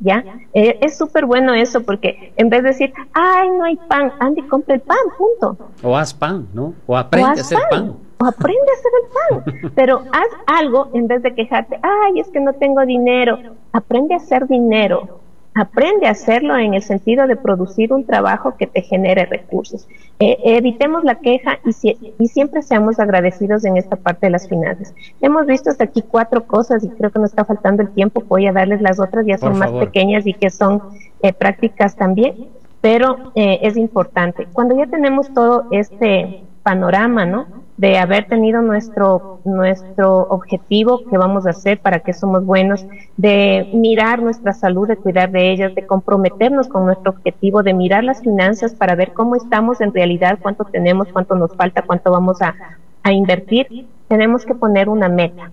¿ya? 0.00 0.24
Eh, 0.52 0.78
es 0.82 0.98
súper 0.98 1.26
bueno 1.26 1.54
eso 1.54 1.82
porque 1.82 2.32
en 2.36 2.50
vez 2.50 2.62
de 2.62 2.68
decir, 2.68 2.92
ay, 3.12 3.48
no 3.50 3.64
hay 3.64 3.76
pan, 3.76 4.12
Andy, 4.20 4.42
compra 4.42 4.74
el 4.74 4.80
pan, 4.80 4.98
punto. 5.16 5.56
O 5.82 5.96
haz 5.96 6.12
pan, 6.12 6.46
¿no? 6.52 6.74
O 6.86 6.96
aprende 6.96 7.40
a 7.40 7.42
hacer 7.42 7.58
pan. 7.70 7.96
O 8.18 8.26
aprende 8.26 8.66
a 8.70 8.74
hacer 8.74 8.92
el 9.02 9.44
pan. 9.52 9.72
Pero 9.74 10.02
haz 10.12 10.28
algo 10.46 10.90
en 10.94 11.06
vez 11.08 11.22
de 11.22 11.34
quejarte, 11.34 11.78
ay, 11.82 12.20
es 12.20 12.28
que 12.28 12.40
no 12.40 12.52
tengo 12.54 12.84
dinero. 12.84 13.38
Aprende 13.72 14.14
a 14.14 14.18
hacer 14.18 14.46
dinero. 14.46 15.20
Aprende 15.56 16.08
a 16.08 16.10
hacerlo 16.10 16.56
en 16.56 16.74
el 16.74 16.82
sentido 16.82 17.28
de 17.28 17.36
producir 17.36 17.92
un 17.92 18.04
trabajo 18.04 18.56
que 18.56 18.66
te 18.66 18.82
genere 18.82 19.24
recursos. 19.24 19.86
Eh, 20.18 20.36
evitemos 20.44 21.04
la 21.04 21.20
queja 21.20 21.60
y, 21.64 21.96
y, 22.18 22.28
siempre 22.28 22.62
seamos 22.62 22.98
agradecidos 22.98 23.64
en 23.64 23.76
esta 23.76 23.94
parte 23.94 24.26
de 24.26 24.30
las 24.30 24.48
finanzas. 24.48 24.94
Hemos 25.20 25.46
visto 25.46 25.70
hasta 25.70 25.84
aquí 25.84 26.02
cuatro 26.02 26.44
cosas 26.44 26.82
y 26.82 26.88
creo 26.88 27.10
que 27.10 27.20
nos 27.20 27.30
está 27.30 27.44
faltando 27.44 27.82
el 27.82 27.90
tiempo. 27.90 28.24
Voy 28.26 28.48
a 28.48 28.52
darles 28.52 28.82
las 28.82 28.98
otras, 28.98 29.26
ya 29.26 29.38
son 29.38 29.56
más 29.58 29.70
pequeñas 29.70 30.26
y 30.26 30.34
que 30.34 30.50
son 30.50 30.82
eh, 31.22 31.32
prácticas 31.32 31.94
también, 31.94 32.48
pero 32.80 33.32
eh, 33.36 33.60
es 33.62 33.76
importante. 33.76 34.48
Cuando 34.52 34.76
ya 34.76 34.86
tenemos 34.86 35.32
todo 35.32 35.68
este 35.70 36.42
panorama, 36.64 37.26
¿no? 37.26 37.63
De 37.76 37.98
haber 37.98 38.28
tenido 38.28 38.62
nuestro, 38.62 39.40
nuestro 39.44 40.20
objetivo 40.30 41.02
que 41.10 41.18
vamos 41.18 41.46
a 41.46 41.50
hacer, 41.50 41.80
para 41.80 42.00
que 42.00 42.12
somos 42.12 42.44
buenos, 42.46 42.86
de 43.16 43.68
mirar 43.74 44.22
nuestra 44.22 44.52
salud, 44.52 44.86
de 44.86 44.96
cuidar 44.96 45.30
de 45.32 45.50
ellas, 45.50 45.74
de 45.74 45.86
comprometernos 45.86 46.68
con 46.68 46.86
nuestro 46.86 47.10
objetivo, 47.10 47.64
de 47.64 47.74
mirar 47.74 48.04
las 48.04 48.20
finanzas 48.20 48.74
para 48.74 48.94
ver 48.94 49.12
cómo 49.12 49.34
estamos 49.34 49.80
en 49.80 49.92
realidad, 49.92 50.38
cuánto 50.40 50.64
tenemos, 50.64 51.08
cuánto 51.08 51.34
nos 51.34 51.54
falta, 51.56 51.82
cuánto 51.82 52.12
vamos 52.12 52.40
a, 52.42 52.54
a 53.02 53.12
invertir, 53.12 53.88
tenemos 54.06 54.44
que 54.44 54.54
poner 54.54 54.88
una 54.88 55.08
meta. 55.08 55.50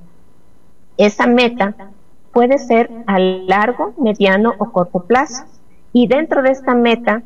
Esa 0.97 1.26
meta 1.26 1.74
puede 2.32 2.57
ser 2.57 2.89
a 3.07 3.19
largo, 3.19 3.93
mediano 3.97 4.53
o 4.57 4.72
corto 4.72 4.99
plazo. 5.01 5.45
Y 5.93 6.07
dentro 6.07 6.41
de 6.41 6.51
esta 6.51 6.74
meta 6.74 7.22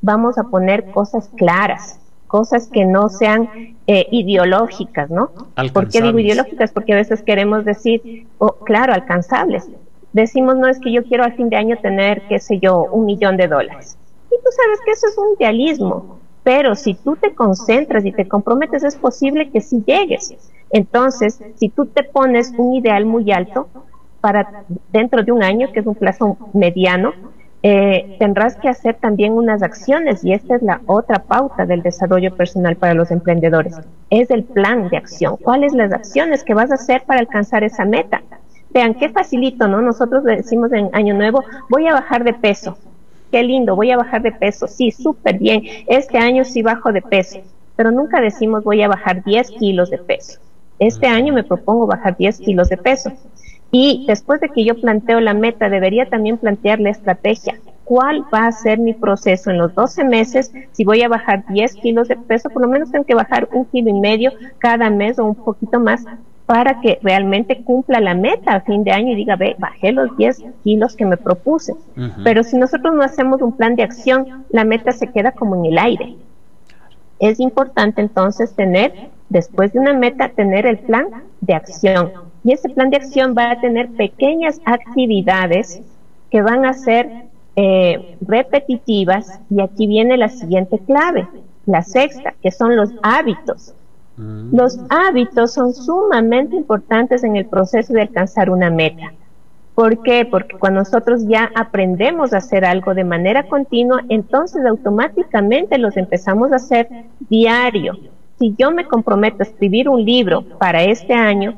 vamos 0.00 0.38
a 0.38 0.44
poner 0.44 0.90
cosas 0.92 1.30
claras, 1.36 1.98
cosas 2.34 2.66
que 2.66 2.84
no 2.84 3.10
sean 3.10 3.48
eh, 3.86 4.08
ideológicas, 4.10 5.08
¿no? 5.08 5.30
¿Por 5.72 5.88
qué 5.88 6.02
digo 6.02 6.18
ideológicas? 6.18 6.72
Porque 6.72 6.92
a 6.92 6.96
veces 6.96 7.22
queremos 7.22 7.64
decir, 7.64 8.26
oh, 8.38 8.56
claro, 8.64 8.92
alcanzables. 8.92 9.70
Decimos, 10.12 10.56
no 10.56 10.66
es 10.66 10.80
que 10.80 10.90
yo 10.90 11.04
quiero 11.04 11.22
al 11.22 11.34
fin 11.34 11.48
de 11.48 11.54
año 11.54 11.76
tener, 11.80 12.22
qué 12.28 12.40
sé 12.40 12.58
yo, 12.58 12.86
un 12.90 13.04
millón 13.04 13.36
de 13.36 13.46
dólares. 13.46 13.96
Y 14.32 14.34
tú 14.34 14.50
sabes 14.50 14.80
que 14.84 14.90
eso 14.90 15.06
es 15.06 15.16
un 15.16 15.36
idealismo. 15.38 16.18
pero 16.42 16.74
si 16.74 16.94
tú 16.94 17.14
te 17.14 17.32
concentras 17.36 18.04
y 18.04 18.10
te 18.10 18.26
comprometes 18.26 18.82
es 18.82 18.96
posible 18.96 19.50
que 19.52 19.60
sí 19.60 19.84
llegues. 19.86 20.34
Entonces, 20.70 21.40
si 21.54 21.68
tú 21.68 21.86
te 21.86 22.02
pones 22.02 22.52
un 22.58 22.74
ideal 22.74 23.06
muy 23.06 23.30
alto 23.30 23.68
para 24.20 24.64
dentro 24.92 25.22
de 25.22 25.30
un 25.30 25.44
año, 25.44 25.70
que 25.72 25.78
es 25.78 25.86
un 25.86 25.94
plazo 25.94 26.36
mediano, 26.52 27.12
eh, 27.66 28.16
tendrás 28.18 28.56
que 28.56 28.68
hacer 28.68 28.96
también 28.96 29.32
unas 29.32 29.62
acciones 29.62 30.22
y 30.22 30.34
esta 30.34 30.56
es 30.56 30.62
la 30.62 30.82
otra 30.84 31.20
pauta 31.20 31.64
del 31.64 31.80
desarrollo 31.80 32.36
personal 32.36 32.76
para 32.76 32.92
los 32.92 33.10
emprendedores. 33.10 33.80
Es 34.10 34.30
el 34.30 34.44
plan 34.44 34.90
de 34.90 34.98
acción. 34.98 35.38
¿Cuáles 35.38 35.72
las 35.72 35.90
acciones 35.90 36.44
que 36.44 36.52
vas 36.52 36.70
a 36.70 36.74
hacer 36.74 37.04
para 37.06 37.20
alcanzar 37.20 37.64
esa 37.64 37.86
meta? 37.86 38.20
Vean, 38.68 38.92
qué 38.92 39.08
facilito, 39.08 39.66
¿no? 39.66 39.80
Nosotros 39.80 40.24
decimos 40.24 40.74
en 40.74 40.90
Año 40.92 41.14
Nuevo, 41.14 41.42
voy 41.70 41.86
a 41.86 41.94
bajar 41.94 42.22
de 42.22 42.34
peso. 42.34 42.76
Qué 43.32 43.42
lindo, 43.42 43.74
voy 43.74 43.92
a 43.92 43.96
bajar 43.96 44.20
de 44.20 44.32
peso. 44.32 44.66
Sí, 44.66 44.90
súper 44.90 45.38
bien. 45.38 45.62
Este 45.86 46.18
año 46.18 46.44
sí 46.44 46.60
bajo 46.60 46.92
de 46.92 47.00
peso. 47.00 47.38
Pero 47.76 47.90
nunca 47.90 48.20
decimos 48.20 48.62
voy 48.62 48.82
a 48.82 48.88
bajar 48.88 49.24
10 49.24 49.52
kilos 49.52 49.88
de 49.88 49.96
peso. 49.96 50.38
Este 50.78 51.06
año 51.06 51.32
me 51.32 51.44
propongo 51.44 51.86
bajar 51.86 52.14
10 52.14 52.40
kilos 52.40 52.68
de 52.68 52.76
peso. 52.76 53.10
Y 53.76 54.04
después 54.06 54.40
de 54.40 54.50
que 54.50 54.64
yo 54.64 54.80
planteo 54.80 55.18
la 55.18 55.34
meta, 55.34 55.68
debería 55.68 56.08
también 56.08 56.38
plantear 56.38 56.78
la 56.78 56.90
estrategia. 56.90 57.58
¿Cuál 57.82 58.24
va 58.32 58.46
a 58.46 58.52
ser 58.52 58.78
mi 58.78 58.92
proceso 58.92 59.50
en 59.50 59.58
los 59.58 59.74
12 59.74 60.04
meses? 60.04 60.52
Si 60.70 60.84
voy 60.84 61.02
a 61.02 61.08
bajar 61.08 61.44
10 61.48 61.74
kilos 61.74 62.06
de 62.06 62.14
peso, 62.14 62.50
por 62.50 62.62
lo 62.62 62.68
menos 62.68 62.92
tengo 62.92 63.04
que 63.04 63.16
bajar 63.16 63.48
un 63.52 63.64
kilo 63.64 63.90
y 63.90 63.94
medio 63.94 64.30
cada 64.58 64.90
mes 64.90 65.18
o 65.18 65.24
un 65.24 65.34
poquito 65.34 65.80
más 65.80 66.04
para 66.46 66.80
que 66.80 67.00
realmente 67.02 67.64
cumpla 67.64 67.98
la 67.98 68.14
meta 68.14 68.52
a 68.52 68.60
fin 68.60 68.84
de 68.84 68.92
año 68.92 69.10
y 69.10 69.16
diga, 69.16 69.34
ve, 69.34 69.56
bajé 69.58 69.90
los 69.90 70.16
10 70.16 70.44
kilos 70.62 70.94
que 70.94 71.04
me 71.04 71.16
propuse. 71.16 71.74
Pero 72.22 72.44
si 72.44 72.56
nosotros 72.56 72.94
no 72.94 73.02
hacemos 73.02 73.42
un 73.42 73.56
plan 73.56 73.74
de 73.74 73.82
acción, 73.82 74.44
la 74.50 74.62
meta 74.62 74.92
se 74.92 75.08
queda 75.08 75.32
como 75.32 75.56
en 75.56 75.64
el 75.64 75.78
aire. 75.78 76.14
Es 77.18 77.40
importante 77.40 78.00
entonces 78.02 78.54
tener, 78.54 79.10
después 79.30 79.72
de 79.72 79.80
una 79.80 79.94
meta, 79.94 80.28
tener 80.28 80.64
el 80.64 80.78
plan 80.78 81.08
de 81.40 81.54
acción 81.54 82.12
y 82.44 82.52
ese 82.52 82.68
plan 82.68 82.90
de 82.90 82.98
acción 82.98 83.34
va 83.36 83.50
a 83.50 83.60
tener 83.60 83.88
pequeñas 83.90 84.60
actividades 84.66 85.80
que 86.30 86.42
van 86.42 86.66
a 86.66 86.74
ser 86.74 87.08
eh, 87.56 88.16
repetitivas 88.20 89.40
y 89.48 89.60
aquí 89.62 89.86
viene 89.86 90.18
la 90.18 90.28
siguiente 90.28 90.78
clave, 90.80 91.26
la 91.66 91.82
sexta, 91.82 92.34
que 92.42 92.50
son 92.50 92.76
los 92.76 92.92
hábitos. 93.02 93.74
Mm. 94.16 94.54
Los 94.54 94.78
hábitos 94.90 95.54
son 95.54 95.72
sumamente 95.72 96.54
importantes 96.54 97.24
en 97.24 97.36
el 97.36 97.46
proceso 97.46 97.94
de 97.94 98.02
alcanzar 98.02 98.50
una 98.50 98.70
meta. 98.70 99.12
¿Por 99.74 100.02
qué? 100.02 100.24
Porque 100.24 100.56
cuando 100.56 100.80
nosotros 100.80 101.26
ya 101.26 101.50
aprendemos 101.54 102.32
a 102.32 102.38
hacer 102.38 102.64
algo 102.64 102.94
de 102.94 103.04
manera 103.04 103.48
continua, 103.48 104.02
entonces 104.08 104.64
automáticamente 104.66 105.78
los 105.78 105.96
empezamos 105.96 106.52
a 106.52 106.56
hacer 106.56 106.88
diario. 107.28 107.94
Si 108.38 108.54
yo 108.56 108.70
me 108.70 108.84
comprometo 108.84 109.38
a 109.40 109.46
escribir 109.46 109.88
un 109.88 110.04
libro 110.04 110.42
para 110.58 110.84
este 110.84 111.14
año, 111.14 111.54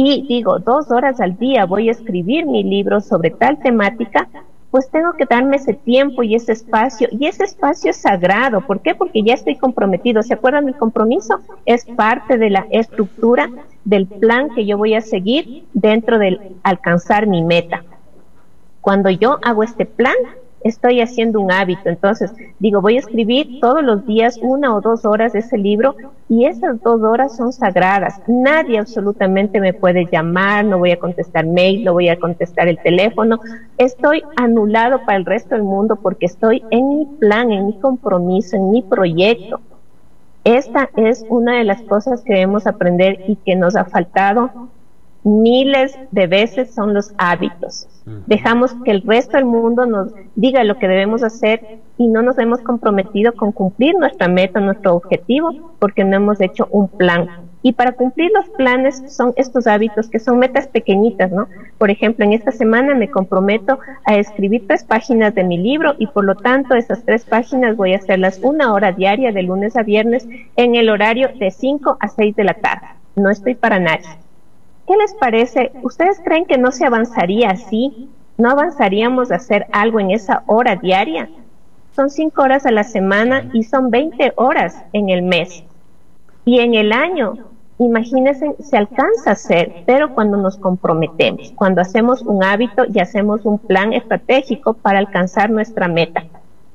y 0.00 0.22
digo, 0.28 0.60
dos 0.60 0.92
horas 0.92 1.20
al 1.20 1.36
día 1.38 1.66
voy 1.66 1.88
a 1.88 1.90
escribir 1.90 2.46
mi 2.46 2.62
libro 2.62 3.00
sobre 3.00 3.30
tal 3.30 3.58
temática, 3.58 4.28
pues 4.70 4.88
tengo 4.92 5.14
que 5.14 5.24
darme 5.24 5.56
ese 5.56 5.74
tiempo 5.74 6.22
y 6.22 6.36
ese 6.36 6.52
espacio. 6.52 7.08
Y 7.10 7.26
ese 7.26 7.42
espacio 7.42 7.90
es 7.90 7.96
sagrado. 7.96 8.60
¿Por 8.60 8.78
qué? 8.80 8.94
Porque 8.94 9.24
ya 9.24 9.34
estoy 9.34 9.56
comprometido. 9.56 10.22
¿Se 10.22 10.34
acuerdan 10.34 10.66
del 10.66 10.76
compromiso? 10.76 11.40
Es 11.66 11.84
parte 11.84 12.38
de 12.38 12.48
la 12.48 12.64
estructura 12.70 13.50
del 13.84 14.06
plan 14.06 14.50
que 14.54 14.66
yo 14.66 14.78
voy 14.78 14.94
a 14.94 15.00
seguir 15.00 15.64
dentro 15.72 16.20
del 16.20 16.56
alcanzar 16.62 17.26
mi 17.26 17.42
meta. 17.42 17.82
Cuando 18.80 19.10
yo 19.10 19.40
hago 19.42 19.64
este 19.64 19.84
plan, 19.84 20.14
estoy 20.62 21.00
haciendo 21.00 21.40
un 21.40 21.52
hábito. 21.52 21.88
Entonces, 21.88 22.32
digo, 22.58 22.80
voy 22.80 22.96
a 22.96 23.00
escribir 23.00 23.60
todos 23.60 23.82
los 23.82 24.06
días 24.06 24.38
una 24.42 24.74
o 24.74 24.80
dos 24.80 25.04
horas 25.04 25.32
de 25.32 25.40
ese 25.40 25.58
libro 25.58 25.94
y 26.28 26.46
esas 26.46 26.80
dos 26.82 27.02
horas 27.02 27.36
son 27.36 27.52
sagradas. 27.52 28.20
Nadie 28.26 28.78
absolutamente 28.78 29.60
me 29.60 29.72
puede 29.72 30.06
llamar, 30.10 30.64
no 30.64 30.78
voy 30.78 30.92
a 30.92 30.98
contestar 30.98 31.46
mail, 31.46 31.84
no 31.84 31.92
voy 31.92 32.08
a 32.08 32.18
contestar 32.18 32.68
el 32.68 32.78
teléfono. 32.78 33.40
Estoy 33.76 34.22
anulado 34.36 35.04
para 35.04 35.18
el 35.18 35.24
resto 35.24 35.54
del 35.54 35.64
mundo 35.64 35.96
porque 35.96 36.26
estoy 36.26 36.62
en 36.70 36.88
mi 36.88 37.06
plan, 37.18 37.50
en 37.52 37.66
mi 37.66 37.78
compromiso, 37.78 38.56
en 38.56 38.70
mi 38.70 38.82
proyecto. 38.82 39.60
Esta 40.44 40.88
es 40.96 41.24
una 41.28 41.58
de 41.58 41.64
las 41.64 41.82
cosas 41.82 42.22
que 42.22 42.34
debemos 42.34 42.66
aprender 42.66 43.24
y 43.26 43.36
que 43.36 43.54
nos 43.54 43.76
ha 43.76 43.84
faltado 43.84 44.70
miles 45.24 45.98
de 46.10 46.26
veces 46.26 46.74
son 46.74 46.94
los 46.94 47.12
hábitos. 47.18 47.86
Dejamos 48.26 48.74
que 48.84 48.90
el 48.90 49.02
resto 49.02 49.36
del 49.36 49.44
mundo 49.44 49.84
nos 49.84 50.12
diga 50.34 50.64
lo 50.64 50.78
que 50.78 50.88
debemos 50.88 51.22
hacer 51.22 51.78
y 51.98 52.08
no 52.08 52.22
nos 52.22 52.38
hemos 52.38 52.60
comprometido 52.60 53.34
con 53.34 53.52
cumplir 53.52 53.96
nuestra 53.96 54.28
meta, 54.28 54.60
nuestro 54.60 54.94
objetivo, 54.94 55.50
porque 55.78 56.04
no 56.04 56.16
hemos 56.16 56.40
hecho 56.40 56.68
un 56.70 56.88
plan. 56.88 57.28
Y 57.60 57.72
para 57.72 57.92
cumplir 57.92 58.30
los 58.32 58.48
planes 58.50 59.02
son 59.08 59.34
estos 59.36 59.66
hábitos 59.66 60.08
que 60.08 60.20
son 60.20 60.38
metas 60.38 60.68
pequeñitas, 60.68 61.30
¿no? 61.32 61.48
Por 61.76 61.90
ejemplo, 61.90 62.24
en 62.24 62.32
esta 62.32 62.52
semana 62.52 62.94
me 62.94 63.10
comprometo 63.10 63.78
a 64.04 64.16
escribir 64.16 64.66
tres 64.66 64.84
páginas 64.84 65.34
de 65.34 65.44
mi 65.44 65.58
libro 65.58 65.94
y 65.98 66.06
por 66.06 66.24
lo 66.24 66.36
tanto 66.36 66.76
esas 66.76 67.04
tres 67.04 67.24
páginas 67.24 67.76
voy 67.76 67.94
a 67.94 67.98
hacerlas 67.98 68.38
una 68.42 68.72
hora 68.72 68.92
diaria 68.92 69.32
de 69.32 69.42
lunes 69.42 69.76
a 69.76 69.82
viernes 69.82 70.26
en 70.56 70.76
el 70.76 70.88
horario 70.88 71.30
de 71.38 71.50
5 71.50 71.98
a 72.00 72.08
6 72.08 72.36
de 72.36 72.44
la 72.44 72.54
tarde. 72.54 72.86
No 73.16 73.28
estoy 73.28 73.56
para 73.56 73.80
nadie. 73.80 74.06
¿Qué 74.88 74.96
les 74.96 75.12
parece? 75.12 75.70
¿Ustedes 75.82 76.18
creen 76.24 76.46
que 76.46 76.56
no 76.56 76.72
se 76.72 76.86
avanzaría 76.86 77.50
así? 77.50 78.08
¿No 78.38 78.48
avanzaríamos 78.48 79.30
a 79.30 79.34
hacer 79.34 79.66
algo 79.70 80.00
en 80.00 80.10
esa 80.10 80.44
hora 80.46 80.76
diaria? 80.76 81.28
Son 81.94 82.08
cinco 82.08 82.40
horas 82.40 82.64
a 82.64 82.70
la 82.70 82.84
semana 82.84 83.50
y 83.52 83.64
son 83.64 83.90
20 83.90 84.32
horas 84.36 84.82
en 84.94 85.10
el 85.10 85.20
mes. 85.20 85.62
Y 86.46 86.60
en 86.60 86.72
el 86.74 86.92
año, 86.92 87.34
imagínense, 87.78 88.56
se 88.60 88.78
alcanza 88.78 89.28
a 89.28 89.32
hacer, 89.34 89.82
pero 89.84 90.14
cuando 90.14 90.38
nos 90.38 90.56
comprometemos, 90.56 91.52
cuando 91.54 91.82
hacemos 91.82 92.22
un 92.22 92.42
hábito 92.42 92.84
y 92.90 92.98
hacemos 93.00 93.44
un 93.44 93.58
plan 93.58 93.92
estratégico 93.92 94.72
para 94.72 95.00
alcanzar 95.00 95.50
nuestra 95.50 95.86
meta. 95.86 96.24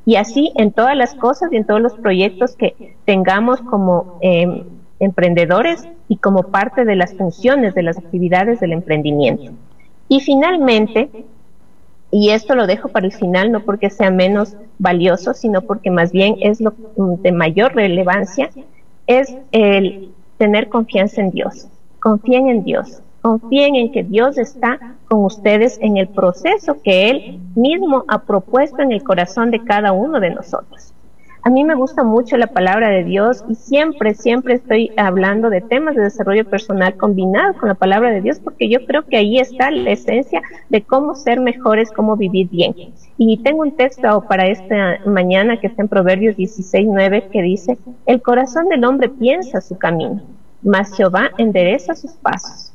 Y 0.05 0.17
así 0.17 0.53
en 0.55 0.71
todas 0.71 0.95
las 0.95 1.15
cosas 1.15 1.51
y 1.51 1.55
en 1.55 1.65
todos 1.65 1.81
los 1.81 1.93
proyectos 1.95 2.55
que 2.55 2.95
tengamos 3.05 3.59
como 3.61 4.19
eh, 4.21 4.63
emprendedores 4.99 5.83
y 6.07 6.17
como 6.17 6.43
parte 6.43 6.85
de 6.85 6.95
las 6.95 7.13
funciones 7.15 7.75
de 7.75 7.83
las 7.83 7.97
actividades 7.97 8.59
del 8.59 8.73
emprendimiento. 8.73 9.51
Y 10.07 10.19
finalmente, 10.19 11.09
y 12.11 12.29
esto 12.29 12.55
lo 12.55 12.67
dejo 12.67 12.89
para 12.89 13.05
el 13.05 13.11
final, 13.11 13.51
no 13.51 13.61
porque 13.61 13.89
sea 13.89 14.11
menos 14.11 14.55
valioso, 14.77 15.33
sino 15.33 15.61
porque 15.61 15.89
más 15.89 16.11
bien 16.11 16.35
es 16.41 16.61
lo 16.61 16.73
de 16.95 17.31
mayor 17.31 17.73
relevancia, 17.73 18.49
es 19.07 19.35
el 19.51 20.11
tener 20.37 20.69
confianza 20.69 21.21
en 21.21 21.31
Dios. 21.31 21.67
Confíen 21.99 22.49
en 22.49 22.63
Dios, 22.63 23.01
confíen 23.21 23.75
en 23.75 23.91
que 23.91 24.03
Dios 24.03 24.37
está 24.37 24.95
con 25.07 25.23
ustedes 25.25 25.79
en 25.81 25.97
el 25.97 26.07
proceso 26.07 26.81
que 26.81 27.09
Él 27.09 27.39
mismo 27.55 28.03
ha 28.07 28.23
propuesto 28.23 28.81
en 28.81 28.91
el 28.91 29.03
corazón 29.03 29.51
de 29.51 29.63
cada 29.63 29.93
uno 29.93 30.19
de 30.19 30.31
nosotros. 30.31 30.92
A 31.45 31.49
mí 31.49 31.65
me 31.65 31.75
gusta 31.75 32.05
mucho 32.05 32.37
la 32.37 32.47
palabra 32.47 32.89
de 32.89 33.03
Dios 33.03 33.43
y 33.49 33.55
siempre, 33.55 34.13
siempre 34.13 34.53
estoy 34.53 34.91
hablando 34.95 35.49
de 35.49 35.59
temas 35.59 35.93
de 35.93 36.03
desarrollo 36.03 36.45
personal 36.49 36.95
combinados 36.95 37.57
con 37.57 37.67
la 37.67 37.75
palabra 37.75 38.11
de 38.11 38.21
Dios 38.21 38.39
porque 38.39 38.69
yo 38.69 38.85
creo 38.85 39.03
que 39.03 39.17
ahí 39.17 39.39
está 39.39 39.69
la 39.69 39.91
esencia 39.91 40.41
de 40.69 40.83
cómo 40.83 41.15
ser 41.15 41.41
mejores, 41.41 41.91
cómo 41.91 42.15
vivir 42.15 42.47
bien. 42.47 42.73
Y 43.17 43.43
tengo 43.43 43.61
un 43.61 43.75
texto 43.75 44.23
para 44.29 44.47
esta 44.47 44.99
mañana 45.05 45.59
que 45.59 45.67
está 45.67 45.81
en 45.81 45.89
Proverbios 45.89 46.37
16, 46.37 46.87
9 46.89 47.27
que 47.29 47.41
dice, 47.41 47.77
el 48.05 48.21
corazón 48.21 48.69
del 48.69 48.85
hombre 48.85 49.09
piensa 49.09 49.59
su 49.59 49.77
camino, 49.77 50.21
mas 50.61 50.95
Jehová 50.95 51.31
endereza 51.37 51.93
sus 51.93 52.13
pasos. 52.13 52.72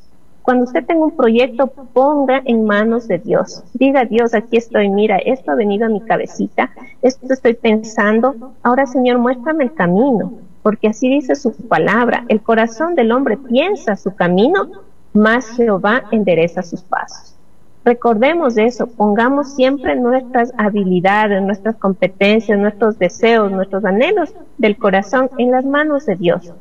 Cuando 0.48 0.64
usted 0.64 0.86
tenga 0.86 1.04
un 1.04 1.14
proyecto, 1.14 1.66
ponga 1.66 2.40
en 2.46 2.64
manos 2.64 3.06
de 3.06 3.18
Dios. 3.18 3.62
Diga 3.74 4.06
Dios, 4.06 4.32
aquí 4.32 4.56
estoy, 4.56 4.88
mira, 4.88 5.18
esto 5.18 5.50
ha 5.50 5.54
venido 5.54 5.84
a 5.84 5.90
mi 5.90 6.00
cabecita, 6.00 6.70
esto 7.02 7.34
estoy 7.34 7.52
pensando. 7.52 8.54
Ahora, 8.62 8.86
Señor, 8.86 9.18
muéstrame 9.18 9.64
el 9.64 9.74
camino, 9.74 10.32
porque 10.62 10.88
así 10.88 11.10
dice 11.10 11.34
su 11.34 11.52
palabra. 11.52 12.24
El 12.28 12.40
corazón 12.40 12.94
del 12.94 13.12
hombre 13.12 13.36
piensa 13.36 13.94
su 13.96 14.14
camino, 14.14 14.70
más 15.12 15.50
Jehová 15.50 16.04
endereza 16.12 16.62
sus 16.62 16.80
pasos. 16.80 17.34
Recordemos 17.84 18.56
eso, 18.56 18.86
pongamos 18.86 19.54
siempre 19.54 19.96
nuestras 19.96 20.54
habilidades, 20.56 21.42
nuestras 21.42 21.76
competencias, 21.76 22.58
nuestros 22.58 22.98
deseos, 22.98 23.52
nuestros 23.52 23.84
anhelos 23.84 24.34
del 24.56 24.78
corazón 24.78 25.28
en 25.36 25.50
las 25.50 25.66
manos 25.66 26.06
de 26.06 26.16
Dios. 26.16 26.54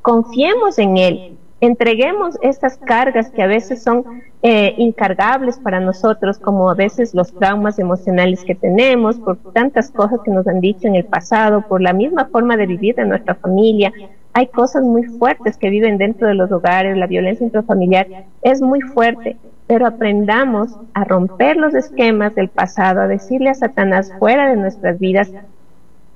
Confiemos 0.00 0.78
en 0.78 0.96
Él, 0.96 1.36
entreguemos 1.60 2.36
estas 2.42 2.76
cargas 2.76 3.30
que 3.30 3.42
a 3.42 3.46
veces 3.46 3.82
son 3.82 4.04
eh, 4.42 4.74
incargables 4.76 5.58
para 5.58 5.80
nosotros, 5.80 6.38
como 6.38 6.70
a 6.70 6.74
veces 6.74 7.14
los 7.14 7.32
traumas 7.32 7.78
emocionales 7.78 8.44
que 8.44 8.54
tenemos, 8.54 9.18
por 9.18 9.38
tantas 9.52 9.90
cosas 9.90 10.20
que 10.24 10.30
nos 10.30 10.46
han 10.46 10.60
dicho 10.60 10.86
en 10.86 10.94
el 10.94 11.04
pasado, 11.04 11.62
por 11.66 11.80
la 11.80 11.92
misma 11.92 12.26
forma 12.26 12.56
de 12.56 12.66
vivir 12.66 12.94
de 12.94 13.06
nuestra 13.06 13.34
familia. 13.34 13.92
Hay 14.34 14.48
cosas 14.48 14.82
muy 14.82 15.04
fuertes 15.04 15.56
que 15.56 15.70
viven 15.70 15.96
dentro 15.96 16.28
de 16.28 16.34
los 16.34 16.52
hogares, 16.52 16.96
la 16.96 17.06
violencia 17.06 17.44
intrafamiliar 17.44 18.06
es 18.42 18.60
muy 18.60 18.82
fuerte, 18.82 19.36
pero 19.66 19.86
aprendamos 19.86 20.78
a 20.92 21.04
romper 21.04 21.56
los 21.56 21.74
esquemas 21.74 22.34
del 22.34 22.48
pasado, 22.48 23.00
a 23.00 23.08
decirle 23.08 23.48
a 23.48 23.54
Satanás 23.54 24.12
fuera 24.18 24.48
de 24.50 24.56
nuestras 24.56 24.98
vidas, 24.98 25.32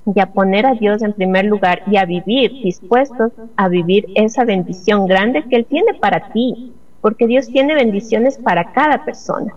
y 0.05 0.19
a 0.19 0.27
poner 0.27 0.65
a 0.65 0.73
Dios 0.73 1.01
en 1.01 1.13
primer 1.13 1.45
lugar 1.45 1.83
y 1.87 1.97
a 1.97 2.05
vivir 2.05 2.51
dispuestos 2.63 3.31
a 3.55 3.67
vivir 3.67 4.07
esa 4.15 4.45
bendición 4.45 5.07
grande 5.07 5.43
que 5.43 5.55
Él 5.57 5.65
tiene 5.65 5.93
para 5.93 6.31
ti, 6.31 6.73
porque 7.01 7.27
Dios 7.27 7.47
tiene 7.47 7.75
bendiciones 7.75 8.37
para 8.37 8.71
cada 8.71 9.05
persona. 9.05 9.53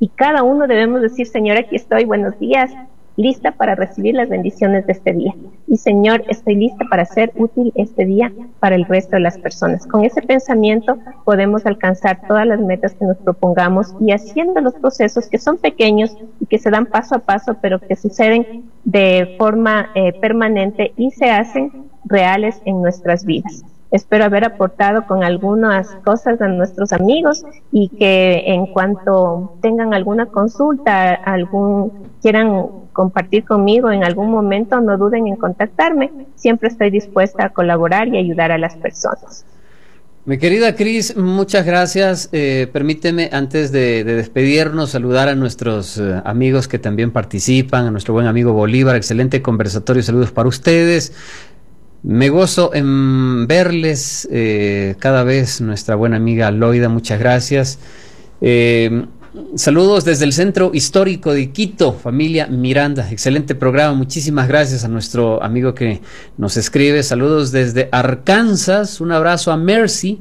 Y 0.00 0.08
cada 0.08 0.42
uno 0.42 0.66
debemos 0.66 1.02
decir, 1.02 1.26
Señor, 1.26 1.58
aquí 1.58 1.76
estoy, 1.76 2.04
buenos 2.04 2.38
días, 2.38 2.70
lista 3.18 3.52
para 3.52 3.74
recibir 3.74 4.14
las 4.14 4.28
bendiciones 4.28 4.86
de 4.86 4.92
este 4.92 5.12
día. 5.12 5.34
Y 5.66 5.76
Señor, 5.76 6.24
estoy 6.28 6.54
lista 6.54 6.84
para 6.88 7.04
ser 7.04 7.32
útil 7.36 7.72
este 7.74 8.06
día 8.06 8.32
para 8.60 8.76
el 8.76 8.84
resto 8.86 9.16
de 9.16 9.20
las 9.20 9.36
personas. 9.36 9.86
Con 9.86 10.04
ese 10.04 10.22
pensamiento 10.22 10.96
podemos 11.24 11.66
alcanzar 11.66 12.20
todas 12.26 12.46
las 12.46 12.60
metas 12.60 12.94
que 12.94 13.04
nos 13.04 13.18
propongamos 13.18 13.94
y 14.00 14.12
haciendo 14.12 14.60
los 14.60 14.74
procesos 14.74 15.28
que 15.28 15.38
son 15.38 15.58
pequeños 15.58 16.16
y 16.40 16.46
que 16.46 16.58
se 16.58 16.70
dan 16.70 16.86
paso 16.86 17.16
a 17.16 17.18
paso, 17.18 17.56
pero 17.60 17.80
que 17.80 17.96
suceden 17.96 18.70
de 18.84 19.34
forma 19.36 19.90
eh, 19.94 20.12
permanente 20.20 20.92
y 20.96 21.10
se 21.10 21.30
hacen 21.30 21.72
reales 22.04 22.62
en 22.64 22.80
nuestras 22.80 23.24
vidas. 23.24 23.64
Espero 23.90 24.24
haber 24.24 24.44
aportado 24.44 25.06
con 25.06 25.24
algunas 25.24 25.88
cosas 26.04 26.40
a 26.42 26.48
nuestros 26.48 26.92
amigos 26.92 27.46
y 27.72 27.88
que 27.88 28.44
en 28.46 28.66
cuanto 28.66 29.54
tengan 29.62 29.94
alguna 29.94 30.26
consulta, 30.26 31.14
algún 31.14 31.92
quieran 32.20 32.66
compartir 32.98 33.44
conmigo 33.44 33.92
en 33.92 34.02
algún 34.02 34.28
momento, 34.28 34.80
no 34.80 34.98
duden 34.98 35.28
en 35.28 35.36
contactarme. 35.36 36.10
Siempre 36.34 36.68
estoy 36.68 36.90
dispuesta 36.90 37.44
a 37.44 37.50
colaborar 37.50 38.08
y 38.08 38.16
ayudar 38.18 38.50
a 38.50 38.58
las 38.58 38.74
personas. 38.74 39.44
Mi 40.24 40.36
querida 40.36 40.74
Cris, 40.74 41.16
muchas 41.16 41.64
gracias. 41.64 42.28
Eh, 42.32 42.66
permíteme, 42.72 43.30
antes 43.32 43.70
de, 43.70 44.02
despedirnos, 44.02 44.90
saludar 44.90 45.28
a 45.28 45.36
nuestros 45.36 45.96
eh, 45.98 46.20
amigos 46.24 46.66
que 46.66 46.80
también 46.80 47.12
participan, 47.12 47.86
a 47.86 47.92
nuestro 47.92 48.14
buen 48.14 48.26
amigo 48.26 48.52
Bolívar, 48.52 48.96
excelente 48.96 49.42
conversatorio, 49.42 50.02
saludos 50.02 50.32
para 50.32 50.48
ustedes. 50.48 51.12
Me 52.02 52.30
gozo 52.30 52.74
en 52.74 53.46
verles 53.46 54.28
eh, 54.32 54.96
cada 54.98 55.22
vez, 55.22 55.60
nuestra 55.60 55.94
buena 55.94 56.16
amiga 56.16 56.50
Loida, 56.50 56.88
muchas 56.88 57.20
gracias. 57.20 57.78
Eh, 59.38 59.56
saludos 59.56 60.04
desde 60.04 60.24
el 60.24 60.32
Centro 60.32 60.70
Histórico 60.74 61.32
de 61.32 61.50
Quito, 61.50 61.92
familia 61.92 62.46
Miranda, 62.46 63.10
excelente 63.10 63.54
programa, 63.54 63.94
muchísimas 63.94 64.48
gracias 64.48 64.84
a 64.84 64.88
nuestro 64.88 65.42
amigo 65.42 65.74
que 65.74 66.00
nos 66.36 66.56
escribe. 66.56 67.02
Saludos 67.02 67.52
desde 67.52 67.88
Arkansas, 67.92 69.00
un 69.00 69.12
abrazo 69.12 69.52
a 69.52 69.56
Mercy, 69.56 70.20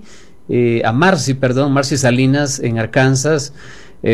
eh, 0.50 0.82
a 0.86 0.92
Marcy, 0.92 1.34
perdón, 1.34 1.72
Marcy 1.74 1.98
Salinas 1.98 2.60
en 2.60 2.80
Arkansas. 2.80 3.54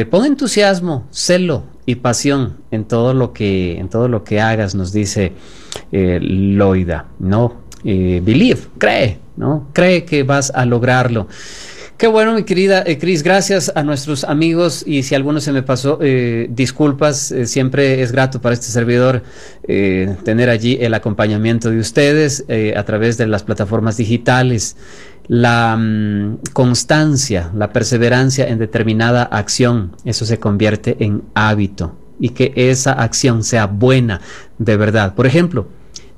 pon 0.09 0.25
entusiasmo, 0.25 1.05
celo 1.11 1.63
y 1.85 1.95
pasión 1.95 2.57
en 2.71 2.85
todo 2.85 3.13
lo 3.13 3.33
que, 3.33 3.77
en 3.77 3.89
todo 3.89 4.07
lo 4.07 4.23
que 4.23 4.39
hagas, 4.39 4.75
nos 4.75 4.93
dice 4.93 5.33
eh, 5.91 6.19
Loida, 6.21 7.07
¿no? 7.19 7.63
Eh, 7.83 8.21
believe, 8.23 8.61
cree, 8.77 9.19
¿no? 9.35 9.67
Cree 9.73 10.05
que 10.05 10.23
vas 10.23 10.51
a 10.55 10.65
lograrlo. 10.65 11.27
Qué 12.03 12.09
bueno, 12.09 12.33
mi 12.33 12.43
querida 12.43 12.83
eh, 12.85 12.97
Cris, 12.97 13.23
gracias 13.23 13.71
a 13.73 13.81
nuestros 13.81 14.25
amigos 14.25 14.83
y 14.85 15.03
si 15.03 15.15
alguno 15.15 15.39
se 15.39 15.53
me 15.53 15.63
pasó, 15.63 15.99
eh, 16.01 16.47
disculpas, 16.49 17.33
siempre 17.45 18.01
es 18.01 18.11
grato 18.11 18.41
para 18.41 18.51
este 18.51 18.65
servidor 18.65 19.23
tener 19.65 20.49
allí 20.49 20.77
el 20.81 20.95
acompañamiento 20.95 21.69
de 21.69 21.79
ustedes 21.79 22.43
a 22.75 22.83
través 22.83 23.17
de 23.17 23.25
las 23.25 23.43
plataformas 23.43 23.95
digitales. 23.95 24.75
La 25.29 25.77
mm, 25.77 26.39
constancia, 26.51 27.51
la 27.55 27.71
perseverancia 27.71 28.49
en 28.49 28.59
determinada 28.59 29.23
acción, 29.23 29.95
eso 30.03 30.25
se 30.25 30.39
convierte 30.39 30.97
en 30.99 31.21
hábito 31.35 31.95
y 32.19 32.31
que 32.31 32.51
esa 32.57 32.91
acción 32.91 33.45
sea 33.45 33.67
buena 33.67 34.19
de 34.57 34.75
verdad. 34.75 35.15
Por 35.15 35.25
ejemplo, 35.25 35.69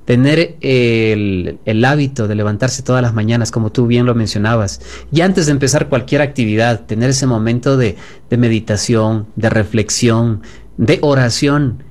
tener 0.06 0.58
el, 0.62 1.86
hábito 1.86 2.28
de 2.28 2.36
levantarse 2.36 2.84
todas 2.84 3.02
las 3.02 3.14
mañanas, 3.14 3.52
como 3.52 3.72
tú 3.72 3.88
bien 3.88 4.06
lo 4.06 4.16
mencionabas, 4.16 4.80
y 5.12 5.22
antes 5.22 5.48
de 5.48 5.52
empezar 5.52 5.90
cualquier 5.90 6.22
actividad, 6.22 6.86
tener 6.86 7.10
ese 7.10 7.28
momento 7.28 7.76
de, 7.76 7.98
meditación, 8.30 9.28
de 9.36 9.50
reflexión, 9.50 10.42
de 10.78 11.00
oración, 11.02 11.84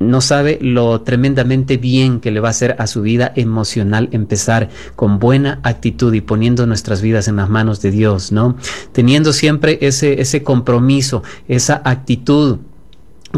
no 0.00 0.20
sabe 0.20 0.58
lo 0.60 1.02
tremendamente 1.02 1.76
bien 1.76 2.18
que 2.18 2.32
le 2.32 2.40
va 2.40 2.48
a 2.48 2.50
hacer 2.50 2.74
a 2.80 2.88
su 2.88 3.02
vida 3.02 3.32
emocional 3.36 4.08
empezar 4.10 4.68
con 4.96 5.20
buena 5.20 5.60
actitud 5.62 6.12
y 6.12 6.20
poniendo 6.20 6.66
nuestras 6.66 7.02
vidas 7.02 7.28
en 7.28 7.36
las 7.36 7.48
manos 7.48 7.80
de 7.82 7.92
Dios, 7.92 8.32
¿no? 8.32 8.56
Teniendo 8.90 9.32
siempre 9.32 9.78
ese, 9.80 10.20
ese 10.20 10.42
compromiso, 10.42 11.22
esa 11.46 11.82
actitud 11.84 12.58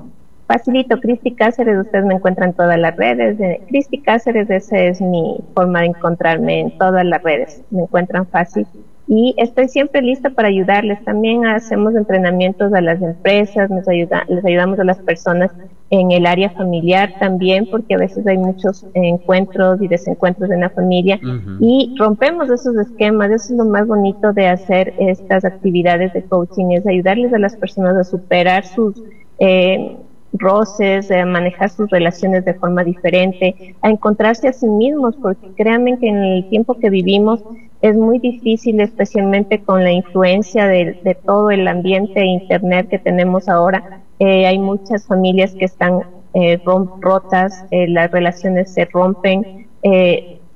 Facilito, 0.46 1.00
Cristi 1.00 1.32
Cáceres, 1.32 1.78
ustedes 1.78 2.04
me 2.04 2.14
encuentran 2.14 2.50
en 2.50 2.54
todas 2.54 2.78
las 2.78 2.94
redes. 2.96 3.38
Cristi 3.68 3.98
Cáceres, 3.98 4.50
esa 4.50 4.78
es 4.78 5.00
mi 5.00 5.38
forma 5.54 5.80
de 5.80 5.86
encontrarme 5.86 6.60
en 6.60 6.78
todas 6.78 7.04
las 7.04 7.22
redes. 7.22 7.62
Me 7.70 7.82
encuentran 7.82 8.26
fácil. 8.26 8.66
Y 9.06 9.34
estoy 9.38 9.68
siempre 9.68 10.02
lista 10.02 10.30
para 10.30 10.48
ayudarles. 10.48 11.02
También 11.04 11.46
hacemos 11.46 11.94
entrenamientos 11.94 12.72
a 12.74 12.80
las 12.82 13.00
empresas, 13.00 13.70
nos 13.70 13.88
ayuda, 13.88 14.24
les 14.28 14.44
ayudamos 14.44 14.78
a 14.78 14.84
las 14.84 14.98
personas 14.98 15.50
en 15.90 16.10
el 16.10 16.26
área 16.26 16.50
familiar 16.50 17.14
también, 17.18 17.66
porque 17.70 17.94
a 17.94 17.98
veces 17.98 18.26
hay 18.26 18.38
muchos 18.38 18.86
encuentros 18.94 19.80
y 19.80 19.88
desencuentros 19.88 20.50
en 20.50 20.60
la 20.60 20.70
familia. 20.70 21.20
Y 21.60 21.94
rompemos 21.98 22.50
esos 22.50 22.76
esquemas. 22.76 23.30
Eso 23.30 23.52
es 23.52 23.58
lo 23.58 23.64
más 23.64 23.86
bonito 23.86 24.32
de 24.34 24.48
hacer 24.48 24.92
estas 24.98 25.44
actividades 25.46 26.12
de 26.12 26.22
coaching, 26.22 26.72
es 26.72 26.86
ayudarles 26.86 27.32
a 27.32 27.38
las 27.38 27.56
personas 27.56 27.96
a 27.96 28.04
superar 28.04 28.66
sus... 28.66 29.02
Eh, 29.38 29.96
roces, 30.34 31.10
a 31.10 31.24
manejar 31.24 31.70
sus 31.70 31.88
relaciones 31.90 32.44
de 32.44 32.54
forma 32.54 32.84
diferente, 32.84 33.74
a 33.82 33.90
encontrarse 33.90 34.48
a 34.48 34.52
sí 34.52 34.66
mismos, 34.66 35.16
porque 35.16 35.48
créanme 35.56 35.98
que 35.98 36.08
en 36.08 36.18
el 36.18 36.48
tiempo 36.48 36.74
que 36.74 36.90
vivimos 36.90 37.42
es 37.80 37.96
muy 37.96 38.18
difícil, 38.18 38.80
especialmente 38.80 39.62
con 39.62 39.84
la 39.84 39.92
influencia 39.92 40.66
de, 40.66 41.16
todo 41.24 41.50
el 41.50 41.68
ambiente 41.68 42.18
de 42.18 42.26
Internet 42.26 42.88
que 42.88 42.98
tenemos 42.98 43.48
ahora. 43.48 44.00
Eh, 44.18 44.46
hay 44.46 44.58
muchas 44.58 45.06
familias 45.06 45.54
que 45.54 45.66
están 45.66 46.00
eh, 46.32 46.58
rotas, 47.00 47.64
eh, 47.70 47.86
las 47.88 48.10
relaciones 48.10 48.72
se 48.72 48.86
rompen, 48.86 49.66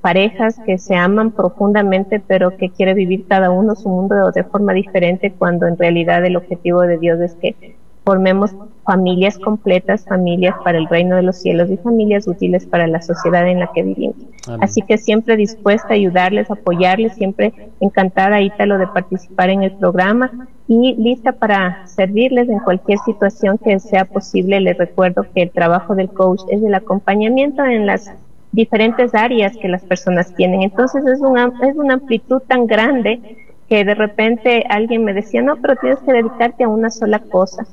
parejas 0.00 0.58
que 0.64 0.78
se 0.78 0.94
aman 0.94 1.32
profundamente, 1.32 2.18
pero 2.18 2.56
que 2.56 2.70
quiere 2.70 2.94
vivir 2.94 3.26
cada 3.28 3.50
uno 3.50 3.74
su 3.74 3.90
mundo 3.90 4.30
de 4.32 4.44
forma 4.44 4.72
diferente, 4.72 5.34
cuando 5.36 5.66
en 5.66 5.76
realidad 5.76 6.24
el 6.24 6.36
objetivo 6.36 6.80
de 6.82 6.96
Dios 6.96 7.20
es 7.20 7.34
que 7.34 7.76
formemos 8.08 8.56
familias 8.86 9.38
completas, 9.38 10.06
familias 10.06 10.54
para 10.64 10.78
el 10.78 10.88
reino 10.88 11.16
de 11.16 11.22
los 11.22 11.36
cielos 11.36 11.70
y 11.70 11.76
familias 11.76 12.26
útiles 12.26 12.64
para 12.64 12.86
la 12.86 13.02
sociedad 13.02 13.46
en 13.46 13.60
la 13.60 13.70
que 13.74 13.82
vivimos. 13.82 14.16
Así 14.62 14.80
que 14.80 14.96
siempre 14.96 15.36
dispuesta 15.36 15.88
a 15.90 15.92
ayudarles, 15.92 16.50
apoyarles, 16.50 17.14
siempre 17.16 17.52
encantada, 17.80 18.40
Ítalo, 18.40 18.78
de 18.78 18.86
participar 18.86 19.50
en 19.50 19.62
el 19.62 19.72
programa 19.72 20.48
y 20.66 20.94
lista 20.94 21.32
para 21.32 21.86
servirles 21.86 22.48
en 22.48 22.60
cualquier 22.60 22.98
situación 23.00 23.58
que 23.58 23.78
sea 23.78 24.06
posible. 24.06 24.58
Les 24.62 24.78
recuerdo 24.78 25.26
que 25.34 25.42
el 25.42 25.50
trabajo 25.50 25.94
del 25.94 26.08
coach 26.08 26.40
es 26.48 26.62
el 26.62 26.74
acompañamiento 26.74 27.62
en 27.62 27.84
las 27.84 28.10
diferentes 28.52 29.14
áreas 29.14 29.54
que 29.58 29.68
las 29.68 29.84
personas 29.84 30.34
tienen. 30.34 30.62
Entonces 30.62 31.04
es 31.04 31.20
una, 31.20 31.52
es 31.62 31.76
una 31.76 31.92
amplitud 31.92 32.40
tan 32.48 32.66
grande 32.66 33.36
que 33.68 33.84
de 33.84 33.94
repente 33.94 34.64
alguien 34.70 35.04
me 35.04 35.12
decía, 35.12 35.42
no, 35.42 35.56
pero 35.56 35.76
tienes 35.76 35.98
que 35.98 36.12
dedicarte 36.14 36.64
a 36.64 36.68
una 36.68 36.88
sola 36.88 37.18
cosa 37.18 37.66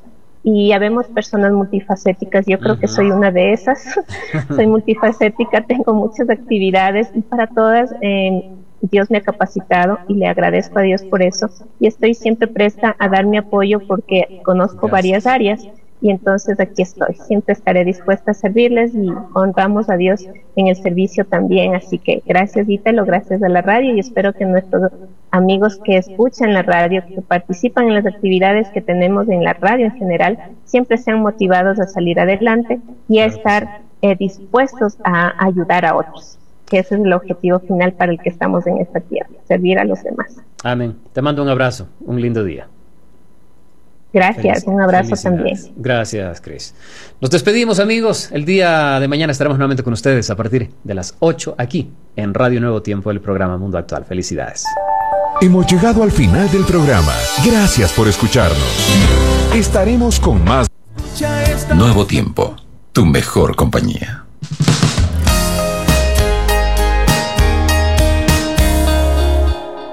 y 0.47 0.69
ya 0.69 0.77
vemos 0.77 1.07
personas 1.07 1.51
multifacéticas. 1.51 2.45
Yo 2.45 2.59
creo 2.59 2.79
que 2.79 2.87
soy 2.87 3.09
una 3.09 3.31
de 3.31 3.51
esas. 3.51 3.83
soy 4.55 4.67
multifacética, 4.67 5.61
tengo 5.61 5.95
muchas 5.95 6.29
actividades 6.29 7.09
y 7.15 7.21
para 7.21 7.47
todas 7.47 7.93
eh, 8.01 8.51
Dios 8.81 9.09
me 9.09 9.17
ha 9.17 9.21
capacitado 9.21 9.97
y 10.07 10.13
le 10.13 10.27
agradezco 10.27 10.77
a 10.77 10.83
Dios 10.83 11.01
por 11.03 11.23
eso 11.23 11.49
y 11.79 11.87
estoy 11.87 12.13
siempre 12.13 12.47
presta 12.47 12.95
a 12.99 13.09
dar 13.09 13.25
mi 13.25 13.37
apoyo 13.37 13.79
porque 13.87 14.41
conozco 14.43 14.87
varias 14.87 15.25
áreas 15.25 15.67
y 16.01 16.11
entonces 16.11 16.59
aquí 16.59 16.81
estoy. 16.81 17.15
Siempre 17.15 17.53
estaré 17.53 17.83
dispuesta 17.85 18.31
a 18.31 18.33
servirles 18.33 18.93
y 18.93 19.09
honramos 19.33 19.89
a 19.89 19.97
Dios 19.97 20.25
en 20.55 20.67
el 20.67 20.75
servicio 20.75 21.25
también. 21.25 21.75
Así 21.75 21.97
que 21.97 22.21
gracias 22.25 22.69
Ítalo, 22.69 23.05
gracias 23.05 23.41
a 23.41 23.49
la 23.49 23.61
radio 23.61 23.95
y 23.95 23.99
espero 23.99 24.33
que 24.33 24.45
nuestros 24.45 24.91
amigos 25.31 25.79
que 25.83 25.97
escuchan 25.97 26.53
la 26.53 26.61
radio, 26.61 27.03
que 27.07 27.21
participan 27.21 27.87
en 27.87 27.95
las 27.95 28.05
actividades 28.05 28.67
que 28.69 28.81
tenemos 28.81 29.29
en 29.29 29.43
la 29.43 29.53
radio 29.53 29.85
en 29.85 29.93
general, 29.93 30.37
siempre 30.65 30.97
sean 30.97 31.21
motivados 31.21 31.79
a 31.79 31.87
salir 31.87 32.19
adelante 32.19 32.79
y 33.07 33.19
a 33.19 33.25
estar 33.25 33.81
eh, 34.01 34.15
dispuestos 34.15 34.97
a 35.03 35.33
ayudar 35.43 35.85
a 35.85 35.95
otros 35.95 36.37
que 36.65 36.79
ese 36.79 36.95
es 36.95 37.01
el 37.01 37.13
objetivo 37.13 37.59
final 37.59 37.93
para 37.93 38.11
el 38.11 38.19
que 38.19 38.29
estamos 38.29 38.65
en 38.65 38.79
esta 38.79 38.99
tierra, 38.99 39.29
servir 39.47 39.77
a 39.77 39.85
los 39.85 40.01
demás. 40.01 40.35
Amén. 40.63 40.95
Te 41.13 41.21
mando 41.21 41.43
un 41.43 41.49
abrazo, 41.49 41.87
un 42.01 42.19
lindo 42.19 42.43
día. 42.43 42.67
Gracias, 44.15 44.63
un 44.65 44.81
abrazo 44.81 45.13
también. 45.21 45.57
Gracias, 45.75 46.39
Cris. 46.39 46.73
Nos 47.19 47.29
despedimos, 47.29 47.81
amigos. 47.81 48.29
El 48.31 48.45
día 48.45 48.97
de 49.01 49.09
mañana 49.09 49.33
estaremos 49.33 49.57
nuevamente 49.57 49.83
con 49.83 49.91
ustedes 49.91 50.29
a 50.29 50.37
partir 50.37 50.71
de 50.85 50.93
las 50.93 51.17
8 51.19 51.55
aquí 51.57 51.91
en 52.15 52.33
Radio 52.33 52.61
Nuevo 52.61 52.81
Tiempo, 52.81 53.11
el 53.11 53.19
programa 53.19 53.57
Mundo 53.57 53.77
Actual. 53.77 54.05
Felicidades. 54.05 54.63
Hemos 55.41 55.67
llegado 55.67 56.01
al 56.01 56.13
final 56.13 56.49
del 56.49 56.63
programa. 56.63 57.11
Gracias 57.45 57.91
por 57.91 58.07
escucharnos. 58.07 58.57
Estaremos 59.53 60.17
con 60.21 60.41
más. 60.45 60.67
Nuevo 61.75 62.05
Tiempo, 62.05 62.55
tu 62.93 63.05
mejor 63.05 63.57
compañía. 63.57 64.23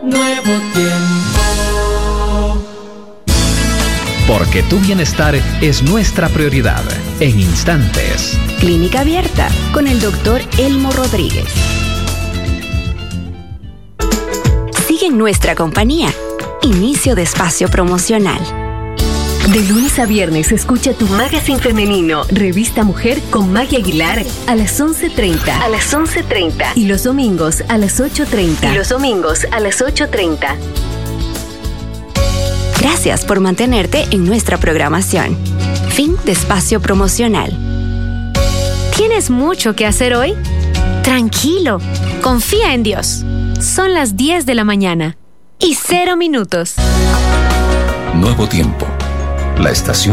Nuevo 0.05 0.53
tiempo. 0.75 1.22
Porque 4.33 4.63
tu 4.63 4.79
bienestar 4.79 5.35
es 5.61 5.83
nuestra 5.83 6.31
prioridad. 6.31 6.83
En 7.21 7.39
instantes. 7.39 8.39
Clínica 8.61 9.01
Abierta 9.01 9.51
con 9.75 9.87
el 9.87 10.01
doctor 10.01 10.41
Elmo 10.57 10.91
Rodríguez. 10.91 11.45
Sigue 14.87 15.09
en 15.09 15.19
nuestra 15.19 15.55
compañía. 15.55 16.09
Inicio 16.63 17.15
de 17.15 17.25
espacio 17.25 17.69
promocional. 17.69 18.41
De 19.53 19.61
lunes 19.65 19.99
a 19.99 20.07
viernes 20.07 20.51
escucha 20.51 20.95
tu 20.95 21.07
magazine 21.09 21.59
femenino, 21.59 22.25
Revista 22.31 22.85
Mujer 22.85 23.21
con 23.29 23.53
Maggie 23.53 23.77
Aguilar 23.77 24.25
a 24.47 24.57
las 24.57 24.81
11.30. 24.81 25.61
A 25.61 25.69
las 25.69 25.93
11.30. 25.93 26.73
Y 26.75 26.87
los 26.87 27.05
domingos 27.05 27.63
a 27.69 27.77
las 27.77 28.01
8.30. 28.01 28.73
Y 28.73 28.77
los 28.77 28.89
domingos 28.89 29.47
a 29.51 29.61
las 29.61 29.83
8.30. 29.83 30.57
Gracias 32.83 33.25
por 33.25 33.39
mantenerte 33.39 34.09
en 34.11 34.25
nuestra 34.25 34.59
programación. 34.59 35.39
Fin 35.91 36.17
de 36.25 36.33
espacio 36.33 36.81
promocional. 36.81 37.57
¿Tienes 38.97 39.31
mucho 39.31 39.77
que 39.77 39.87
hacer 39.87 40.15
hoy? 40.15 40.35
Tranquilo, 41.05 41.79
confía 42.23 42.75
en 42.75 42.83
Dios. 42.83 43.25
Son 43.61 43.95
las 43.95 44.17
10 44.17 44.47
de 44.47 44.57
la 44.57 44.65
mañana 44.65 45.17
y 45.61 45.75
cero 45.75 46.17
minutos. 46.17 46.75
Nuevo 48.15 48.49
Tiempo, 48.49 48.89
la 49.61 49.71
estación 49.71 49.93